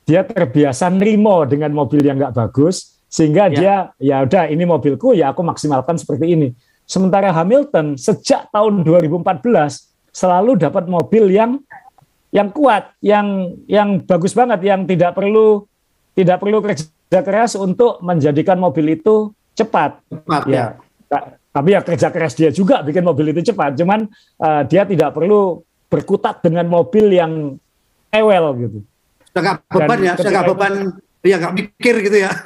dia 0.02 0.26
terbiasa 0.26 0.90
nerimo 0.90 1.46
dengan 1.46 1.70
mobil 1.74 2.02
yang 2.02 2.18
nggak 2.18 2.34
bagus, 2.34 2.98
sehingga 3.06 3.54
ya. 3.54 3.54
dia 3.54 3.76
ya 4.02 4.16
udah 4.26 4.50
ini 4.50 4.66
mobilku 4.66 5.14
ya 5.14 5.30
aku 5.30 5.46
maksimalkan 5.46 5.98
seperti 6.02 6.34
ini. 6.34 6.50
Sementara 6.90 7.30
Hamilton 7.30 8.02
sejak 8.02 8.50
tahun 8.50 8.82
2014 8.82 9.22
selalu 10.10 10.58
dapat 10.58 10.90
mobil 10.90 11.30
yang 11.30 11.62
yang 12.32 12.50
kuat, 12.50 12.96
yang 13.04 13.56
yang 13.68 14.00
bagus 14.04 14.32
banget, 14.32 14.64
yang 14.64 14.88
tidak 14.88 15.16
perlu 15.16 15.68
tidak 16.16 16.40
perlu 16.40 16.64
kerja 16.64 17.20
keras 17.24 17.56
untuk 17.60 18.00
menjadikan 18.04 18.60
mobil 18.60 18.96
itu 18.96 19.36
cepat. 19.56 20.00
Cepat 20.08 20.44
ya. 20.48 20.76
ya 21.12 21.20
tapi 21.52 21.76
ya 21.76 21.84
kerja 21.84 22.08
keras 22.08 22.34
dia 22.40 22.50
juga 22.50 22.80
bikin 22.80 23.04
mobil 23.04 23.36
itu 23.36 23.52
cepat. 23.52 23.76
Cuman 23.76 24.08
uh, 24.40 24.64
dia 24.64 24.88
tidak 24.88 25.12
perlu 25.12 25.60
berkutat 25.92 26.40
dengan 26.40 26.72
mobil 26.72 27.12
yang 27.12 27.60
ewel 28.16 28.46
gitu. 28.56 28.80
Sudah 29.32 29.60
beban 29.68 30.00
ya, 30.00 30.14
sudah 30.16 30.44
beban, 30.48 30.74
ya 31.24 31.36
nggak 31.40 31.54
mikir 31.56 31.96
gitu 32.08 32.18
ya. 32.28 32.32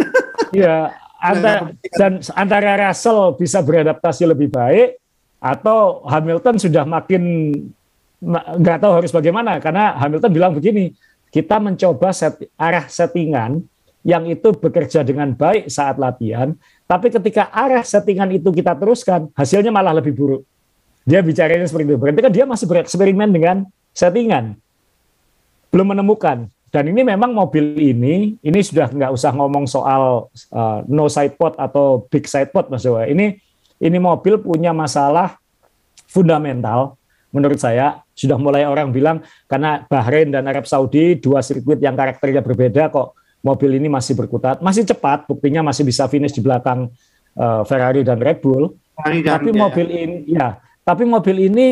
Iya, 0.56 0.94
antara, 1.20 1.74
dan 2.00 2.24
antara 2.32 2.88
Russell 2.88 3.36
bisa 3.36 3.60
beradaptasi 3.60 4.24
lebih 4.24 4.48
baik 4.48 4.96
atau 5.42 6.06
Hamilton 6.08 6.56
sudah 6.56 6.88
makin 6.88 7.24
nggak 8.24 8.78
tahu 8.80 9.04
harus 9.04 9.12
bagaimana 9.12 9.60
karena 9.60 9.96
Hamilton 10.00 10.32
bilang 10.32 10.54
begini, 10.56 10.96
kita 11.34 11.60
mencoba 11.60 12.16
set, 12.16 12.48
arah 12.56 12.88
settingan 12.88 13.64
yang 14.06 14.30
itu 14.30 14.54
bekerja 14.54 15.02
dengan 15.02 15.34
baik 15.34 15.68
saat 15.68 15.98
latihan, 15.98 16.54
tapi 16.86 17.10
ketika 17.10 17.50
arah 17.50 17.82
settingan 17.82 18.30
itu 18.30 18.54
kita 18.54 18.78
teruskan, 18.78 19.34
hasilnya 19.34 19.74
malah 19.74 19.98
lebih 19.98 20.14
buruk. 20.14 20.46
Dia 21.06 21.22
bicaranya 21.22 21.66
seperti 21.66 21.94
itu. 21.94 21.98
Berarti 22.02 22.22
kan 22.22 22.34
dia 22.34 22.46
masih 22.50 22.66
bereksperimen 22.66 23.30
dengan 23.30 23.66
settingan. 23.94 24.58
Belum 25.70 25.94
menemukan. 25.94 26.50
Dan 26.74 26.92
ini 26.92 27.08
memang 27.08 27.32
mobil 27.32 27.78
ini, 27.78 28.36
ini 28.42 28.60
sudah 28.60 28.90
nggak 28.92 29.14
usah 29.14 29.32
ngomong 29.32 29.64
soal 29.70 30.28
uh, 30.52 30.84
no 30.90 31.08
side 31.08 31.40
pod 31.40 31.56
atau 31.56 32.04
big 32.10 32.28
side 32.28 32.52
pod, 32.52 32.68
Mas 32.68 32.84
Jawa. 32.84 33.08
Ini 33.08 33.38
ini 33.80 33.98
mobil 34.02 34.42
punya 34.42 34.76
masalah 34.76 35.40
fundamental 36.10 37.00
menurut 37.36 37.60
saya 37.60 38.00
sudah 38.16 38.40
mulai 38.40 38.64
orang 38.64 38.96
bilang 38.96 39.20
karena 39.52 39.84
Bahrain 39.92 40.32
dan 40.32 40.48
Arab 40.48 40.64
Saudi 40.64 41.20
dua 41.20 41.44
sirkuit 41.44 41.84
yang 41.84 42.00
karakternya 42.00 42.40
berbeda 42.40 42.88
kok 42.88 43.12
mobil 43.46 43.78
ini 43.78 43.86
masih 43.86 44.18
berkutat, 44.18 44.58
masih 44.66 44.82
cepat, 44.88 45.30
buktinya 45.30 45.62
masih 45.62 45.86
bisa 45.86 46.10
finish 46.10 46.34
di 46.34 46.42
belakang 46.42 46.90
uh, 47.38 47.62
Ferrari 47.62 48.02
dan 48.02 48.18
Red 48.18 48.42
Bull. 48.42 48.74
Ferrari 48.98 49.22
dan, 49.22 49.38
tapi 49.38 49.50
ya. 49.54 49.58
mobil 49.62 49.88
ini, 49.94 50.18
ya, 50.26 50.48
tapi 50.82 51.04
mobil 51.06 51.38
ini 51.52 51.68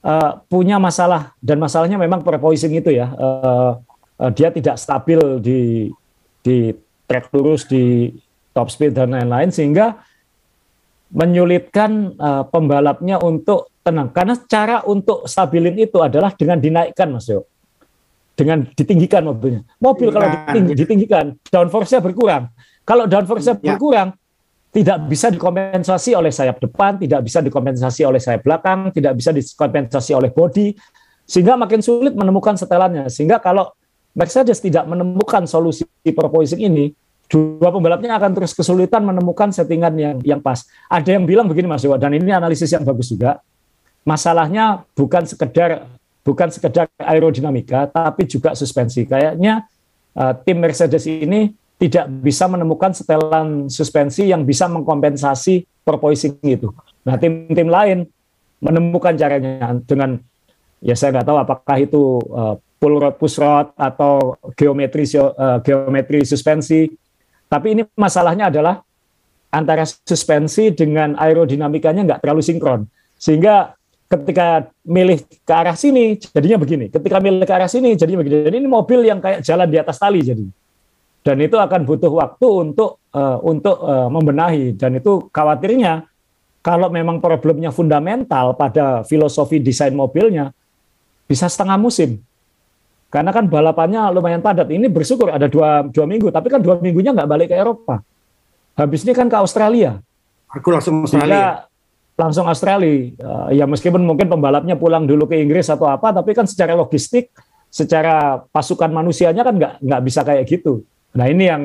uh, 0.00 0.40
punya 0.48 0.80
masalah 0.80 1.36
dan 1.44 1.60
masalahnya 1.60 2.00
memang 2.00 2.24
perpoising 2.24 2.72
itu 2.72 2.96
ya. 2.96 3.12
Uh, 3.12 3.72
uh, 4.24 4.30
dia 4.32 4.48
tidak 4.48 4.80
stabil 4.80 5.20
di 5.44 5.60
di 6.40 6.72
track 7.04 7.28
lurus 7.36 7.68
di 7.68 8.16
top 8.56 8.72
speed 8.72 8.96
dan 8.96 9.12
lain-lain 9.12 9.52
sehingga 9.52 10.00
menyulitkan 11.12 12.16
uh, 12.16 12.44
pembalapnya 12.48 13.20
untuk 13.20 13.71
tenang 13.82 14.08
karena 14.14 14.34
cara 14.46 14.76
untuk 14.86 15.26
stabilin 15.26 15.74
itu 15.76 15.98
adalah 15.98 16.30
dengan 16.34 16.58
dinaikkan 16.62 17.10
Mas 17.10 17.26
Yo 17.26 17.46
dengan 18.32 18.64
ditinggikan 18.72 19.22
mobilnya. 19.28 19.62
Mobil 19.78 20.08
kalau 20.08 20.26
iya. 20.28 20.36
ditinggi, 20.48 20.72
ditinggikan, 20.72 21.24
downforce-nya 21.52 22.00
berkurang. 22.00 22.48
Kalau 22.82 23.04
downforce-nya 23.04 23.60
ya. 23.60 23.76
berkurang, 23.76 24.16
tidak 24.72 24.98
bisa 25.04 25.28
dikompensasi 25.28 26.16
oleh 26.16 26.32
sayap 26.32 26.56
depan, 26.58 26.96
tidak 26.96 27.20
bisa 27.28 27.44
dikompensasi 27.44 28.08
oleh 28.08 28.16
sayap 28.16 28.40
belakang, 28.40 28.88
tidak 28.90 29.12
bisa 29.20 29.30
dikompensasi 29.30 30.16
oleh 30.16 30.32
bodi, 30.32 30.72
sehingga 31.28 31.60
makin 31.60 31.84
sulit 31.84 32.16
menemukan 32.16 32.56
setelannya. 32.56 33.06
Sehingga 33.12 33.36
kalau 33.36 33.68
Mercedes 34.16 34.64
tidak 34.64 34.88
menemukan 34.88 35.44
solusi 35.44 35.84
proposing 36.08 36.64
ini, 36.64 36.88
dua 37.28 37.68
pembalapnya 37.68 38.16
akan 38.16 38.32
terus 38.32 38.56
kesulitan 38.56 39.04
menemukan 39.04 39.52
settingan 39.52 39.92
yang 40.00 40.16
yang 40.24 40.40
pas. 40.40 40.64
Ada 40.88 41.20
yang 41.20 41.28
bilang 41.28 41.52
begini 41.52 41.68
Mas 41.68 41.84
Dewa, 41.84 42.00
dan 42.00 42.16
ini 42.16 42.32
analisis 42.32 42.72
yang 42.72 42.80
bagus 42.80 43.12
juga. 43.12 43.44
Masalahnya 44.02 44.82
bukan 44.98 45.22
sekedar 45.24 45.86
bukan 46.22 46.48
sekedar 46.50 46.90
aerodinamika 46.98 47.90
tapi 47.90 48.26
juga 48.26 48.54
suspensi. 48.54 49.06
Kayaknya 49.06 49.66
uh, 50.18 50.32
tim 50.42 50.58
Mercedes 50.58 51.06
ini 51.06 51.54
tidak 51.82 52.06
bisa 52.22 52.46
menemukan 52.46 52.94
setelan 52.94 53.66
suspensi 53.66 54.30
yang 54.30 54.46
bisa 54.46 54.70
mengkompensasi 54.70 55.66
porpoising 55.82 56.38
itu. 56.46 56.70
Nah, 57.02 57.18
tim-tim 57.18 57.66
lain 57.66 58.06
menemukan 58.62 59.18
caranya 59.18 59.74
dengan 59.82 60.22
ya 60.78 60.94
saya 60.94 61.18
nggak 61.18 61.26
tahu 61.26 61.38
apakah 61.42 61.76
itu 61.82 62.22
uh, 62.30 62.54
pull 62.78 63.02
rod 63.02 63.18
push 63.18 63.38
rod 63.42 63.74
atau 63.74 64.38
geometri 64.54 65.02
uh, 65.18 65.58
geometri 65.66 66.22
suspensi. 66.22 66.86
Tapi 67.50 67.66
ini 67.74 67.82
masalahnya 67.98 68.48
adalah 68.48 68.78
antara 69.50 69.82
suspensi 69.84 70.70
dengan 70.70 71.18
aerodinamikanya 71.18 72.06
nggak 72.06 72.20
terlalu 72.22 72.42
sinkron. 72.46 72.86
Sehingga 73.18 73.74
ketika 74.12 74.68
milih 74.84 75.24
ke 75.24 75.52
arah 75.52 75.72
sini 75.72 76.20
jadinya 76.20 76.60
begini. 76.60 76.92
Ketika 76.92 77.16
milih 77.16 77.48
ke 77.48 77.54
arah 77.56 77.70
sini 77.70 77.96
jadinya 77.96 78.20
begini. 78.20 78.44
Jadi 78.44 78.56
ini 78.60 78.68
mobil 78.68 79.00
yang 79.08 79.24
kayak 79.24 79.40
jalan 79.40 79.68
di 79.72 79.80
atas 79.80 79.96
tali 79.96 80.20
jadi. 80.20 80.44
Dan 81.22 81.36
itu 81.40 81.56
akan 81.56 81.86
butuh 81.88 82.12
waktu 82.12 82.46
untuk 82.50 83.00
uh, 83.16 83.38
untuk 83.40 83.78
uh, 83.80 84.10
membenahi 84.12 84.74
dan 84.76 84.98
itu 84.98 85.30
khawatirnya 85.30 86.04
kalau 86.60 86.90
memang 86.92 87.22
problemnya 87.22 87.72
fundamental 87.72 88.52
pada 88.58 89.06
filosofi 89.06 89.62
desain 89.62 89.94
mobilnya 89.94 90.52
bisa 91.24 91.48
setengah 91.48 91.80
musim. 91.80 92.20
Karena 93.12 93.28
kan 93.32 93.44
balapannya 93.44 94.08
lumayan 94.12 94.40
padat. 94.40 94.72
Ini 94.72 94.88
bersyukur 94.88 95.28
ada 95.28 95.44
dua, 95.44 95.84
dua 95.84 96.08
minggu, 96.08 96.32
tapi 96.32 96.48
kan 96.48 96.64
dua 96.64 96.80
minggunya 96.80 97.12
nggak 97.12 97.28
balik 97.28 97.48
ke 97.52 97.56
Eropa. 97.60 98.00
Habis 98.72 99.04
ini 99.04 99.12
kan 99.12 99.28
ke 99.28 99.36
Australia. 99.36 100.00
Aku 100.48 100.68
langsung 100.72 101.04
Australia 101.04 101.68
langsung 102.16 102.44
Australia. 102.48 103.12
Uh, 103.18 103.48
ya 103.52 103.64
meskipun 103.64 104.02
mungkin 104.04 104.28
pembalapnya 104.28 104.76
pulang 104.76 105.08
dulu 105.08 105.24
ke 105.28 105.40
Inggris 105.40 105.68
atau 105.72 105.88
apa, 105.88 106.12
tapi 106.12 106.36
kan 106.36 106.44
secara 106.44 106.76
logistik, 106.76 107.32
secara 107.72 108.44
pasukan 108.52 108.92
manusianya 108.92 109.42
kan 109.42 109.54
nggak 109.56 109.74
nggak 109.80 110.02
bisa 110.04 110.20
kayak 110.22 110.44
gitu. 110.44 110.84
Nah 111.16 111.28
ini 111.28 111.44
yang 111.48 111.62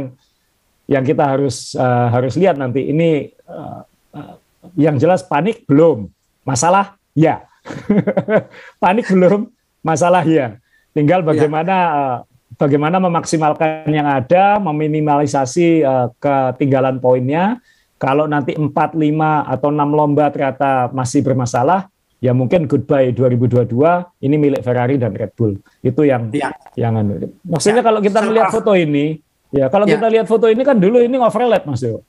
yang 0.87 1.03
kita 1.03 1.23
harus 1.27 1.75
uh, 1.75 2.07
harus 2.11 2.39
lihat 2.39 2.55
nanti. 2.55 2.87
Ini 2.91 3.35
uh, 3.47 3.81
uh, 4.15 4.35
yang 4.79 4.95
jelas 4.95 5.23
panik 5.23 5.67
belum, 5.67 6.07
masalah 6.47 6.95
ya, 7.11 7.43
panik 8.83 9.11
belum, 9.11 9.51
masalah 9.83 10.23
ya. 10.23 10.59
Tinggal 10.95 11.21
iya. 11.21 11.27
bagaimana 11.27 11.75
uh, 11.75 12.17
bagaimana 12.55 12.97
memaksimalkan 13.03 13.91
yang 13.91 14.07
ada, 14.07 14.57
meminimalisasi 14.63 15.83
uh, 15.83 16.07
ketinggalan 16.17 17.03
poinnya 17.03 17.59
kalau 17.97 18.29
nanti 18.29 18.53
4, 18.53 18.69
5, 18.69 19.01
atau 19.49 19.69
6 19.73 19.97
lomba 19.97 20.29
ternyata 20.29 20.93
masih 20.93 21.25
bermasalah, 21.25 21.89
ya 22.21 22.33
mungkin 22.33 22.69
goodbye 22.69 23.13
2022 23.13 23.73
ini 24.25 24.35
milik 24.37 24.61
Ferrari 24.61 25.01
dan 25.01 25.13
Red 25.13 25.33
Bull. 25.33 25.57
Itu 25.81 26.05
yang 26.05 26.29
ya. 26.33 26.53
yang 26.77 26.97
anu. 26.97 27.17
Maksudnya 27.45 27.81
ya. 27.81 27.85
kalau 27.85 27.99
kita 28.01 28.19
melihat 28.25 28.53
foto 28.53 28.73
ini, 28.77 29.21
ya 29.49 29.65
kalau 29.69 29.85
ya. 29.89 29.97
kita 29.97 30.07
lihat 30.13 30.25
foto 30.29 30.45
ini 30.49 30.61
kan 30.61 30.77
dulu 30.77 31.01
ini 31.01 31.17
overlap 31.17 31.65
Mas 31.65 31.81
Dewo. 31.81 32.05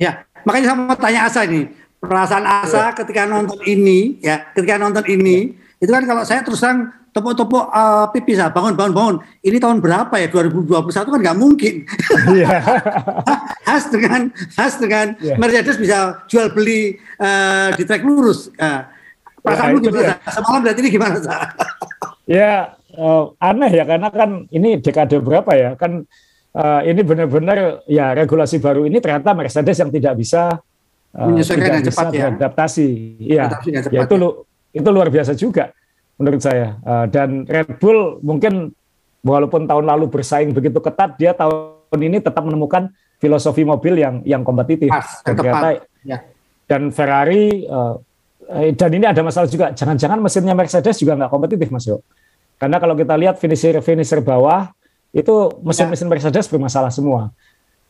Ya, 0.00 0.24
makanya 0.44 0.72
saya 0.72 0.76
mau 0.76 0.96
tanya 0.98 1.20
Asa 1.28 1.40
ini. 1.46 1.68
Perasaan 2.02 2.44
Asa 2.44 2.90
ya. 2.90 2.96
ketika 2.98 3.22
nonton 3.24 3.60
ini, 3.62 4.18
ya, 4.18 4.50
ketika 4.50 4.74
nonton 4.76 5.06
ini, 5.06 5.54
ya. 5.54 5.86
itu 5.86 5.90
kan 5.94 6.04
kalau 6.04 6.22
saya 6.26 6.42
terus 6.42 6.58
terang 6.58 6.90
tepuk-tepuk 7.12 7.64
uh, 7.68 8.08
pipis 8.10 8.40
ah 8.40 8.48
bangun 8.48 8.72
bangun 8.72 8.94
bangun. 8.96 9.16
Ini 9.44 9.60
tahun 9.60 9.84
berapa 9.84 10.14
ya? 10.16 10.32
2021 10.32 10.88
kan 10.88 11.20
nggak 11.20 11.38
mungkin. 11.38 11.74
Yeah. 12.32 12.64
khas 13.68 13.92
dengan 13.92 14.32
khas 14.56 14.80
dengan 14.80 15.06
yeah. 15.20 15.36
Mercedes 15.36 15.76
bisa 15.76 16.24
jual 16.26 16.48
beli 16.56 16.96
uh, 17.20 17.76
di 17.76 17.84
trek 17.84 18.02
lurus. 18.02 18.48
Uh, 18.56 18.88
perasaanmu 19.44 19.78
ya, 19.78 19.84
gimana? 19.90 20.14
semalam 20.30 20.60
berarti 20.62 20.80
ini 20.86 20.90
gimana 20.94 21.16
ya 22.30 22.78
uh, 22.94 23.34
aneh 23.42 23.70
ya 23.74 23.84
karena 23.84 24.08
kan 24.08 24.30
ini 24.48 24.80
dekade 24.80 25.20
berapa 25.20 25.52
ya? 25.52 25.70
Kan 25.76 26.08
uh, 26.56 26.80
ini 26.80 27.00
benar-benar 27.04 27.84
ya 27.84 28.16
regulasi 28.16 28.56
baru 28.56 28.88
ini 28.88 29.04
ternyata 29.04 29.36
Mercedes 29.36 29.76
yang 29.76 29.92
tidak 29.92 30.16
bisa 30.16 30.56
uh, 31.12 31.26
menyesuaikan 31.28 31.80
yang 31.80 31.84
cepat 31.84 32.06
ya. 32.16 32.24
adaptasi 32.32 32.88
ya, 33.20 33.44
ya 33.68 34.00
itu 34.08 34.16
ya. 34.16 34.30
itu 34.72 34.88
luar 34.88 35.12
biasa 35.12 35.36
juga 35.36 35.76
menurut 36.22 36.42
saya. 36.42 36.78
Uh, 36.86 37.06
dan 37.10 37.42
Red 37.50 37.82
Bull 37.82 38.22
mungkin 38.22 38.70
walaupun 39.26 39.66
tahun 39.66 39.84
lalu 39.90 40.06
bersaing 40.06 40.54
begitu 40.54 40.78
ketat, 40.78 41.18
dia 41.18 41.34
tahun 41.34 41.98
ini 41.98 42.22
tetap 42.22 42.46
menemukan 42.46 42.94
filosofi 43.18 43.66
mobil 43.66 43.98
yang 43.98 44.22
yang 44.22 44.46
kompetitif. 44.46 44.88
Pas, 44.88 45.20
dan 45.26 45.34
ternyata 45.34 45.68
ya. 46.06 46.18
dan 46.70 46.94
Ferrari 46.94 47.66
uh, 47.66 47.98
dan 48.52 48.90
ini 48.94 49.06
ada 49.06 49.22
masalah 49.26 49.50
juga. 49.50 49.74
Jangan-jangan 49.74 50.18
mesinnya 50.22 50.54
Mercedes 50.54 50.96
juga 51.02 51.18
nggak 51.18 51.30
kompetitif, 51.30 51.68
Mas 51.74 51.86
Yo. 51.86 52.02
Karena 52.58 52.78
kalau 52.78 52.94
kita 52.94 53.18
lihat 53.18 53.42
finisher 53.42 53.82
finisher 53.82 54.22
bawah 54.22 54.70
itu 55.10 55.50
mesin-mesin 55.60 56.06
Mercedes 56.06 56.46
bermasalah 56.46 56.94
semua. 56.94 57.34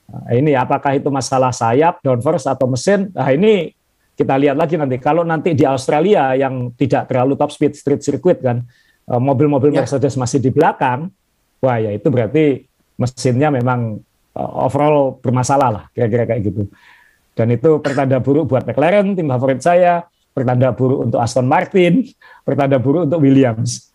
Nah, 0.08 0.28
ini 0.34 0.52
apakah 0.52 0.96
itu 0.98 1.08
masalah 1.08 1.54
sayap, 1.54 2.02
downforce 2.02 2.50
atau 2.50 2.66
mesin? 2.68 3.08
Nah 3.14 3.28
ini 3.32 3.72
kita 4.22 4.38
lihat 4.38 4.54
lagi 4.54 4.78
nanti. 4.78 5.02
Kalau 5.02 5.26
nanti 5.26 5.58
di 5.58 5.66
Australia 5.66 6.38
yang 6.38 6.70
tidak 6.78 7.10
terlalu 7.10 7.34
top 7.34 7.50
speed 7.50 7.74
street 7.74 8.02
circuit 8.06 8.38
kan, 8.38 8.62
eh, 9.10 9.20
mobil-mobil 9.20 9.74
ya. 9.74 9.82
Mercedes 9.82 10.14
masih 10.14 10.38
di 10.38 10.54
belakang, 10.54 11.10
wah 11.58 11.82
ya 11.82 11.90
itu 11.90 12.06
berarti 12.06 12.62
mesinnya 12.94 13.50
memang 13.50 13.98
eh, 14.32 14.50
overall 14.62 15.18
bermasalah 15.18 15.68
lah, 15.74 15.84
kira-kira 15.90 16.24
kayak 16.30 16.42
gitu. 16.46 16.62
Dan 17.34 17.50
itu 17.50 17.82
pertanda 17.82 18.22
buruk 18.22 18.54
buat 18.54 18.62
McLaren, 18.62 19.18
tim 19.18 19.26
favorit 19.26 19.58
saya, 19.58 20.06
pertanda 20.30 20.70
buruk 20.70 21.10
untuk 21.10 21.18
Aston 21.18 21.50
Martin, 21.50 22.06
pertanda 22.46 22.78
buruk 22.78 23.10
untuk 23.10 23.20
Williams. 23.20 23.90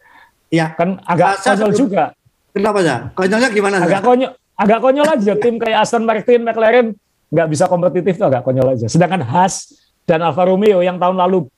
Ya, 0.52 0.76
kan 0.76 1.00
agak 1.08 1.44
konyol 1.44 1.72
juga. 1.76 2.04
Kenapa 2.52 2.80
ya? 2.84 2.98
Konyolnya 3.16 3.50
gimana? 3.52 3.76
Agak 3.84 4.02
konyol, 4.04 4.32
agak 4.58 4.80
konyol 4.80 5.08
aja 5.08 5.34
tim 5.38 5.56
kayak 5.62 5.78
Aston 5.86 6.04
Martin, 6.04 6.42
McLaren 6.44 6.88
nggak 7.28 7.48
bisa 7.52 7.68
kompetitif 7.68 8.16
tuh 8.16 8.28
agak 8.32 8.42
konyol 8.48 8.74
aja. 8.74 8.88
Sedangkan 8.88 9.22
Haas 9.24 9.76
dan 10.08 10.24
Alfa 10.24 10.48
Romeo 10.48 10.80
yang 10.80 10.96
tahun 10.96 11.20
lalu 11.20 11.52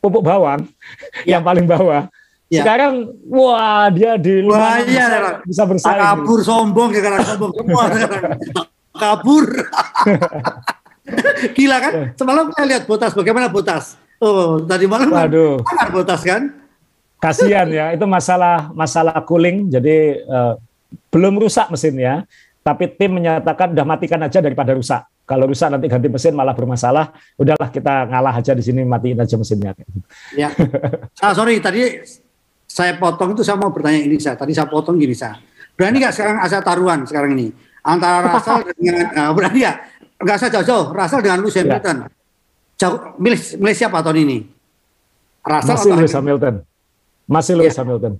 pupuk 0.00 0.24
bawang, 0.24 0.64
ya. 1.28 1.36
yang 1.36 1.44
paling 1.44 1.68
bawah, 1.68 2.08
ya. 2.48 2.64
sekarang 2.64 3.12
wah 3.28 3.92
dia 3.92 4.16
di 4.16 4.40
wah, 4.48 4.80
iya, 4.80 5.36
bisa 5.44 5.68
bersaing. 5.68 6.00
Kabur 6.00 6.40
sombong 6.40 6.96
sekarang 6.96 7.20
sombong 7.28 7.52
semua 7.52 7.84
kabur. 8.96 9.44
Gila 11.56 11.76
kan? 11.82 11.92
Semalam 12.14 12.54
saya 12.54 12.66
lihat 12.76 12.84
Botas, 12.86 13.12
bagaimana 13.16 13.50
Botas? 13.50 13.98
Oh, 14.20 14.60
tadi 14.62 14.84
malam 14.84 15.10
Waduh. 15.10 15.58
kan 15.64 15.88
Botas 15.90 16.22
kan? 16.22 16.42
Kasihan 17.20 17.68
ya, 17.68 17.92
itu 17.92 18.08
masalah 18.08 18.72
masalah 18.72 19.20
cooling, 19.28 19.68
jadi 19.68 20.24
uh, 20.24 20.54
belum 21.12 21.36
rusak 21.36 21.68
mesinnya, 21.68 22.24
tapi 22.64 22.88
tim 22.88 23.20
menyatakan 23.20 23.76
udah 23.76 23.84
matikan 23.84 24.24
aja 24.24 24.40
daripada 24.40 24.72
rusak. 24.72 25.04
Kalau 25.30 25.46
rusak 25.46 25.70
nanti 25.70 25.86
ganti 25.86 26.10
mesin 26.10 26.34
malah 26.34 26.58
bermasalah. 26.58 27.14
Udahlah 27.38 27.70
kita 27.70 28.10
ngalah 28.10 28.34
aja 28.34 28.50
di 28.50 28.66
sini 28.66 28.82
matiin 28.82 29.14
aja 29.14 29.38
mesinnya. 29.38 29.78
Ya. 30.34 30.50
ah, 31.22 31.30
sorry 31.30 31.62
tadi 31.62 32.02
saya 32.66 32.98
potong 32.98 33.38
itu 33.38 33.46
saya 33.46 33.54
mau 33.54 33.70
bertanya 33.70 34.02
ini 34.02 34.18
saya. 34.18 34.34
Tadi 34.34 34.50
saya 34.50 34.66
potong 34.66 34.98
gini 34.98 35.14
saya. 35.14 35.38
Berani 35.78 36.02
nggak 36.02 36.14
sekarang 36.18 36.36
asa 36.42 36.58
taruhan 36.66 37.06
sekarang 37.06 37.38
ini 37.38 37.54
antara 37.86 38.26
Russell 38.26 38.66
dengan 38.74 39.06
uh, 39.14 39.30
berani 39.30 39.60
ya? 39.62 39.78
Nggak 40.18 40.34
usah 40.34 40.50
jauh-jauh. 40.50 40.86
Russell 40.90 41.22
dengan 41.22 41.38
Lewis 41.46 41.54
ya. 41.54 41.62
Hamilton. 41.62 41.96
Ya. 42.02 42.08
Jauh, 42.80 42.98
milih, 43.22 43.40
milih 43.62 43.76
siapa 43.78 44.02
tahun 44.02 44.18
ini? 44.26 44.38
Russell 45.46 45.78
Masih 45.78 45.90
Lewis 45.94 46.14
Hamilton. 46.18 46.54
Masih 47.30 47.54
Lewis 47.54 47.76
ya. 47.78 47.78
Hamilton. 47.86 48.12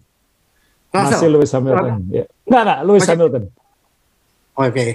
Russell. 0.94 1.10
Masih 1.10 1.28
Lewis 1.34 1.50
Hamilton. 1.50 1.94
Ya. 2.14 2.24
Enggak, 2.46 2.62
enggak, 2.62 2.78
Lewis 2.86 3.02
Masih. 3.02 3.12
Hamilton. 3.18 3.42
Oke. 3.42 4.70
Okay. 4.70 4.90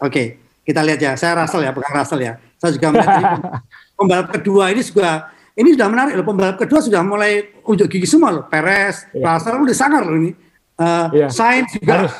Oke. 0.00 0.08
Okay. 0.08 0.26
Kita 0.64 0.80
lihat 0.80 1.00
ya. 1.00 1.12
Saya 1.14 1.44
Russell 1.44 1.62
ya, 1.62 1.70
bukan 1.76 1.92
Russell 1.92 2.20
ya. 2.24 2.32
Saya 2.56 2.72
juga 2.72 2.88
melihat 2.96 3.14
pembalap 4.00 4.28
kedua 4.32 4.72
ini 4.72 4.80
juga 4.80 5.28
ini 5.54 5.76
sudah 5.76 5.88
menarik 5.92 6.12
loh. 6.18 6.26
Pembalap 6.26 6.56
kedua 6.58 6.80
sudah 6.82 7.04
mulai 7.04 7.52
unjuk 7.62 7.86
gigi 7.86 8.08
semua 8.08 8.32
loh. 8.32 8.44
Perez, 8.48 9.06
ya. 9.12 9.36
Russell 9.36 9.60
udah 9.60 9.76
sangar 9.76 10.02
loh 10.02 10.16
ini. 10.16 10.32
Uh, 10.74 11.06
ya. 11.14 11.28
Sainz 11.30 11.70
juga. 11.78 12.10
Harus, 12.10 12.12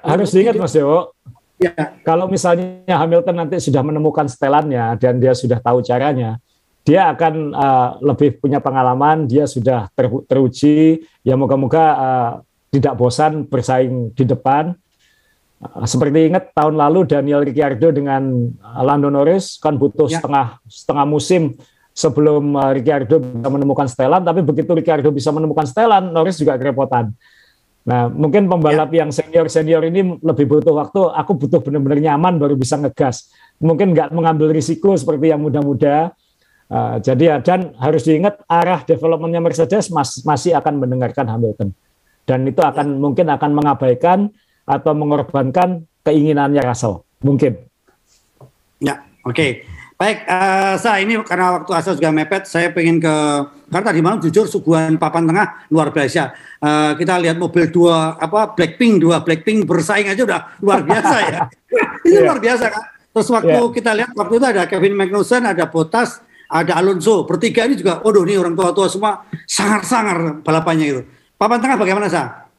harus 0.00 0.28
diingat 0.32 0.56
Mas 0.56 0.72
Dewo. 0.72 1.12
Ya. 1.60 1.76
Kalau 2.06 2.24
misalnya 2.24 2.88
Hamilton 2.88 3.36
nanti 3.36 3.60
sudah 3.60 3.84
menemukan 3.84 4.24
setelannya 4.24 4.96
dan 4.96 5.20
dia 5.20 5.36
sudah 5.36 5.60
tahu 5.60 5.84
caranya, 5.84 6.40
dia 6.88 7.12
akan 7.12 7.52
uh, 7.52 7.88
lebih 8.00 8.40
punya 8.40 8.64
pengalaman, 8.64 9.28
dia 9.28 9.44
sudah 9.44 9.92
ter, 9.92 10.08
teruji, 10.24 11.04
ya 11.20 11.36
moga-moga 11.36 11.84
uh, 11.92 12.32
tidak 12.72 12.96
bosan 12.96 13.44
bersaing 13.44 14.16
di 14.16 14.24
depan. 14.24 14.72
Uh, 15.60 15.84
seperti 15.84 16.32
ingat 16.32 16.56
tahun 16.56 16.80
lalu 16.80 17.04
Daniel 17.04 17.44
Ricciardo 17.44 17.92
dengan 17.92 18.48
Lando 18.80 19.12
Norris 19.12 19.60
kan 19.60 19.76
butuh 19.76 20.08
ya. 20.08 20.16
setengah 20.16 20.56
setengah 20.64 21.04
musim 21.04 21.52
sebelum 21.92 22.56
uh, 22.56 22.72
Ricciardo 22.72 23.20
bisa 23.20 23.48
menemukan 23.52 23.84
setelan, 23.84 24.24
tapi 24.24 24.40
begitu 24.40 24.72
Ricciardo 24.72 25.12
bisa 25.12 25.28
menemukan 25.30 25.68
setelan, 25.68 26.08
Norris 26.08 26.40
juga 26.40 26.56
kerepotan. 26.56 27.12
Nah, 27.80 28.08
mungkin 28.08 28.48
pembalap 28.48 28.92
ya. 28.92 29.04
yang 29.04 29.10
senior-senior 29.12 29.84
ini 29.88 30.20
lebih 30.20 30.44
butuh 30.48 30.76
waktu. 30.76 31.00
Aku 31.16 31.32
butuh 31.36 31.64
benar-benar 31.64 31.96
nyaman 32.12 32.36
baru 32.36 32.52
bisa 32.56 32.76
ngegas. 32.76 33.32
Mungkin 33.56 33.96
nggak 33.96 34.12
mengambil 34.12 34.52
risiko 34.52 34.96
seperti 34.96 35.32
yang 35.32 35.40
muda-muda 35.44 36.12
Uh, 36.70 37.02
jadi 37.02 37.34
ya 37.34 37.36
dan 37.42 37.74
harus 37.82 38.06
diingat 38.06 38.46
arah 38.46 38.86
developmentnya 38.86 39.42
Mercedes 39.42 39.90
mas, 39.90 40.22
masih 40.22 40.54
akan 40.54 40.78
mendengarkan 40.78 41.26
Hamilton 41.26 41.74
dan 42.22 42.46
itu 42.46 42.62
akan 42.62 42.86
ya. 42.86 42.94
mungkin 42.94 43.26
akan 43.26 43.50
mengabaikan 43.58 44.30
atau 44.70 44.94
mengorbankan 44.94 45.82
keinginannya 46.06 46.62
Russell 46.62 47.02
mungkin. 47.26 47.58
Ya 48.78 49.02
oke 49.26 49.34
okay. 49.34 49.50
baik 49.98 50.24
uh, 50.30 50.78
saya 50.78 51.02
ini 51.02 51.18
karena 51.26 51.60
waktu 51.60 51.70
asal 51.74 51.98
juga 51.98 52.14
mepet 52.14 52.46
saya 52.46 52.70
pengen 52.70 53.02
ke 53.02 53.14
karena 53.68 53.84
tadi 53.90 54.00
malam 54.00 54.22
jujur 54.22 54.46
suguhan 54.46 54.94
papan 54.96 55.26
tengah 55.26 55.66
luar 55.74 55.90
biasa. 55.90 56.30
Uh, 56.62 56.92
kita 56.94 57.18
lihat 57.18 57.36
mobil 57.36 57.66
dua 57.68 58.14
apa 58.16 58.54
Blackpink 58.54 59.02
dua 59.02 59.26
Blackpink 59.26 59.66
bersaing 59.66 60.06
aja 60.06 60.22
udah 60.22 60.40
luar 60.62 60.86
biasa 60.86 61.16
ya. 61.26 61.38
Ini 62.06 62.14
yeah. 62.14 62.22
luar 62.30 62.38
biasa 62.38 62.66
kan. 62.70 62.84
Terus 63.10 63.28
waktu 63.34 63.58
yeah. 63.58 63.74
kita 63.74 63.90
lihat 63.98 64.10
waktu 64.14 64.34
itu 64.38 64.46
ada 64.46 64.62
Kevin 64.70 64.94
Magnussen, 64.94 65.42
ada 65.42 65.66
Bottas, 65.66 66.22
ada 66.50 66.78
Alonso, 66.78 67.26
bertiga 67.26 67.62
ini 67.66 67.78
juga, 67.78 68.02
waduh 68.02 68.26
ini 68.26 68.34
orang 68.34 68.58
tua-tua 68.58 68.90
semua 68.90 69.26
sangar-sangar 69.46 70.42
balapannya 70.42 70.86
itu. 70.86 71.00
Papan 71.38 71.62
tengah 71.62 71.78
bagaimana 71.78 72.06
sah? 72.10 72.50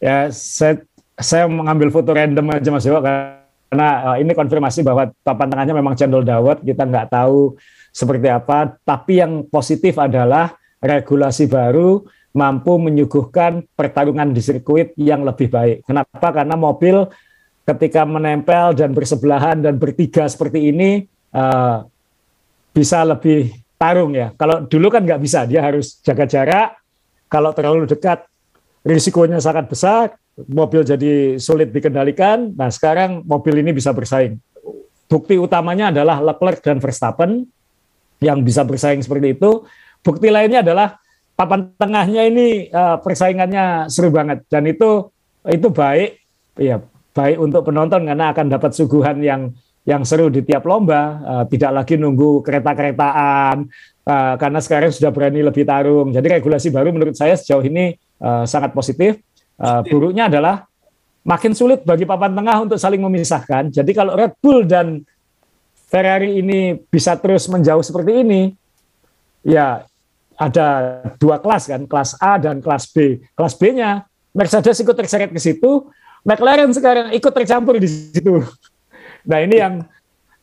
Ya, 0.00 0.32
saya, 0.32 0.80
saya 1.20 1.44
mengambil 1.46 1.92
foto 1.92 2.10
random 2.12 2.46
aja 2.56 2.70
Mas 2.72 2.84
Dewa 2.84 3.00
karena 3.00 3.88
uh, 4.12 4.16
ini 4.18 4.34
konfirmasi 4.34 4.82
bahwa 4.82 5.14
papan 5.22 5.46
tengahnya 5.46 5.74
memang 5.76 5.94
cendol 5.94 6.26
dawet, 6.26 6.58
kita 6.66 6.82
nggak 6.82 7.14
tahu 7.14 7.54
seperti 7.94 8.26
apa. 8.26 8.74
Tapi 8.82 9.22
yang 9.22 9.46
positif 9.46 9.94
adalah 10.00 10.58
regulasi 10.82 11.46
baru 11.46 12.02
mampu 12.34 12.78
menyuguhkan 12.82 13.62
pertarungan 13.74 14.34
di 14.34 14.42
sirkuit 14.42 14.94
yang 14.98 15.22
lebih 15.22 15.50
baik. 15.50 15.86
Kenapa? 15.86 16.34
Karena 16.34 16.58
mobil 16.58 17.06
ketika 17.62 18.02
menempel 18.02 18.74
dan 18.74 18.90
bersebelahan 18.90 19.62
dan 19.62 19.78
bertiga 19.78 20.26
seperti 20.26 20.74
ini 20.74 21.06
uh, 21.34 21.86
bisa 22.74 23.06
lebih 23.06 23.54
tarung 23.78 24.14
ya. 24.14 24.34
Kalau 24.34 24.66
dulu 24.66 24.90
kan 24.90 25.06
nggak 25.06 25.22
bisa, 25.22 25.46
dia 25.46 25.62
harus 25.62 25.98
jaga 26.02 26.26
jarak. 26.26 26.68
Kalau 27.30 27.54
terlalu 27.54 27.86
dekat, 27.86 28.26
risikonya 28.82 29.38
sangat 29.38 29.70
besar, 29.70 30.18
mobil 30.46 30.86
jadi 30.86 31.36
sulit 31.36 31.74
dikendalikan. 31.74 32.54
Nah 32.54 32.70
sekarang 32.72 33.26
mobil 33.26 33.60
ini 33.60 33.74
bisa 33.74 33.90
bersaing. 33.90 34.38
Bukti 35.10 35.34
utamanya 35.36 35.90
adalah 35.90 36.22
Leclerc 36.22 36.62
dan 36.62 36.78
Verstappen 36.78 37.44
yang 38.22 38.40
bisa 38.46 38.62
bersaing 38.62 39.02
seperti 39.02 39.34
itu. 39.34 39.66
Bukti 40.00 40.30
lainnya 40.30 40.62
adalah 40.62 40.96
papan 41.34 41.72
tengahnya 41.74 42.28
ini 42.28 42.68
uh, 42.70 43.00
persaingannya 43.00 43.88
seru 43.88 44.12
banget 44.12 44.44
dan 44.52 44.68
itu 44.68 45.08
itu 45.48 45.72
baik 45.72 46.20
ya 46.60 46.84
baik 47.16 47.36
untuk 47.40 47.64
penonton 47.64 48.04
karena 48.04 48.30
akan 48.30 48.46
dapat 48.52 48.70
suguhan 48.76 49.18
yang 49.24 49.50
yang 49.88 50.04
seru 50.04 50.28
di 50.28 50.44
tiap 50.44 50.68
lomba, 50.68 51.02
uh, 51.24 51.44
tidak 51.48 51.72
lagi 51.72 51.96
nunggu 51.96 52.44
kereta-keretaan, 52.44 53.64
uh, 54.04 54.34
karena 54.36 54.60
sekarang 54.60 54.92
sudah 54.92 55.08
berani 55.08 55.40
lebih 55.40 55.64
tarung. 55.64 56.12
Jadi 56.12 56.36
regulasi 56.36 56.68
baru 56.68 56.92
menurut 56.92 57.16
saya 57.16 57.32
sejauh 57.34 57.64
ini 57.64 57.96
uh, 58.20 58.44
sangat 58.44 58.76
positif. 58.76 59.18
Uh, 59.60 59.84
buruknya 59.84 60.32
adalah 60.32 60.64
makin 61.20 61.52
sulit 61.52 61.84
bagi 61.84 62.08
papan 62.08 62.32
tengah 62.32 62.56
untuk 62.64 62.80
saling 62.80 63.00
memisahkan. 63.04 63.68
Jadi 63.68 63.92
kalau 63.92 64.16
Red 64.16 64.32
Bull 64.40 64.64
dan 64.64 65.04
Ferrari 65.90 66.40
ini 66.40 66.80
bisa 66.88 67.18
terus 67.20 67.44
menjauh 67.50 67.84
seperti 67.84 68.24
ini, 68.24 68.56
ya 69.44 69.84
ada 70.40 70.66
dua 71.20 71.36
kelas 71.36 71.68
kan, 71.68 71.84
kelas 71.84 72.16
A 72.16 72.40
dan 72.40 72.64
kelas 72.64 72.88
B. 72.88 73.20
Kelas 73.36 73.54
B-nya 73.60 74.08
Mercedes 74.32 74.80
ikut 74.80 74.96
terseret 74.96 75.28
ke 75.28 75.40
situ, 75.42 75.90
McLaren 76.24 76.72
sekarang 76.72 77.12
ikut 77.12 77.32
tercampur 77.32 77.76
di 77.76 77.88
situ. 77.88 78.40
Nah 79.20 79.36
ini 79.44 79.60
yang 79.60 79.84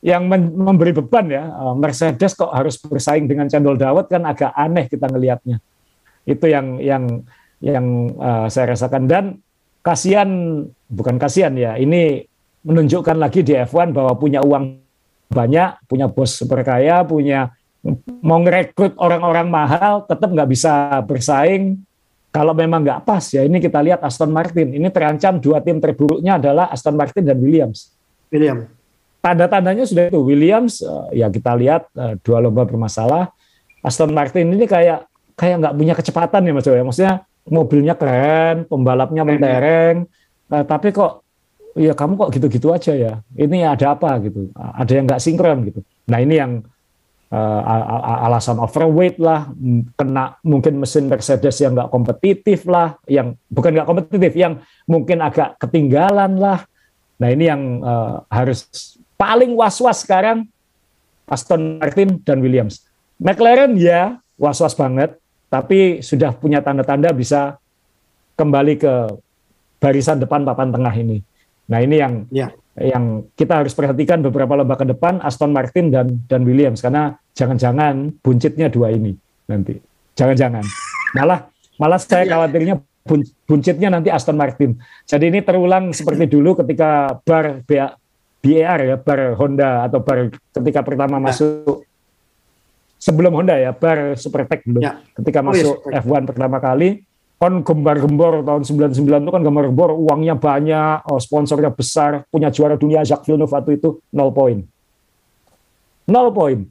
yang 0.06 0.30
memberi 0.30 0.94
beban 0.94 1.26
ya 1.34 1.50
eh, 1.50 1.74
Mercedes 1.74 2.38
kok 2.38 2.54
harus 2.54 2.78
bersaing 2.78 3.26
dengan 3.26 3.50
cendol 3.50 3.74
dawet 3.74 4.06
kan 4.06 4.22
agak 4.22 4.54
aneh 4.54 4.86
kita 4.86 5.10
ngelihatnya. 5.10 5.58
Itu 6.22 6.46
yang 6.46 6.78
yang 6.78 7.26
yang 7.64 8.14
uh, 8.18 8.46
saya 8.48 8.78
rasakan 8.78 9.10
dan 9.10 9.26
kasihan 9.82 10.30
bukan 10.92 11.18
kasihan 11.18 11.56
ya 11.58 11.80
ini 11.80 12.28
menunjukkan 12.68 13.16
lagi 13.16 13.42
di 13.48 13.56
F1 13.56 13.96
bahwa 13.96 14.14
punya 14.20 14.44
uang 14.44 14.84
banyak, 15.32 15.88
punya 15.88 16.08
bos 16.12 16.36
super 16.36 16.64
kaya, 16.64 17.04
punya 17.08 17.56
mau 18.20 18.40
ngerekrut 18.44 19.00
orang-orang 19.00 19.48
mahal, 19.48 20.04
tetap 20.04 20.28
nggak 20.32 20.50
bisa 20.52 21.00
bersaing. 21.08 21.80
Kalau 22.28 22.52
memang 22.52 22.84
nggak 22.84 23.08
pas 23.08 23.24
ya 23.34 23.48
ini 23.48 23.58
kita 23.58 23.80
lihat 23.82 24.04
Aston 24.04 24.30
Martin 24.30 24.76
ini 24.76 24.92
terancam 24.92 25.40
dua 25.40 25.64
tim 25.64 25.80
terburuknya 25.80 26.38
adalah 26.38 26.70
Aston 26.70 26.94
Martin 26.94 27.24
dan 27.24 27.40
Williams. 27.40 27.96
William. 28.30 28.68
Tanda-tandanya 29.24 29.88
sudah 29.88 30.12
itu. 30.12 30.20
Williams 30.22 30.84
uh, 30.84 31.10
ya 31.16 31.32
kita 31.32 31.56
lihat 31.58 31.88
uh, 31.96 32.20
dua 32.22 32.44
lomba 32.44 32.68
bermasalah. 32.68 33.32
Aston 33.82 34.12
Martin 34.12 34.54
ini 34.54 34.68
kayak 34.68 35.08
kayak 35.40 35.56
nggak 35.64 35.76
punya 35.80 35.94
kecepatan 35.96 36.42
ya 36.46 36.54
Mas 36.54 36.68
ya. 36.68 36.84
Maksudnya 36.84 37.14
mobilnya 37.50 37.96
keren, 37.96 38.68
pembalapnya 38.68 39.24
mentereng, 39.24 40.08
uh, 40.52 40.64
tapi 40.68 40.92
kok 40.92 41.24
ya 41.78 41.94
kamu 41.94 42.18
kok 42.18 42.32
gitu-gitu 42.34 42.74
aja 42.74 42.94
ya. 42.98 43.14
Ini 43.38 43.70
ada 43.70 43.94
apa 43.94 44.18
gitu? 44.24 44.50
Ada 44.56 44.92
yang 44.98 45.06
nggak 45.06 45.22
sinkron 45.22 45.62
gitu. 45.70 45.80
Nah 46.10 46.20
ini 46.24 46.40
yang 46.40 46.66
uh, 47.30 47.62
alasan 48.26 48.58
overweight 48.58 49.22
lah, 49.22 49.52
kena 49.94 50.40
mungkin 50.42 50.82
mesin 50.82 51.06
Mercedes 51.06 51.60
yang 51.62 51.78
nggak 51.78 51.92
kompetitif 51.94 52.66
lah, 52.66 52.98
yang 53.06 53.38
bukan 53.52 53.78
nggak 53.78 53.88
kompetitif, 53.88 54.32
yang 54.34 54.64
mungkin 54.90 55.22
agak 55.22 55.60
ketinggalan 55.62 56.40
lah. 56.40 56.66
Nah 57.22 57.30
ini 57.30 57.46
yang 57.46 57.82
uh, 57.82 58.26
harus 58.30 58.66
paling 59.18 59.54
was-was 59.58 60.06
sekarang 60.06 60.50
Aston 61.28 61.82
Martin 61.82 62.24
dan 62.24 62.40
Williams. 62.40 62.88
McLaren 63.20 63.76
ya 63.76 64.22
was-was 64.38 64.78
banget, 64.78 65.18
tapi 65.48 66.04
sudah 66.04 66.36
punya 66.36 66.60
tanda-tanda 66.60 67.12
bisa 67.16 67.56
kembali 68.36 68.74
ke 68.78 68.94
barisan 69.80 70.20
depan 70.20 70.44
papan 70.44 70.70
tengah 70.74 70.94
ini. 70.94 71.18
Nah 71.68 71.80
ini 71.84 71.96
yang 71.98 72.14
ya 72.32 72.48
yang 72.78 73.26
kita 73.34 73.66
harus 73.66 73.74
perhatikan 73.74 74.22
beberapa 74.22 74.54
lomba 74.54 74.78
ke 74.78 74.86
depan 74.86 75.18
Aston 75.26 75.50
Martin 75.50 75.90
dan 75.90 76.22
dan 76.30 76.46
Williams 76.46 76.78
karena 76.78 77.18
jangan-jangan 77.34 78.14
buncitnya 78.22 78.70
dua 78.70 78.94
ini 78.94 79.18
nanti 79.50 79.82
jangan-jangan 80.14 80.62
malah 81.18 81.50
malah 81.82 81.98
saya 81.98 82.30
iya. 82.30 82.38
khawatirnya 82.38 82.76
buncitnya 83.50 83.90
nanti 83.90 84.14
Aston 84.14 84.38
Martin 84.38 84.78
jadi 85.10 85.26
ini 85.26 85.42
terulang 85.42 85.90
seperti 85.90 86.30
dulu 86.30 86.54
ketika 86.62 87.18
bar 87.26 87.66
BAR 87.66 88.80
ya 88.86 88.96
bar 89.02 89.34
Honda 89.34 89.90
atau 89.90 90.06
bar 90.06 90.30
ketika 90.30 90.86
pertama 90.86 91.18
ya. 91.18 91.34
masuk 91.34 91.87
sebelum 92.98 93.34
Honda 93.34 93.56
ya 93.58 93.72
bar 93.74 94.18
Supertech 94.18 94.66
dulu 94.66 94.82
ya. 94.82 95.02
ketika 95.18 95.40
oh, 95.42 95.54
masuk 95.54 95.76
ya, 95.90 96.02
F1 96.02 96.22
pertama 96.26 96.58
kali 96.58 97.08
kan 97.38 97.62
gembar-gembor 97.62 98.42
tahun 98.42 98.66
99 98.66 98.98
itu 98.98 99.30
kan 99.30 99.42
gembar-gembor 99.46 99.94
uangnya 99.94 100.34
banyak, 100.34 101.06
oh, 101.06 101.22
sponsornya 101.22 101.70
besar, 101.70 102.26
punya 102.34 102.50
juara 102.50 102.74
dunia 102.74 103.06
Jacques 103.06 103.30
Villeneuve 103.30 103.54
waktu 103.54 103.78
itu 103.78 104.02
nol 104.10 104.34
poin. 104.34 104.66
Nol 106.10 106.34
poin. 106.34 106.66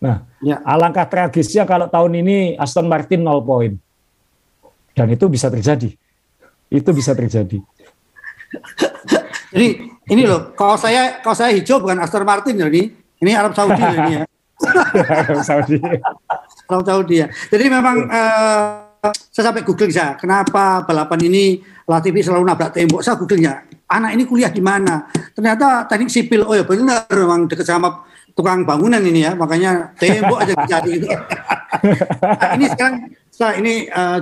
Nah, 0.00 0.24
ya. 0.40 0.64
alangkah 0.64 1.04
tragisnya 1.04 1.68
kalau 1.68 1.92
tahun 1.92 2.24
ini 2.24 2.56
Aston 2.56 2.88
Martin 2.88 3.20
nol 3.20 3.44
poin. 3.44 3.76
Dan 4.96 5.12
itu 5.12 5.28
bisa 5.28 5.52
terjadi. 5.52 5.92
Itu 6.72 6.90
bisa 6.96 7.12
terjadi. 7.12 7.60
Jadi 9.52 9.68
ini 10.08 10.22
loh, 10.24 10.56
kalau 10.56 10.80
saya 10.80 11.20
kalau 11.20 11.36
saya 11.36 11.52
hijau 11.52 11.84
bukan 11.84 12.00
Aston 12.00 12.24
Martin 12.24 12.56
jadi 12.56 12.92
ini 13.20 13.30
Arab 13.32 13.52
Saudi 13.52 13.76
ini 13.76 14.20
ya. 14.20 14.24
Arab 15.22 15.42
Saudi. 15.46 15.78
Arab 16.66 16.82
Saudi 16.84 17.14
ya. 17.22 17.26
Jadi 17.30 17.64
memang 17.70 18.10
uh, 18.10 18.88
saya 19.30 19.50
sampai 19.50 19.62
googling 19.62 19.94
saya, 19.94 20.18
kenapa 20.18 20.82
balapan 20.82 21.30
ini 21.30 21.62
Latifi 21.88 22.20
selalu 22.20 22.44
nabrak 22.44 22.74
tembok. 22.74 23.00
Saya 23.00 23.16
googlingnya, 23.16 23.64
anak 23.88 24.12
ini 24.18 24.28
kuliah 24.28 24.52
di 24.52 24.60
mana? 24.60 25.08
Ternyata 25.32 25.88
teknik 25.88 26.10
sipil, 26.12 26.44
oh 26.44 26.52
ya 26.52 26.66
benar, 26.66 27.08
memang 27.08 27.48
dekat 27.48 27.64
sama 27.64 28.04
tukang 28.36 28.66
bangunan 28.66 29.00
ini 29.00 29.24
ya, 29.24 29.32
makanya 29.32 29.94
tembok 29.96 30.42
aja 30.44 30.52
jadi. 30.68 30.94
nah, 32.20 32.50
ini 32.58 32.66
sekarang 32.68 32.94
saya 33.32 33.52
ini 33.56 33.86
uh, 33.88 34.20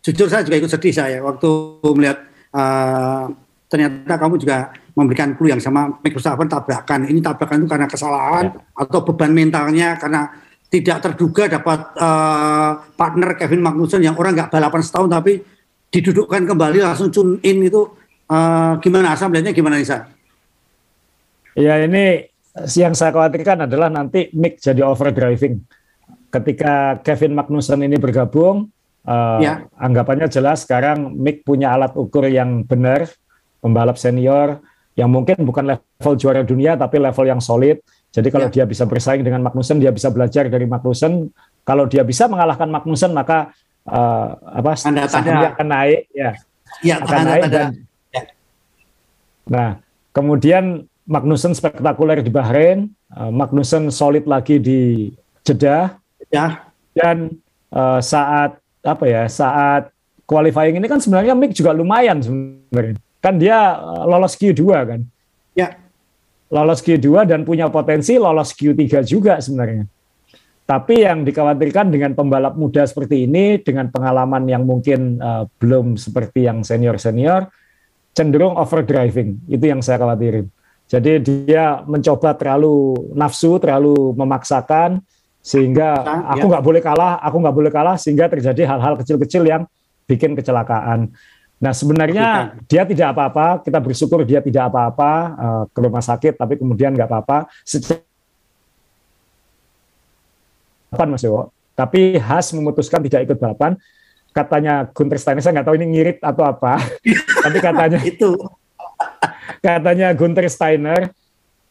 jujur 0.00 0.30
saya 0.30 0.46
juga 0.46 0.56
ikut 0.62 0.70
sedih 0.70 0.94
saya 0.94 1.18
waktu 1.20 1.50
melihat 1.92 2.18
uh, 2.54 3.28
ternyata 3.66 4.14
kamu 4.14 4.34
juga 4.38 4.70
memberikan 4.94 5.34
clue 5.34 5.50
yang 5.50 5.60
sama 5.60 5.90
Microsoft 6.00 6.38
tabrakan. 6.46 7.10
Ini 7.10 7.18
tabrakan 7.18 7.66
itu 7.66 7.68
karena 7.68 7.86
kesalahan 7.90 8.54
ya. 8.54 8.58
atau 8.78 8.98
beban 9.02 9.34
mentalnya 9.34 9.98
karena 9.98 10.30
tidak 10.70 10.98
terduga 11.02 11.46
dapat 11.46 11.94
uh, 11.98 12.82
partner 12.98 13.38
Kevin 13.38 13.62
Magnussen 13.62 14.02
yang 14.02 14.18
orang 14.18 14.34
nggak 14.34 14.50
balapan 14.50 14.82
setahun 14.82 15.10
tapi 15.10 15.42
didudukkan 15.90 16.42
kembali 16.50 16.82
langsung 16.82 17.14
tune 17.14 17.38
in 17.46 17.62
itu 17.62 17.86
uh, 18.26 18.74
gimana 18.82 19.14
asam 19.14 19.30
melihatnya 19.30 19.54
gimana 19.54 19.78
Nisa? 19.78 20.10
Ya 21.54 21.78
ini 21.78 22.26
yang 22.74 22.94
saya 22.98 23.14
khawatirkan 23.14 23.66
adalah 23.66 23.90
nanti 23.90 24.30
Mick 24.34 24.58
jadi 24.58 24.82
overdriving. 24.82 25.62
Ketika 26.30 26.98
Kevin 27.06 27.38
Magnussen 27.38 27.86
ini 27.86 27.94
bergabung, 27.94 28.66
uh, 29.06 29.38
ya. 29.38 29.62
anggapannya 29.78 30.26
jelas 30.26 30.66
sekarang 30.66 31.14
Mick 31.14 31.46
punya 31.46 31.70
alat 31.70 31.94
ukur 31.94 32.26
yang 32.26 32.66
benar, 32.66 33.06
pembalap 33.62 33.94
senior 33.94 34.58
yang 34.94 35.10
mungkin 35.10 35.42
bukan 35.42 35.74
level 35.74 36.14
juara 36.14 36.46
dunia 36.46 36.78
tapi 36.78 37.02
level 37.02 37.26
yang 37.26 37.42
solid 37.42 37.82
jadi 38.14 38.28
kalau 38.30 38.46
ya. 38.46 38.62
dia 38.62 38.64
bisa 38.70 38.86
bersaing 38.86 39.26
dengan 39.26 39.42
Magnussen, 39.42 39.82
dia 39.82 39.90
bisa 39.90 40.06
belajar 40.14 40.46
dari 40.46 40.70
Magnussen. 40.70 41.34
Kalau 41.66 41.90
dia 41.90 42.06
bisa 42.06 42.30
mengalahkan 42.30 42.70
Magnussen, 42.70 43.10
maka 43.10 43.50
uh, 43.90 44.38
apa 44.38 44.78
tanda 44.78 45.50
akan 45.50 45.66
naik, 45.66 46.06
ya, 46.14 46.30
ya 46.86 47.02
akan 47.02 47.10
tanda, 47.10 47.26
naik 47.26 47.42
tanda. 47.42 47.58
dan. 47.58 47.68
Ya. 48.14 48.22
Nah, 49.50 49.68
kemudian 50.14 50.86
Magnussen 51.10 51.58
spektakuler 51.58 52.22
di 52.22 52.30
Bahrain, 52.30 52.86
uh, 53.18 53.34
Magnussen 53.34 53.90
solid 53.90 54.30
lagi 54.30 54.62
di 54.62 55.10
Jeddah, 55.42 55.98
ya. 56.30 56.70
dan 56.94 57.34
uh, 57.74 57.98
saat 57.98 58.62
apa 58.86 59.04
ya, 59.10 59.26
saat 59.26 59.90
qualifying 60.22 60.78
ini 60.78 60.86
kan 60.86 61.02
sebenarnya 61.02 61.34
Mick 61.34 61.50
juga 61.50 61.74
lumayan 61.74 62.22
sebenarnya. 62.22 62.94
Kan 63.24 63.40
dia 63.40 63.80
lolos 64.04 64.36
Q2 64.36 64.62
kan. 64.84 65.00
Ya 65.56 65.80
lolos 66.54 66.78
Q2 66.86 67.26
dan 67.26 67.42
punya 67.42 67.66
potensi 67.66 68.14
lolos 68.14 68.54
Q3 68.54 69.02
juga 69.02 69.42
sebenarnya. 69.42 69.90
Tapi 70.64 71.04
yang 71.04 71.28
dikhawatirkan 71.28 71.92
dengan 71.92 72.16
pembalap 72.16 72.56
muda 72.56 72.88
seperti 72.88 73.28
ini, 73.28 73.60
dengan 73.60 73.92
pengalaman 73.92 74.48
yang 74.48 74.64
mungkin 74.64 75.20
uh, 75.20 75.44
belum 75.60 76.00
seperti 76.00 76.48
yang 76.48 76.64
senior-senior, 76.64 77.52
cenderung 78.16 78.56
overdriving. 78.56 79.44
Itu 79.44 79.68
yang 79.68 79.84
saya 79.84 80.00
khawatirin. 80.00 80.48
Jadi 80.88 81.20
dia 81.20 81.84
mencoba 81.84 82.32
terlalu 82.32 82.96
nafsu, 83.12 83.60
terlalu 83.60 84.16
memaksakan, 84.16 85.04
sehingga 85.44 86.00
aku 86.32 86.48
ya. 86.48 86.50
nggak 86.56 86.64
ya. 86.64 86.68
boleh 86.72 86.80
kalah, 86.80 87.12
aku 87.20 87.36
nggak 87.44 87.56
boleh 87.60 87.72
kalah, 87.72 87.96
sehingga 88.00 88.32
terjadi 88.32 88.64
hal-hal 88.64 88.96
kecil-kecil 88.96 89.44
yang 89.44 89.68
bikin 90.08 90.32
kecelakaan. 90.32 91.12
Nah 91.64 91.72
sebenarnya 91.72 92.60
dia 92.68 92.84
tidak 92.84 93.16
apa-apa, 93.16 93.64
kita 93.64 93.80
bersyukur 93.80 94.20
dia 94.28 94.44
tidak 94.44 94.68
apa-apa 94.68 95.12
uh, 95.32 95.64
ke 95.72 95.78
rumah 95.80 96.04
sakit, 96.04 96.36
tapi 96.36 96.60
kemudian 96.60 96.92
nggak 96.92 97.08
apa-apa. 97.08 97.48
Balapan 100.92 101.08
Mas 101.08 101.24
Dewo. 101.24 101.48
Tapi 101.72 102.20
Has 102.20 102.52
memutuskan 102.52 103.00
tidak 103.00 103.24
ikut 103.24 103.40
balapan. 103.40 103.80
Katanya 104.36 104.84
Gunter 104.92 105.16
Steiner, 105.16 105.40
saya 105.40 105.56
nggak 105.56 105.66
tahu 105.72 105.76
ini 105.80 105.86
ngirit 105.88 106.18
atau 106.20 106.44
apa, 106.44 106.76
tapi 107.48 107.58
katanya 107.64 108.02
itu. 108.04 108.36
katanya 109.64 110.12
Gunter 110.12 110.44
Steiner, 110.52 111.16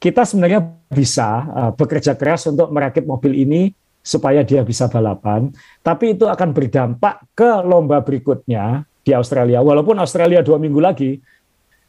kita 0.01 0.25
sebenarnya 0.25 0.73
bisa 0.89 1.43
uh, 1.53 1.71
bekerja 1.75 2.17
keras 2.17 2.49
untuk 2.49 2.71
merakit 2.73 3.05
mobil 3.05 3.35
ini 3.35 3.61
supaya 3.99 4.41
dia 4.47 4.63
bisa 4.63 4.87
balapan, 4.87 5.51
tapi 5.83 6.15
itu 6.15 6.23
akan 6.23 6.55
berdampak 6.55 7.19
ke 7.35 7.51
lomba 7.67 7.99
berikutnya 7.99 8.87
di 9.03 9.11
Australia. 9.11 9.59
Walaupun 9.59 9.99
Australia 9.99 10.39
dua 10.39 10.57
minggu 10.57 10.79
lagi, 10.79 11.19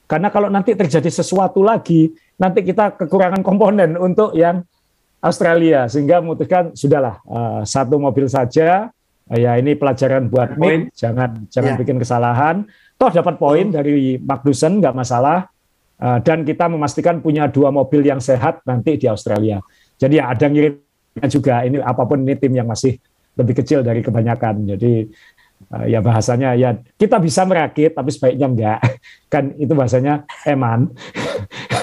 karena 0.05 0.29
kalau 0.29 0.50
nanti 0.50 0.74
terjadi 0.74 1.09
sesuatu 1.09 1.62
lagi, 1.62 2.12
nanti 2.37 2.61
kita 2.66 2.98
kekurangan 2.98 3.40
komponen 3.40 3.94
untuk 3.96 4.35
yang 4.37 4.66
Australia, 5.24 5.88
sehingga 5.88 6.20
memutuskan 6.20 6.77
sudahlah 6.77 7.22
uh, 7.24 7.62
satu 7.64 7.96
mobil 7.96 8.29
saja. 8.29 8.92
Uh, 9.24 9.40
ya 9.40 9.57
ini 9.57 9.72
pelajaran 9.72 10.29
buat 10.29 10.61
Mick, 10.61 10.92
jangan 10.92 11.48
jangan 11.48 11.72
yeah. 11.72 11.81
bikin 11.81 11.96
kesalahan. 11.96 12.57
Toh 13.00 13.09
dapat 13.09 13.40
poin 13.40 13.72
dari 13.72 14.20
Magnussen 14.20 14.85
nggak 14.85 14.92
masalah. 14.92 15.48
Uh, 15.94 16.19
dan 16.21 16.42
kita 16.42 16.67
memastikan 16.67 17.23
punya 17.23 17.46
dua 17.46 17.71
mobil 17.71 18.02
yang 18.02 18.19
sehat 18.19 18.60
nanti 18.67 18.98
di 18.98 19.06
Australia. 19.06 19.62
Jadi 19.94 20.19
ya 20.19 20.27
ada 20.29 20.50
ngirimnya 20.50 21.29
juga 21.31 21.62
ini 21.62 21.79
apa 21.79 22.02
pun 22.02 22.19
ini 22.27 22.35
tim 22.35 22.50
yang 22.50 22.67
masih 22.67 22.98
lebih 23.38 23.62
kecil 23.62 23.81
dari 23.87 24.02
kebanyakan. 24.02 24.75
Jadi 24.75 25.06
uh, 25.71 25.87
ya 25.87 26.04
bahasanya 26.04 26.56
ya 26.58 26.77
kita 26.98 27.17
bisa 27.21 27.46
merakit 27.48 27.94
tapi 27.94 28.10
sebaiknya 28.12 28.46
enggak. 28.50 28.81
Kan 29.33 29.56
itu 29.56 29.73
bahasanya 29.73 30.29
eman. 30.44 30.92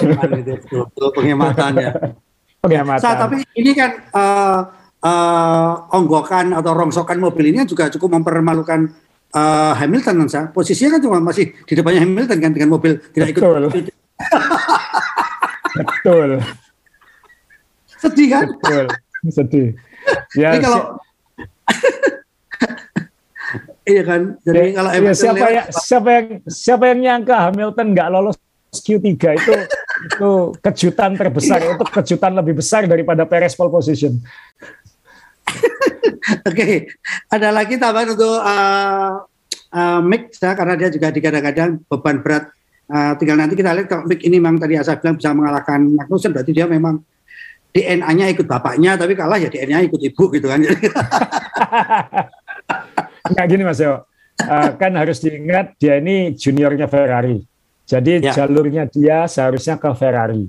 Itu 0.02 1.06
penghematannya 1.14 1.90
penghematan 2.62 3.02
Sa, 3.02 3.18
tapi 3.18 3.42
ini 3.58 3.74
kan 3.74 3.90
uh, 4.14 4.60
uh, 5.02 5.72
onggokan 5.90 6.54
atau 6.54 6.70
rongsokan 6.72 7.18
mobil 7.18 7.50
ini 7.50 7.66
juga 7.66 7.90
cukup 7.90 8.22
mempermalukan 8.22 8.86
uh, 9.34 9.74
Hamilton 9.74 10.30
kan 10.30 10.54
posisinya 10.54 10.96
kan 10.96 11.00
cuma 11.02 11.18
masih 11.18 11.50
di 11.66 11.74
depannya 11.74 12.06
Hamilton 12.06 12.38
kan 12.38 12.50
dengan 12.54 12.70
mobil 12.70 13.02
tidak 13.10 13.34
ikut 13.34 13.42
betul. 13.42 13.62
betul. 15.82 16.30
Sedih 17.98 18.28
kan? 18.30 18.46
Betul. 18.46 18.86
Sedih. 19.30 19.68
Ya 20.38 20.54
Jadi 20.54 20.66
kalau 20.66 20.82
Iya 23.82 24.02
kan. 24.06 24.20
Jadi 24.46 24.58
ya, 24.62 24.74
kalau 24.78 24.90
ya, 24.94 25.12
siapa 25.14 25.46
yang 25.50 25.66
siapa 25.74 26.08
yang 26.14 26.26
siapa 26.46 26.84
yang 26.94 26.98
nyangka 27.02 27.36
Hamilton 27.50 27.86
nggak 27.94 28.08
lolos 28.14 28.36
Q3 28.72 29.10
itu 29.10 29.52
itu 30.06 30.30
kejutan 30.58 31.14
terbesar, 31.18 31.58
iya. 31.62 31.74
itu 31.74 31.84
kejutan 31.86 32.32
lebih 32.34 32.54
besar 32.58 32.86
daripada 32.86 33.26
Perez 33.26 33.54
pole 33.58 33.70
position. 33.70 34.18
Oke, 36.46 36.54
okay. 36.54 36.72
ada 37.26 37.50
lagi 37.50 37.74
tambahan 37.78 38.14
untuk 38.14 38.38
uh, 38.38 39.26
uh, 39.74 40.00
Mick 40.06 40.30
ya, 40.38 40.54
karena 40.54 40.74
dia 40.78 40.88
juga 40.90 41.10
digadang-gadang 41.10 41.82
beban 41.90 42.22
berat 42.22 42.54
uh, 42.86 43.12
tinggal 43.18 43.36
nanti 43.38 43.58
kita 43.58 43.74
lihat 43.74 43.90
kalau 43.90 44.06
Mick 44.06 44.22
ini 44.22 44.38
memang 44.38 44.62
tadi 44.62 44.78
saya 44.78 44.98
bilang 45.02 45.18
bisa 45.18 45.34
mengalahkan 45.34 45.82
Magnussen 45.82 46.30
berarti 46.30 46.54
dia 46.54 46.70
memang 46.70 47.02
DNA-nya 47.72 48.28
ikut 48.36 48.44
bapaknya 48.44 49.00
tapi 49.00 49.16
kalah 49.16 49.40
ya 49.40 49.48
DNA 49.48 49.88
ikut 49.88 50.00
ibu 50.00 50.24
gitu 50.30 50.46
kan. 50.46 50.60
Enggak 53.28 53.46
gini 53.50 53.62
Mas 53.62 53.78
Yo. 53.78 54.02
Uh, 54.42 54.70
kan 54.80 54.90
harus 54.96 55.22
diingat 55.22 55.76
dia 55.78 56.00
ini 56.00 56.34
juniornya 56.34 56.88
Ferrari. 56.90 57.44
Jadi 57.86 58.24
ya. 58.24 58.32
jalurnya 58.32 58.88
dia 58.88 59.28
seharusnya 59.28 59.76
ke 59.78 59.90
Ferrari. 59.94 60.48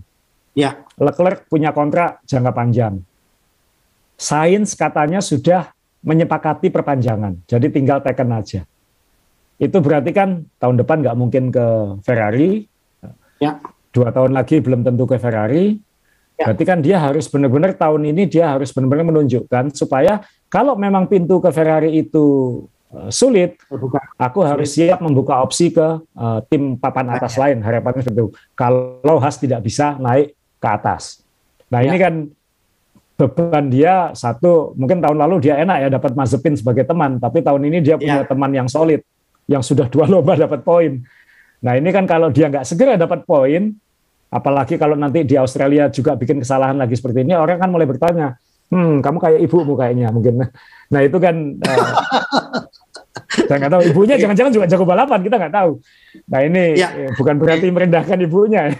Ya. 0.53 0.85
Leclerc 0.97 1.49
punya 1.49 1.73
kontrak 1.73 2.21
jangka 2.25 2.53
panjang. 2.53 3.01
Sains 4.17 4.77
katanya 4.77 5.19
sudah 5.19 5.73
menyepakati 6.05 6.69
perpanjangan. 6.69 7.41
Jadi 7.49 7.67
tinggal 7.73 7.99
teken 7.99 8.29
aja. 8.31 8.61
Itu 9.57 9.79
berarti 9.79 10.11
kan 10.13 10.45
tahun 10.59 10.79
depan 10.81 11.01
nggak 11.01 11.17
mungkin 11.17 11.43
ke 11.49 11.65
Ferrari. 12.05 12.65
Ya. 13.41 13.59
Dua 13.93 14.09
tahun 14.09 14.33
lagi 14.33 14.61
belum 14.61 14.81
tentu 14.85 15.05
ke 15.05 15.17
Ferrari. 15.17 15.77
Ya. 16.33 16.49
Berarti 16.49 16.63
kan 16.65 16.79
dia 16.81 16.97
harus 16.97 17.29
benar-benar 17.29 17.77
tahun 17.77 18.09
ini 18.09 18.25
dia 18.25 18.49
harus 18.57 18.73
benar-benar 18.73 19.05
menunjukkan 19.05 19.69
supaya 19.77 20.25
kalau 20.49 20.73
memang 20.73 21.05
pintu 21.05 21.37
ke 21.37 21.49
Ferrari 21.53 21.93
itu 21.93 22.25
uh, 22.89 23.09
sulit, 23.13 23.57
aku 24.17 24.39
harus 24.41 24.73
siap 24.73 25.01
membuka 25.01 25.41
opsi 25.41 25.69
ke 25.69 26.01
uh, 26.17 26.39
tim 26.49 26.77
papan 26.77 27.13
atas 27.13 27.37
ya. 27.37 27.49
lain. 27.49 27.61
Harapannya 27.61 28.01
seperti 28.01 28.19
itu. 28.21 28.31
Kalau 28.57 29.17
Has 29.21 29.37
tidak 29.37 29.61
bisa 29.61 29.97
naik 30.01 30.33
ke 30.57 30.67
atas. 30.69 31.21
Nah 31.69 31.81
ya. 31.81 31.93
ini 31.93 31.97
kan 32.01 32.13
beban 33.13 33.69
dia 33.69 34.09
satu 34.17 34.73
mungkin 34.73 34.97
tahun 34.97 35.17
lalu 35.21 35.45
dia 35.45 35.61
enak 35.61 35.77
ya 35.85 35.87
dapat 36.01 36.17
Mazepin 36.17 36.57
sebagai 36.57 36.85
teman, 36.85 37.21
tapi 37.21 37.45
tahun 37.45 37.61
ini 37.69 37.77
dia 37.85 37.95
punya 38.01 38.25
ya. 38.25 38.29
teman 38.29 38.49
yang 38.53 38.65
solid 38.65 39.05
yang 39.45 39.61
sudah 39.61 39.85
dua 39.85 40.09
lomba 40.13 40.33
dapat 40.33 40.65
poin. 40.65 41.01
Nah 41.63 41.73
ini 41.77 41.89
kan 41.93 42.09
kalau 42.09 42.33
dia 42.33 42.49
nggak 42.49 42.65
segera 42.65 42.97
dapat 42.97 43.23
poin, 43.23 43.73
apalagi 44.33 44.81
kalau 44.81 44.97
nanti 44.97 45.21
di 45.21 45.37
Australia 45.37 45.93
juga 45.93 46.17
bikin 46.17 46.41
kesalahan 46.41 46.73
lagi 46.73 46.97
seperti 46.97 47.21
ini, 47.21 47.37
orang 47.37 47.61
kan 47.61 47.69
mulai 47.69 47.85
bertanya, 47.85 48.33
hmm 48.73 49.05
kamu 49.05 49.17
kayak 49.21 49.39
ibumu 49.45 49.77
kayaknya 49.77 50.09
mungkin. 50.09 50.41
Nah 50.89 51.01
itu 51.05 51.17
kan 51.21 51.35
uh, 51.61 51.87
saya 53.47 53.57
nggak 53.61 53.71
tahu 53.71 53.83
ibunya 53.93 54.15
jangan-jangan 54.17 54.51
juga 54.53 54.65
jago 54.65 54.85
balapan 54.89 55.21
kita 55.21 55.37
nggak 55.37 55.53
tahu. 55.53 55.71
Nah 56.33 56.39
ini 56.41 56.63
ya. 56.77 56.89
Bukan 57.13 57.37
berarti 57.37 57.69
merendahkan 57.69 58.17
ibunya. 58.25 58.73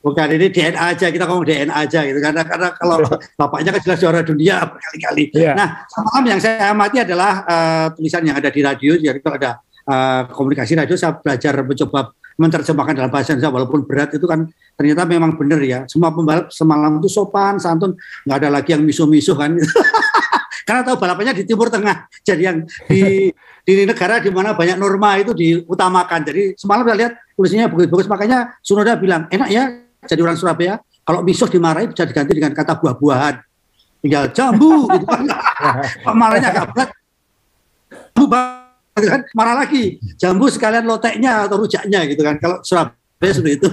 Bukan 0.00 0.28
ini 0.38 0.46
DNA 0.54 0.78
aja 0.78 1.10
kita 1.10 1.26
ngomong 1.26 1.42
DNA 1.42 1.74
aja 1.74 2.06
gitu 2.06 2.22
karena 2.22 2.46
karena 2.46 2.70
kalau 2.78 3.02
iya. 3.02 3.16
bapaknya 3.42 3.70
kan 3.74 3.80
jelas 3.82 3.98
juara 3.98 4.20
dunia 4.22 4.62
berkali-kali. 4.62 5.24
Yeah. 5.34 5.58
Nah 5.58 5.82
semalam 5.90 6.24
yang 6.30 6.40
saya 6.40 6.70
amati 6.70 7.02
adalah 7.02 7.32
uh, 7.42 7.86
tulisan 7.90 8.22
yang 8.22 8.38
ada 8.38 8.48
di 8.48 8.60
radio 8.62 8.94
jadi 8.94 9.18
kalau 9.18 9.36
ada 9.36 9.58
uh, 9.90 10.30
komunikasi 10.30 10.78
radio 10.78 10.94
saya 10.94 11.18
belajar 11.18 11.58
mencoba 11.58 12.14
menerjemahkan 12.36 12.92
dalam 12.92 13.10
bahasa 13.10 13.32
Indonesia 13.32 13.52
walaupun 13.52 13.80
berat 13.88 14.12
itu 14.12 14.24
kan 14.28 14.44
ternyata 14.76 15.08
memang 15.08 15.34
benar 15.34 15.60
ya. 15.64 15.88
Semua 15.88 16.12
pembalap 16.12 16.52
semalam 16.52 17.00
itu 17.00 17.08
sopan 17.08 17.56
santun 17.56 17.96
nggak 18.28 18.36
ada 18.44 18.48
lagi 18.52 18.76
yang 18.76 18.84
misuh-misuh 18.84 19.36
kan. 19.36 19.56
Karena 20.66 20.82
tahu 20.82 20.98
balapannya 20.98 21.32
di 21.32 21.44
Timur 21.46 21.70
Tengah 21.70 22.10
jadi 22.26 22.42
yang 22.52 22.58
di 22.90 23.30
di 23.66 23.72
negara 23.86 24.18
di 24.18 24.30
mana 24.30 24.52
banyak 24.52 24.76
norma 24.76 25.16
itu 25.16 25.32
diutamakan. 25.32 26.20
Jadi 26.26 26.42
semalam 26.60 26.84
saya 26.84 26.96
lihat 27.06 27.12
tulisannya 27.34 27.66
bagus-bagus 27.72 28.06
makanya 28.10 28.38
Sunoda 28.60 28.94
bilang 28.98 29.30
enak 29.32 29.48
ya 29.48 29.64
jadi 30.04 30.20
orang 30.22 30.36
Surabaya 30.36 30.74
kalau 31.06 31.22
misuh 31.22 31.48
dimarahi 31.48 31.88
bisa 31.88 32.04
diganti 32.04 32.34
dengan 32.34 32.52
kata 32.52 32.76
buah-buahan. 32.82 33.34
Tinggal 34.04 34.30
jambu 34.34 34.86
gitu 34.92 35.06
kan. 35.06 35.24
Marahnya 36.20 36.50
agak 36.52 36.66
berat 36.74 36.90
jambu 38.96 39.12
kan? 39.12 39.22
Marah 39.36 39.54
lagi. 39.60 40.00
Jambu 40.16 40.46
sekalian 40.48 40.84
loteknya 40.88 41.44
atau 41.44 41.60
rujaknya 41.60 42.00
gitu 42.08 42.22
kan? 42.24 42.40
Kalau 42.40 42.56
Surabaya 42.64 43.32
sudah 43.36 43.52
itu. 43.52 43.68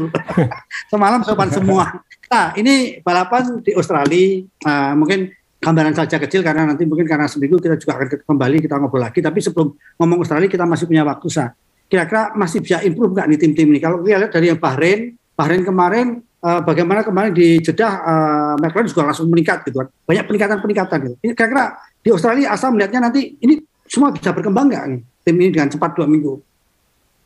Semalam 0.91 1.23
sopan 1.23 1.49
semua. 1.49 2.03
Nah 2.27 2.51
ini 2.59 2.99
balapan 2.99 3.63
di 3.63 3.71
Australia. 3.71 4.43
Uh, 4.67 4.93
mungkin 4.99 5.31
gambaran 5.63 5.95
saja 5.95 6.19
kecil 6.19 6.43
karena 6.43 6.67
nanti 6.67 6.83
mungkin 6.83 7.07
karena 7.07 7.31
seminggu 7.31 7.55
kita 7.55 7.79
juga 7.79 7.95
akan 7.95 8.07
kembali 8.27 8.55
kita 8.59 8.75
ngobrol 8.75 8.99
lagi. 9.07 9.23
Tapi 9.23 9.39
sebelum 9.39 9.71
ngomong 9.95 10.19
Australia 10.19 10.51
kita 10.51 10.67
masih 10.67 10.85
punya 10.91 11.07
waktu 11.07 11.27
sah 11.31 11.49
kira-kira 11.87 12.33
masih 12.33 12.57
bisa 12.63 12.81
improve 12.81 13.13
nggak 13.13 13.27
nih 13.31 13.39
tim-tim 13.39 13.67
ini? 13.69 13.79
Kalau 13.79 14.01
kita 14.01 14.27
lihat 14.27 14.31
dari 14.33 14.49
yang 14.51 14.59
Bahrain 14.59 15.13
Bahrain 15.33 15.63
kemarin 15.63 16.07
uh, 16.43 16.61
bagaimana 16.65 17.05
kemarin 17.05 17.31
di 17.31 17.61
Jeddah 17.63 17.93
uh, 18.01 18.53
McLaren 18.59 18.89
juga 18.91 19.07
langsung 19.07 19.29
meningkat 19.31 19.63
gitu 19.69 19.79
kan. 19.79 19.87
Banyak 20.03 20.25
peningkatan-peningkatan 20.27 20.97
gitu. 21.05 21.15
Ini 21.21 21.31
kira-kira 21.37 21.79
di 22.03 22.09
Australia 22.11 22.51
asal 22.51 22.75
melihatnya 22.75 23.07
nanti 23.07 23.37
ini 23.39 23.61
semua 23.87 24.09
bisa 24.09 24.33
berkembang 24.33 24.73
nggak 24.73 24.83
nih 24.89 25.01
tim 25.23 25.35
ini 25.39 25.49
dengan 25.55 25.71
cepat 25.71 25.95
dua 25.95 26.07
minggu? 26.07 26.39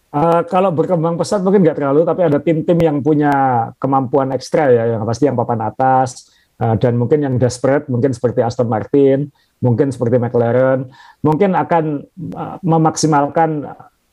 Uh, 0.08 0.42
kalau 0.48 0.72
berkembang 0.72 1.20
pesat 1.20 1.44
mungkin 1.44 1.68
nggak 1.68 1.78
terlalu, 1.84 2.08
tapi 2.08 2.22
ada 2.24 2.40
tim-tim 2.40 2.80
yang 2.80 3.04
punya 3.04 3.34
kemampuan 3.76 4.32
ekstra 4.32 4.72
ya, 4.72 4.96
yang 4.96 5.04
pasti 5.04 5.28
yang 5.28 5.36
papan 5.36 5.68
atas 5.68 6.32
uh, 6.64 6.80
dan 6.80 6.96
mungkin 6.96 7.28
yang 7.28 7.36
desperate, 7.36 7.92
mungkin 7.92 8.16
seperti 8.16 8.40
Aston 8.40 8.72
Martin, 8.72 9.28
mungkin 9.60 9.92
seperti 9.92 10.16
McLaren, 10.16 10.88
mungkin 11.20 11.54
akan 11.60 12.08
uh, 12.34 12.58
memaksimalkan 12.64 13.68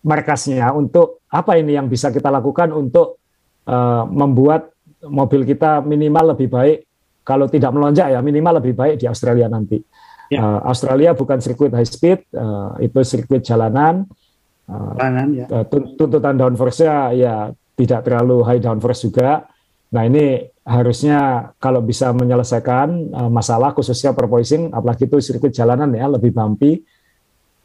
markasnya 0.05 0.75
untuk 0.75 1.25
apa 1.31 1.57
ini 1.57 1.79
yang 1.79 1.87
bisa 1.89 2.11
kita 2.11 2.29
lakukan 2.29 2.75
untuk 2.75 3.23
uh, 3.71 4.05
membuat 4.05 4.75
mobil 5.05 5.45
kita 5.47 5.81
minimal 5.85 6.37
lebih 6.37 6.49
baik 6.49 6.79
kalau 7.25 7.49
tidak 7.49 7.73
melonjak 7.73 8.13
ya 8.13 8.21
minimal 8.21 8.61
lebih 8.61 8.77
baik 8.77 9.01
di 9.01 9.09
Australia 9.09 9.49
nanti. 9.49 9.81
Ya. 10.33 10.41
Uh, 10.41 10.61
Australia 10.69 11.13
bukan 11.13 11.37
sirkuit 11.41 11.73
high 11.73 11.87
speed, 11.87 12.25
uh, 12.33 12.77
itu 12.81 12.97
sirkuit 13.05 13.45
jalanan. 13.45 14.09
Uh, 14.65 14.97
jalanan 14.97 15.29
ya. 15.37 15.47
tuntutan 15.69 16.41
downforce-nya 16.41 17.13
ya 17.13 17.35
tidak 17.77 18.01
terlalu 18.09 18.41
high 18.47 18.63
downforce 18.63 19.05
juga. 19.05 19.45
Nah 19.95 20.03
ini 20.09 20.43
harusnya 20.65 21.53
kalau 21.61 21.85
bisa 21.85 22.11
menyelesaikan 22.11 22.89
uh, 23.13 23.31
masalah 23.31 23.77
khususnya 23.77 24.17
perpoising, 24.17 24.73
apalagi 24.73 25.07
itu 25.07 25.21
sirkuit 25.21 25.53
jalanan 25.53 25.93
ya 25.93 26.09
lebih 26.09 26.33
bumpy, 26.33 26.81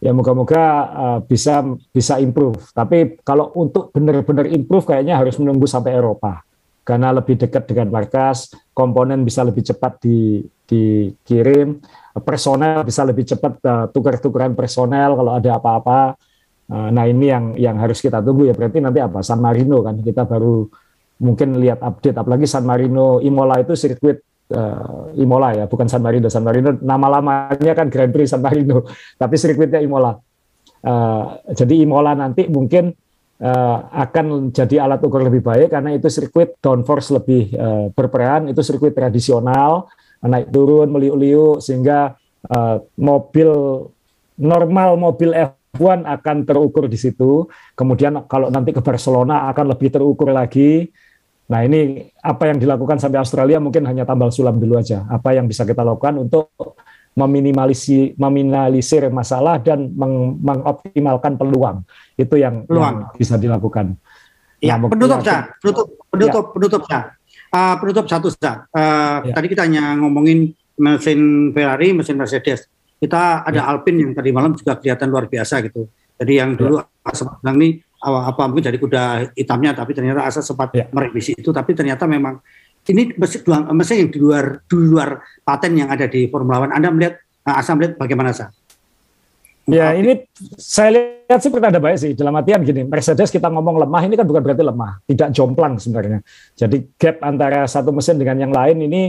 ya 0.03 0.11
moga-moga 0.11 0.63
uh, 0.91 1.19
bisa 1.23 1.63
bisa 1.95 2.19
improve. 2.19 2.59
Tapi 2.75 3.23
kalau 3.23 3.55
untuk 3.55 3.95
benar-benar 3.95 4.51
improve 4.51 4.85
kayaknya 4.85 5.15
harus 5.15 5.39
menunggu 5.39 5.65
sampai 5.65 5.95
Eropa 5.95 6.43
karena 6.89 7.13
lebih 7.13 7.37
dekat 7.37 7.69
dengan 7.69 7.93
markas, 7.93 8.49
komponen 8.73 9.21
bisa 9.21 9.45
lebih 9.45 9.61
cepat 9.61 10.01
di, 10.01 10.41
dikirim, 10.65 11.77
personel 12.21 12.83
bisa 12.85 13.01
lebih 13.03 13.25
cepat 13.27 13.53
uh, 13.65 13.85
tukar-tukaran 13.91 14.53
personel 14.53 15.15
kalau 15.17 15.31
ada 15.35 15.59
apa-apa. 15.59 16.15
Uh, 16.69 16.93
nah 16.93 17.09
ini 17.09 17.25
yang 17.33 17.45
yang 17.57 17.75
harus 17.81 17.97
kita 17.97 18.21
tunggu 18.21 18.45
ya 18.45 18.53
berarti 18.53 18.77
nanti 18.77 19.01
apa 19.01 19.25
San 19.25 19.41
Marino 19.41 19.81
kan 19.81 19.97
kita 20.05 20.29
baru 20.29 20.69
mungkin 21.17 21.57
lihat 21.57 21.81
update 21.81 22.15
apalagi 22.15 22.45
San 22.45 22.63
Marino 22.63 23.17
Imola 23.19 23.57
itu 23.57 23.73
sirkuit 23.73 24.21
uh, 24.53 25.13
Imola 25.17 25.53
ya, 25.53 25.65
bukan 25.69 25.85
San 25.89 26.01
Marino. 26.01 26.27
San 26.29 26.45
Marino 26.45 26.73
nama 26.81 27.19
lamanya 27.19 27.73
kan 27.77 27.87
Grand 27.89 28.09
Prix 28.09 28.33
San 28.33 28.41
Marino, 28.41 28.85
tapi 29.21 29.35
sirkuitnya 29.37 29.81
Imola. 29.81 30.17
Uh, 30.79 31.35
jadi 31.51 31.83
Imola 31.83 32.15
nanti 32.15 32.47
mungkin 32.47 32.95
uh, 33.43 33.77
akan 33.91 34.55
jadi 34.55 34.87
alat 34.87 35.03
ukur 35.03 35.27
lebih 35.27 35.43
baik 35.43 35.75
karena 35.75 35.91
itu 35.91 36.07
sirkuit 36.07 36.55
downforce 36.63 37.11
lebih 37.13 37.53
uh, 37.55 37.85
berperan, 37.93 38.49
itu 38.49 38.61
sirkuit 38.63 38.95
tradisional 38.95 39.91
naik 40.23 40.51
turun 40.51 40.91
meliuk-liuk 40.91 41.63
sehingga 41.63 42.19
uh, 42.51 42.83
mobil 42.99 43.49
normal 44.39 44.95
mobil 44.95 45.31
F1 45.35 46.03
akan 46.03 46.37
terukur 46.47 46.87
di 46.87 46.99
situ. 46.99 47.47
Kemudian 47.75 48.27
kalau 48.27 48.51
nanti 48.51 48.75
ke 48.75 48.81
Barcelona 48.83 49.51
akan 49.51 49.75
lebih 49.75 49.91
terukur 49.91 50.31
lagi. 50.31 50.91
Nah 51.49 51.65
ini 51.65 52.07
apa 52.21 52.51
yang 52.51 52.61
dilakukan 52.61 53.01
sampai 53.01 53.19
Australia 53.19 53.57
mungkin 53.57 53.81
hanya 53.87 54.05
tambal 54.05 54.29
sulam 54.29 54.61
dulu 54.61 54.77
aja. 54.77 55.07
Apa 55.09 55.33
yang 55.33 55.49
bisa 55.49 55.65
kita 55.65 55.81
lakukan 55.81 56.29
untuk 56.29 56.53
meminimalisir, 57.17 58.15
meminimalisir 58.15 59.09
masalah 59.11 59.59
dan 59.59 59.91
meng, 59.91 60.39
mengoptimalkan 60.39 61.35
peluang. 61.35 61.83
Itu 62.15 62.37
yang, 62.39 62.63
peluang. 62.69 63.11
yang 63.11 63.17
bisa 63.17 63.35
dilakukan. 63.35 63.97
Ya, 64.59 64.75
nah, 64.75 64.91
penutup 64.91 65.23
saja, 65.23 65.55
penutup, 65.63 65.87
penutup, 66.11 66.43
ya. 66.43 66.51
penutup. 66.51 66.81
Uh, 67.49 67.75
penutup 67.81 68.05
satu 68.05 68.29
saja. 68.29 68.69
Uh, 68.69 69.25
ya. 69.25 69.33
Tadi 69.33 69.47
kita 69.49 69.65
hanya 69.65 69.97
ngomongin 69.97 70.53
mesin 70.77 71.49
Ferrari, 71.51 71.97
mesin 71.97 72.15
Mercedes. 72.15 72.69
Kita 72.99 73.41
ada 73.41 73.65
ya. 73.65 73.69
Alpine 73.73 74.05
yang 74.05 74.11
tadi 74.13 74.29
malam 74.29 74.53
juga 74.53 74.77
kelihatan 74.77 75.09
luar 75.09 75.25
biasa 75.25 75.65
gitu. 75.65 75.89
Jadi 76.19 76.33
yang 76.35 76.53
dulu 76.53 76.77
ya. 76.77 77.11
sempat 77.15 77.39
bilang 77.41 77.57
nih 77.57 77.79
apa 77.99 78.47
mungkin 78.47 78.63
dari 78.63 78.79
kuda 78.79 79.35
hitamnya 79.35 79.75
tapi 79.75 79.91
ternyata 79.91 80.23
Asa 80.23 80.39
sempat 80.39 80.71
ya. 80.71 80.87
merevisi 80.87 81.35
itu 81.35 81.51
tapi 81.51 81.75
ternyata 81.75 82.07
memang 82.07 82.39
ini 82.87 83.11
mesin, 83.19 83.43
mesin 83.75 84.07
yang 84.07 84.11
di 84.11 84.19
luar 84.23 84.63
di 84.63 84.75
luar 84.79 85.19
paten 85.43 85.75
yang 85.75 85.91
ada 85.91 86.07
di 86.07 86.31
Formula 86.31 86.63
One. 86.63 86.71
Anda 86.71 86.89
melihat 86.95 87.19
Asa 87.43 87.75
melihat 87.75 87.99
bagaimana 87.99 88.31
Asa? 88.31 88.53
Ya 89.69 89.93
ini 89.93 90.25
saya 90.57 91.21
lihat 91.29 91.39
sih 91.39 91.49
ada 91.53 91.79
baik 91.79 91.97
sih. 92.01 92.11
Dalam 92.17 92.33
artian 92.35 92.65
gini 92.65 92.81
Mercedes 92.85 93.29
kita 93.29 93.47
ngomong 93.53 93.85
lemah 93.85 94.01
ini 94.05 94.17
kan 94.17 94.25
bukan 94.25 94.41
berarti 94.41 94.63
lemah 94.65 94.91
tidak 95.05 95.29
jomplang 95.31 95.77
sebenarnya. 95.77 96.19
Jadi 96.57 96.89
gap 96.97 97.21
antara 97.21 97.69
satu 97.69 97.93
mesin 97.93 98.17
dengan 98.17 98.49
yang 98.49 98.53
lain 98.53 98.77
ini 98.81 99.01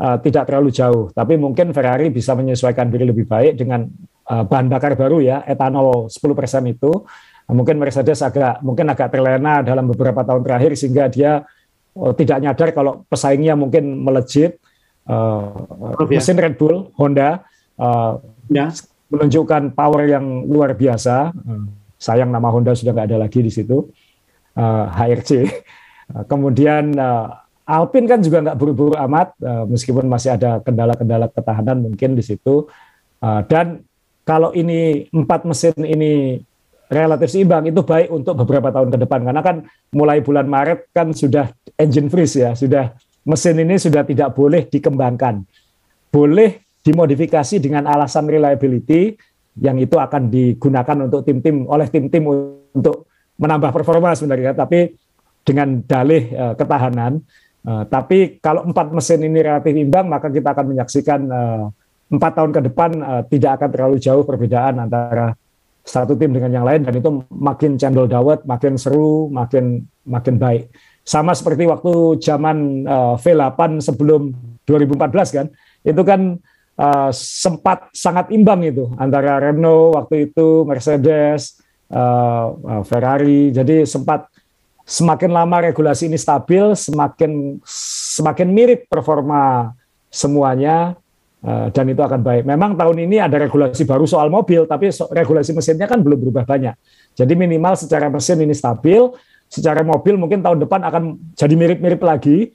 uh, 0.00 0.16
tidak 0.22 0.48
terlalu 0.48 0.72
jauh. 0.72 1.12
Tapi 1.12 1.36
mungkin 1.36 1.74
Ferrari 1.76 2.08
bisa 2.08 2.32
menyesuaikan 2.32 2.88
diri 2.88 3.04
lebih 3.04 3.28
baik 3.28 3.60
dengan 3.60 3.84
uh, 4.30 4.44
bahan 4.48 4.66
bakar 4.70 4.96
baru 4.96 5.20
ya 5.20 5.44
etanol 5.44 6.08
10% 6.08 6.16
itu. 6.72 7.04
Mungkin 7.48 7.80
Mercedes 7.80 8.20
agak 8.20 8.60
mungkin 8.60 8.92
agak 8.92 9.08
terlena 9.08 9.64
dalam 9.64 9.88
beberapa 9.88 10.20
tahun 10.20 10.44
terakhir 10.44 10.76
sehingga 10.76 11.08
dia 11.08 11.48
oh, 11.96 12.12
tidak 12.12 12.44
nyadar 12.44 12.76
kalau 12.76 13.08
pesaingnya 13.08 13.56
mungkin 13.56 14.04
melejit. 14.04 14.60
Uh, 15.08 16.04
mesin 16.04 16.36
Red 16.36 16.60
Bull, 16.60 16.92
Honda 16.92 17.40
uh, 17.80 18.20
ya. 18.52 18.68
Menunjukkan 19.08 19.72
power 19.72 20.08
yang 20.08 20.44
luar 20.48 20.76
biasa. 20.76 21.32
Uh, 21.32 21.68
sayang 21.98 22.30
nama 22.30 22.48
Honda 22.52 22.72
sudah 22.72 22.94
nggak 22.94 23.08
ada 23.12 23.18
lagi 23.24 23.42
di 23.42 23.50
situ. 23.52 23.88
Uh, 24.54 24.86
HRC. 24.92 25.30
Uh, 26.12 26.24
kemudian 26.24 26.94
uh, 26.96 27.44
Alpine 27.68 28.08
kan 28.08 28.24
juga 28.24 28.40
nggak 28.40 28.56
buru-buru 28.56 28.96
amat, 28.96 29.36
uh, 29.44 29.68
meskipun 29.68 30.08
masih 30.08 30.40
ada 30.40 30.64
kendala-kendala 30.64 31.28
ketahanan 31.28 31.84
mungkin 31.84 32.16
di 32.16 32.24
situ. 32.24 32.64
Uh, 33.20 33.44
dan 33.44 33.84
kalau 34.24 34.56
ini 34.56 35.08
empat 35.12 35.44
mesin 35.44 35.76
ini 35.84 36.40
relatif 36.88 37.28
seimbang 37.28 37.68
itu 37.68 37.84
baik 37.84 38.08
untuk 38.08 38.40
beberapa 38.44 38.72
tahun 38.72 38.88
ke 38.88 38.98
depan 39.04 39.20
karena 39.20 39.42
kan 39.44 39.56
mulai 39.92 40.24
bulan 40.24 40.48
Maret 40.48 40.88
kan 40.96 41.12
sudah 41.12 41.52
engine 41.76 42.08
freeze 42.08 42.40
ya, 42.40 42.56
sudah 42.56 42.96
mesin 43.28 43.60
ini 43.60 43.76
sudah 43.76 44.04
tidak 44.08 44.32
boleh 44.32 44.64
dikembangkan. 44.64 45.44
Boleh 46.08 46.64
dimodifikasi 46.88 47.60
dengan 47.60 47.84
alasan 47.84 48.24
reliability 48.24 49.12
yang 49.60 49.76
itu 49.76 50.00
akan 50.00 50.32
digunakan 50.32 50.96
untuk 51.04 51.28
tim-tim 51.28 51.68
oleh 51.68 51.84
tim-tim 51.92 52.24
untuk 52.72 53.04
menambah 53.36 53.76
performa 53.76 54.16
sebenarnya, 54.16 54.56
tapi 54.56 54.96
dengan 55.44 55.84
dalih 55.84 56.32
uh, 56.32 56.54
ketahanan. 56.56 57.20
Uh, 57.68 57.84
tapi 57.84 58.40
kalau 58.40 58.64
empat 58.64 58.88
mesin 58.96 59.20
ini 59.20 59.44
relatif 59.44 59.74
imbang, 59.76 60.08
maka 60.08 60.32
kita 60.32 60.56
akan 60.56 60.66
menyaksikan 60.72 61.20
uh, 61.28 61.64
empat 62.08 62.32
tahun 62.40 62.50
ke 62.56 62.60
depan 62.72 62.90
uh, 63.04 63.22
tidak 63.28 63.60
akan 63.60 63.68
terlalu 63.68 63.96
jauh 64.00 64.24
perbedaan 64.24 64.80
antara 64.80 65.36
satu 65.84 66.16
tim 66.16 66.32
dengan 66.36 66.52
yang 66.52 66.66
lain 66.68 66.84
dan 66.84 66.94
itu 66.96 67.24
makin 67.32 67.80
cendol 67.80 68.08
dawet, 68.08 68.44
makin 68.44 68.76
seru, 68.76 69.28
makin 69.32 69.84
makin 70.04 70.36
baik. 70.36 70.72
Sama 71.04 71.32
seperti 71.32 71.64
waktu 71.64 72.20
zaman 72.20 72.84
uh, 72.84 73.14
V8 73.16 73.80
sebelum 73.80 74.32
2014 74.68 75.36
kan, 75.36 75.46
itu 75.84 76.02
kan 76.04 76.36
uh, 76.78 77.10
sempat 77.12 77.90
sangat 77.92 78.30
imbang 78.30 78.62
itu 78.64 78.88
antara 78.96 79.42
Renault 79.42 79.98
waktu 79.98 80.30
itu, 80.30 80.64
Mercedes, 80.64 81.58
uh, 81.90 82.54
uh, 82.54 82.82
Ferrari. 82.86 83.50
Jadi 83.50 83.84
sempat 83.84 84.30
semakin 84.86 85.34
lama 85.34 85.68
regulasi 85.68 86.08
ini 86.08 86.16
stabil, 86.16 86.72
semakin 86.72 87.60
semakin 88.14 88.48
mirip 88.48 88.88
performa 88.88 89.74
semuanya 90.08 90.96
Eh, 91.38 91.66
dan 91.70 91.86
itu 91.86 92.02
akan 92.02 92.18
baik. 92.18 92.42
Memang 92.50 92.74
tahun 92.74 92.98
ini 93.06 93.22
ada 93.22 93.38
regulasi 93.38 93.86
baru 93.86 94.02
soal 94.10 94.26
mobil, 94.26 94.66
tapi 94.66 94.90
regulasi 94.90 95.54
mesinnya 95.54 95.86
kan 95.86 96.02
belum 96.02 96.18
berubah 96.18 96.42
banyak. 96.42 96.74
Jadi 97.14 97.32
minimal 97.38 97.78
secara 97.78 98.10
mesin 98.10 98.42
ini 98.42 98.50
stabil, 98.50 99.06
secara 99.46 99.86
mobil 99.86 100.18
mungkin 100.18 100.42
tahun 100.42 100.66
depan 100.66 100.82
akan 100.82 101.02
jadi 101.38 101.54
mirip-mirip 101.54 102.02
lagi, 102.02 102.50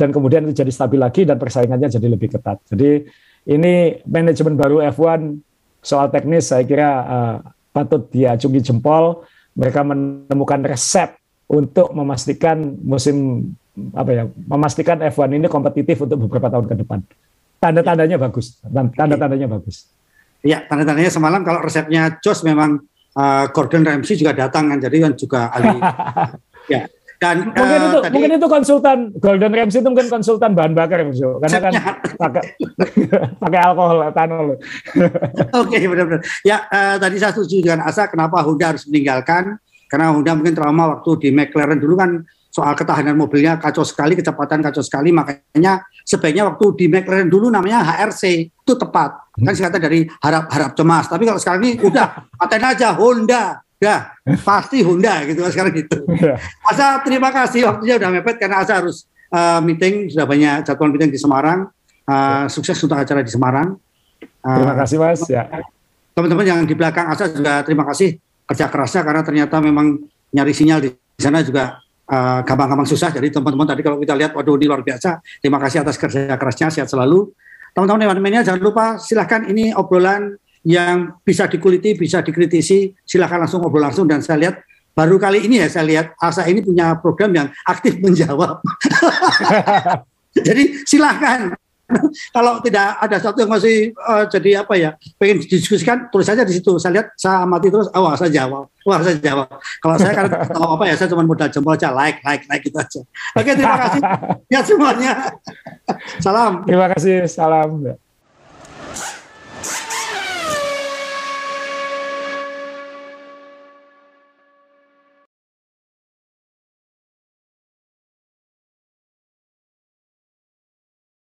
dan 0.00 0.08
kemudian 0.08 0.48
itu 0.48 0.56
jadi 0.56 0.72
stabil 0.72 0.96
lagi 0.96 1.28
dan 1.28 1.36
persaingannya 1.36 1.92
jadi 1.92 2.08
lebih 2.08 2.32
ketat. 2.32 2.64
Jadi 2.72 3.04
ini 3.48 4.04
manajemen 4.04 4.60
baru 4.60 4.84
F1 4.92 5.40
soal 5.80 6.12
teknis 6.12 6.52
saya 6.52 6.68
kira 6.68 6.88
uh, 7.08 7.36
patut 7.72 8.04
diacungi 8.12 8.60
jempol. 8.60 9.24
Mereka 9.58 9.82
menemukan 9.82 10.62
resep 10.62 11.18
untuk 11.50 11.90
memastikan 11.96 12.76
musim 12.84 13.48
apa 13.96 14.10
ya, 14.12 14.24
memastikan 14.46 15.00
F1 15.00 15.34
ini 15.34 15.48
kompetitif 15.50 15.98
untuk 16.04 16.28
beberapa 16.28 16.52
tahun 16.52 16.66
ke 16.68 16.74
depan. 16.84 17.00
Tanda-tandanya 17.58 18.20
bagus. 18.20 18.60
Tanda-tandanya 18.68 19.48
bagus. 19.50 19.90
Ya, 20.44 20.62
tanda-tandanya 20.68 21.10
semalam 21.10 21.42
kalau 21.42 21.64
resepnya 21.64 22.22
Jos 22.22 22.46
memang 22.46 22.78
uh, 23.18 23.44
Gordon 23.50 23.82
Ramsay 23.82 24.14
juga 24.14 24.36
datang 24.36 24.70
kan, 24.70 24.78
jadi 24.78 24.96
kan 25.08 25.12
juga 25.18 25.50
ahli. 25.50 25.78
ya. 26.74 26.86
Dan 27.18 27.50
mungkin 27.50 27.80
uh, 27.82 27.86
itu 27.90 27.98
tadi, 27.98 28.14
mungkin 28.14 28.30
itu 28.38 28.46
konsultan 28.46 28.98
Gordon 29.18 29.50
Ramsay 29.50 29.82
itu 29.82 29.90
mungkin 29.90 30.06
konsultan 30.06 30.54
bahan 30.54 30.70
bakar 30.70 31.02
Bro. 31.02 31.42
karena 31.42 31.58
kan 31.58 31.72
pakai 32.22 32.42
pakai 33.42 33.58
alkohol 33.58 33.98
etanol. 34.06 34.46
Oke, 34.54 34.62
okay, 35.58 35.90
benar-benar. 35.90 36.22
Ya, 36.46 36.70
uh, 36.70 36.94
tadi 37.02 37.18
saya 37.18 37.34
setuju 37.34 37.66
dengan 37.66 37.82
Asa 37.90 38.06
kenapa 38.06 38.38
Honda 38.46 38.70
harus 38.70 38.86
meninggalkan 38.86 39.58
karena 39.90 40.14
Honda 40.14 40.38
mungkin 40.38 40.54
trauma 40.54 40.94
waktu 40.94 41.10
di 41.26 41.28
McLaren 41.34 41.82
dulu 41.82 41.98
kan 41.98 42.22
soal 42.54 42.78
ketahanan 42.78 43.18
mobilnya 43.18 43.58
kacau 43.58 43.82
sekali, 43.82 44.14
kecepatan 44.14 44.62
kacau 44.62 44.80
sekali, 44.80 45.10
makanya 45.10 45.82
sebaiknya 46.06 46.46
waktu 46.48 46.64
di 46.78 46.86
McLaren 46.86 47.26
dulu 47.26 47.50
namanya 47.50 47.82
HRC 47.82 48.22
itu 48.62 48.72
tepat. 48.78 49.34
Kan 49.38 49.52
singkatan 49.58 49.82
dari 49.82 50.06
harap 50.22 50.50
harap 50.54 50.70
cemas. 50.78 51.10
Tapi 51.10 51.26
kalau 51.26 51.38
sekarang 51.42 51.66
ini 51.66 51.82
udah 51.82 52.30
paten 52.38 52.62
aja 52.62 52.94
Honda, 52.94 53.58
ya 53.78 54.10
pasti 54.42 54.82
Honda 54.82 55.22
gitu 55.26 55.42
kan 55.46 55.50
sekarang 55.54 55.72
gitu. 55.74 55.98
Iya. 56.10 56.34
Asa 56.66 56.98
terima 57.06 57.30
kasih 57.30 57.70
waktunya 57.70 57.94
udah 57.98 58.10
mepet 58.10 58.36
karena 58.42 58.62
Asa 58.62 58.82
harus 58.82 59.06
uh, 59.30 59.62
meeting 59.62 60.10
sudah 60.10 60.26
banyak 60.26 60.66
jadwal 60.66 60.90
meeting 60.90 61.14
di 61.14 61.20
Semarang. 61.20 61.70
Uh, 62.08 62.48
sukses 62.48 62.74
untuk 62.80 62.96
acara 62.96 63.20
di 63.22 63.30
Semarang. 63.30 63.76
Uh, 64.42 64.56
terima 64.58 64.74
kasih 64.82 64.96
Mas. 64.98 65.22
Ya. 65.30 65.46
Teman-teman 66.16 66.44
yang 66.44 66.60
di 66.66 66.74
belakang 66.74 67.06
Asa 67.06 67.30
juga 67.30 67.62
terima 67.62 67.86
kasih 67.86 68.18
kerja 68.48 68.66
kerasnya 68.66 69.02
karena 69.06 69.22
ternyata 69.22 69.56
memang 69.62 70.00
nyari 70.34 70.52
sinyal 70.56 70.80
di 70.82 70.90
sana 71.20 71.44
juga 71.44 71.78
gampang 72.08 72.44
gampang-gampang 72.48 72.88
susah. 72.88 73.12
Jadi 73.12 73.28
teman-teman 73.28 73.68
tadi 73.68 73.84
kalau 73.84 74.00
kita 74.00 74.16
lihat, 74.16 74.32
waduh 74.32 74.56
ini 74.56 74.64
luar 74.64 74.80
biasa. 74.80 75.20
Terima 75.44 75.60
kasih 75.60 75.84
atas 75.84 76.00
kerja 76.00 76.40
kerasnya, 76.40 76.72
sehat 76.72 76.88
selalu. 76.88 77.28
Teman-teman 77.76 78.16
Media 78.18 78.40
jangan 78.40 78.64
lupa 78.64 78.96
silahkan 78.96 79.44
ini 79.44 79.76
obrolan 79.76 80.34
yang 80.66 81.18
bisa 81.22 81.46
dikuliti, 81.46 81.94
bisa 81.94 82.22
dikritisi, 82.22 82.94
silahkan 83.06 83.42
langsung 83.42 83.62
ngobrol 83.62 83.84
langsung 83.84 84.06
dan 84.06 84.22
saya 84.22 84.48
lihat 84.48 84.56
baru 84.96 85.14
kali 85.20 85.46
ini 85.46 85.62
ya 85.62 85.70
saya 85.70 85.86
lihat 85.86 86.06
Asa 86.18 86.42
ini 86.50 86.58
punya 86.58 86.98
program 86.98 87.30
yang 87.30 87.48
aktif 87.66 87.98
menjawab. 88.04 88.58
Jadi 90.46 90.86
silahkan 90.86 91.54
kalau 92.36 92.60
tidak 92.60 93.00
ada 93.00 93.16
satu 93.16 93.40
yang 93.42 93.50
masih 93.50 93.96
uh, 93.96 94.28
jadi 94.28 94.60
apa 94.60 94.74
ya 94.76 94.90
pengen 95.16 95.40
didiskusikan 95.40 96.12
tulis 96.12 96.28
saja 96.28 96.44
di 96.44 96.52
situ. 96.52 96.76
Saya 96.76 97.00
lihat 97.00 97.16
saya 97.16 97.48
amati 97.48 97.72
terus 97.72 97.88
awal 97.96 98.12
oh, 98.12 98.18
saya 98.18 98.30
jawab 98.30 98.64
wah 98.84 99.00
saya 99.00 99.16
jawab. 99.16 99.48
Kalau 99.80 99.96
saya 99.96 100.12
kan 100.12 100.26
tahu 100.52 100.68
apa 100.76 100.84
ya 100.84 100.94
saya 100.96 101.08
cuma 101.12 101.24
modal 101.24 101.48
jempol 101.48 101.74
aja 101.74 101.88
like 101.92 102.20
like 102.24 102.44
like 102.48 102.62
gitu 102.64 102.76
aja. 102.76 103.00
Oke 103.36 103.50
terima 103.56 103.76
kasih. 103.88 104.00
Ya 104.52 104.60
semuanya. 104.60 105.12
Salam. 106.20 106.68
Terima 106.68 106.86
kasih 106.92 107.24
salam 107.24 107.96